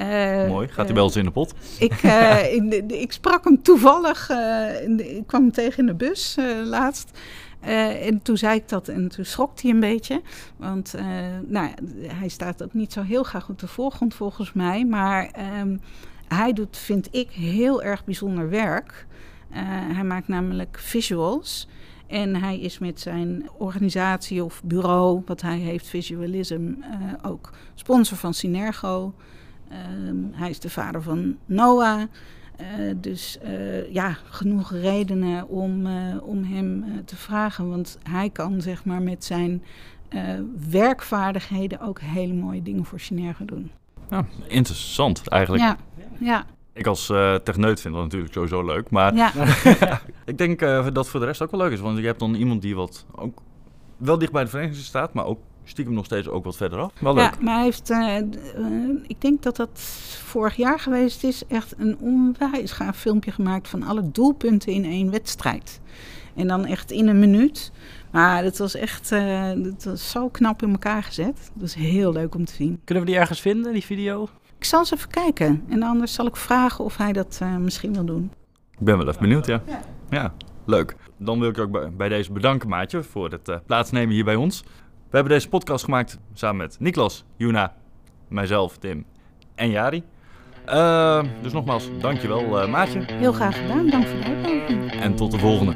Eh, 0.00 0.48
Mooi. 0.48 0.66
Gaat 0.66 0.76
hij 0.76 0.86
eh, 0.86 0.92
bij 0.94 1.02
ons 1.02 1.16
in 1.16 1.24
de 1.24 1.30
pot? 1.30 1.54
Ik, 1.78 1.92
eh, 2.02 2.54
in 2.54 2.68
de- 2.68 2.86
de- 2.86 3.00
ik 3.00 3.12
sprak 3.12 3.44
hem 3.44 3.62
toevallig, 3.62 4.30
eh, 4.30 4.88
ik 5.16 5.26
kwam 5.26 5.42
hem 5.42 5.52
tegen 5.52 5.78
in 5.78 5.86
de 5.86 5.94
bus 5.94 6.36
eh, 6.36 6.44
laatst. 6.64 7.18
Eh, 7.60 8.06
en 8.06 8.22
toen 8.22 8.36
zei 8.36 8.56
ik 8.56 8.68
dat 8.68 8.88
en 8.88 9.08
toen 9.08 9.24
schrok 9.24 9.60
hij 9.60 9.70
een 9.70 9.80
beetje. 9.80 10.22
Want 10.56 10.94
eh, 10.94 11.04
nou, 11.46 11.68
hij 12.02 12.28
staat 12.28 12.62
ook 12.62 12.74
niet 12.74 12.92
zo 12.92 13.02
heel 13.02 13.22
graag 13.22 13.48
op 13.48 13.58
de 13.58 13.66
voorgrond 13.66 14.14
volgens 14.14 14.52
mij. 14.52 14.84
Maar 14.84 15.26
ehm, 15.32 15.76
hij 16.28 16.52
doet, 16.52 16.76
vind 16.76 17.08
ik, 17.10 17.30
heel 17.30 17.82
erg 17.82 18.04
bijzonder 18.04 18.48
werk. 18.50 19.06
Eh, 19.50 19.60
hij 19.66 20.04
maakt 20.04 20.28
namelijk 20.28 20.78
visuals. 20.80 21.68
En 22.06 22.36
hij 22.36 22.58
is 22.60 22.78
met 22.78 23.00
zijn 23.00 23.48
organisatie 23.58 24.44
of 24.44 24.62
bureau, 24.64 25.22
wat 25.26 25.40
hij 25.40 25.58
heeft, 25.58 25.86
Visualism, 25.88 26.68
eh, 26.80 27.30
ook 27.30 27.50
sponsor 27.74 28.16
van 28.16 28.34
Synergo. 28.34 29.14
Ehm, 29.70 30.16
hij 30.32 30.50
is 30.50 30.60
de 30.60 30.70
vader 30.70 31.02
van 31.02 31.36
Noah. 31.46 32.02
Eh, 32.56 32.66
dus 32.96 33.38
eh, 33.38 33.92
ja, 33.92 34.16
genoeg 34.24 34.72
redenen 34.72 35.48
om, 35.48 35.86
eh, 35.86 35.92
om 36.22 36.44
hem 36.44 36.82
eh, 36.82 36.90
te 37.04 37.16
vragen. 37.16 37.68
Want 37.68 37.98
hij 38.02 38.30
kan 38.30 38.60
zeg 38.60 38.84
maar 38.84 39.02
met 39.02 39.24
zijn 39.24 39.62
eh, 40.08 40.22
werkvaardigheden 40.70 41.80
ook 41.80 42.00
hele 42.00 42.32
mooie 42.32 42.62
dingen 42.62 42.84
voor 42.84 43.00
Synergo 43.00 43.44
doen. 43.44 43.70
Ja, 44.10 44.24
interessant 44.46 45.28
eigenlijk. 45.28 45.62
Ja, 45.62 45.76
ja, 46.18 46.44
Ik 46.72 46.86
als 46.86 47.10
eh 47.10 47.34
techneut 47.34 47.80
vind 47.80 47.94
dat 47.94 48.02
natuurlijk 48.02 48.32
sowieso 48.32 48.64
leuk. 48.64 48.90
Maar 48.90 49.14
ja. 49.14 49.32
ik 50.24 50.38
denk 50.38 50.62
eh, 50.62 50.86
dat 50.92 51.08
voor 51.08 51.20
de 51.20 51.26
rest 51.26 51.42
ook 51.42 51.50
wel 51.50 51.60
leuk 51.60 51.72
is. 51.72 51.80
Want 51.80 51.98
je 51.98 52.06
hebt 52.06 52.18
dan 52.18 52.34
iemand 52.34 52.62
die 52.62 52.74
wat 52.74 53.06
ook 53.14 53.38
wel 53.96 54.18
dicht 54.18 54.32
bij 54.32 54.44
de 54.44 54.50
vereniging 54.50 54.84
staat, 54.84 55.12
maar 55.12 55.24
ook 55.24 55.40
stiekem 55.70 55.94
nog 55.94 56.04
steeds 56.04 56.28
ook 56.28 56.44
wat 56.44 56.56
verderaf. 56.56 56.92
Wel 57.00 57.14
leuk. 57.14 57.24
Ja, 57.24 57.32
maar 57.40 57.54
hij 57.54 57.64
heeft, 57.64 57.90
eh, 57.90 58.16
eh, 58.16 58.24
ik 59.06 59.20
denk 59.20 59.42
dat 59.42 59.56
dat 59.56 59.80
vorig 60.24 60.56
jaar 60.56 60.80
geweest 60.80 61.24
is, 61.24 61.46
echt 61.46 61.74
een 61.78 61.98
onwijs 61.98 62.72
gaaf 62.72 62.96
filmpje 62.96 63.32
gemaakt 63.32 63.68
van 63.68 63.82
alle 63.82 64.10
doelpunten 64.10 64.72
in 64.72 64.84
één 64.84 65.10
wedstrijd. 65.10 65.80
En 66.34 66.46
dan 66.46 66.66
echt 66.66 66.90
in 66.90 67.08
een 67.08 67.18
minuut. 67.18 67.72
Maar 68.10 68.42
dat 68.42 68.58
was 68.58 68.74
echt 68.74 69.12
eh, 69.12 69.50
dat 69.56 69.84
was 69.84 70.10
zo 70.10 70.28
knap 70.28 70.62
in 70.62 70.70
elkaar 70.70 71.02
gezet. 71.02 71.50
Dat 71.54 71.68
is 71.68 71.74
heel 71.74 72.12
leuk 72.12 72.34
om 72.34 72.44
te 72.44 72.54
zien. 72.54 72.80
Kunnen 72.84 73.04
we 73.04 73.10
die 73.10 73.20
ergens 73.20 73.40
vinden, 73.40 73.72
die 73.72 73.84
video? 73.84 74.28
Ik 74.58 74.64
zal 74.64 74.78
eens 74.78 74.92
even 74.92 75.10
kijken. 75.10 75.64
En 75.68 75.82
anders 75.82 76.14
zal 76.14 76.26
ik 76.26 76.36
vragen 76.36 76.84
of 76.84 76.96
hij 76.96 77.12
dat 77.12 77.38
eh, 77.42 77.56
misschien 77.56 77.92
wil 77.92 78.04
doen. 78.04 78.32
Ik 78.78 78.84
ben 78.84 78.98
wel 78.98 79.08
even 79.08 79.20
benieuwd, 79.20 79.46
ja. 79.46 79.62
Ja, 80.10 80.34
leuk. 80.64 80.96
Dan 81.16 81.40
wil 81.40 81.48
ik 81.48 81.56
je 81.56 81.62
ook 81.62 81.70
bij, 81.70 81.92
bij 81.92 82.08
deze 82.08 82.32
bedanken, 82.32 82.68
Maatje, 82.68 83.02
voor 83.02 83.30
het 83.30 83.48
eh, 83.48 83.56
plaatsnemen 83.66 84.14
hier 84.14 84.24
bij 84.24 84.34
ons. 84.34 84.64
We 85.10 85.16
hebben 85.16 85.32
deze 85.32 85.48
podcast 85.48 85.84
gemaakt 85.84 86.18
samen 86.34 86.56
met 86.56 86.76
Niklas, 86.80 87.24
Juna, 87.36 87.74
mijzelf, 88.28 88.76
Tim 88.78 89.04
en 89.54 89.70
Jari. 89.70 90.02
Eh, 90.64 91.22
dus 91.42 91.52
nogmaals, 91.52 91.88
dankjewel, 91.98 92.60
eh 92.60 92.68
Maatje. 92.68 93.00
Heel 93.06 93.32
graag 93.32 93.56
gedaan. 93.56 93.86
Dank 93.90 94.06
voor 94.06 94.18
de 94.18 94.24
uitnodiging. 94.24 94.92
En 94.92 95.14
tot 95.14 95.30
de 95.30 95.38
volgende. 95.38 95.74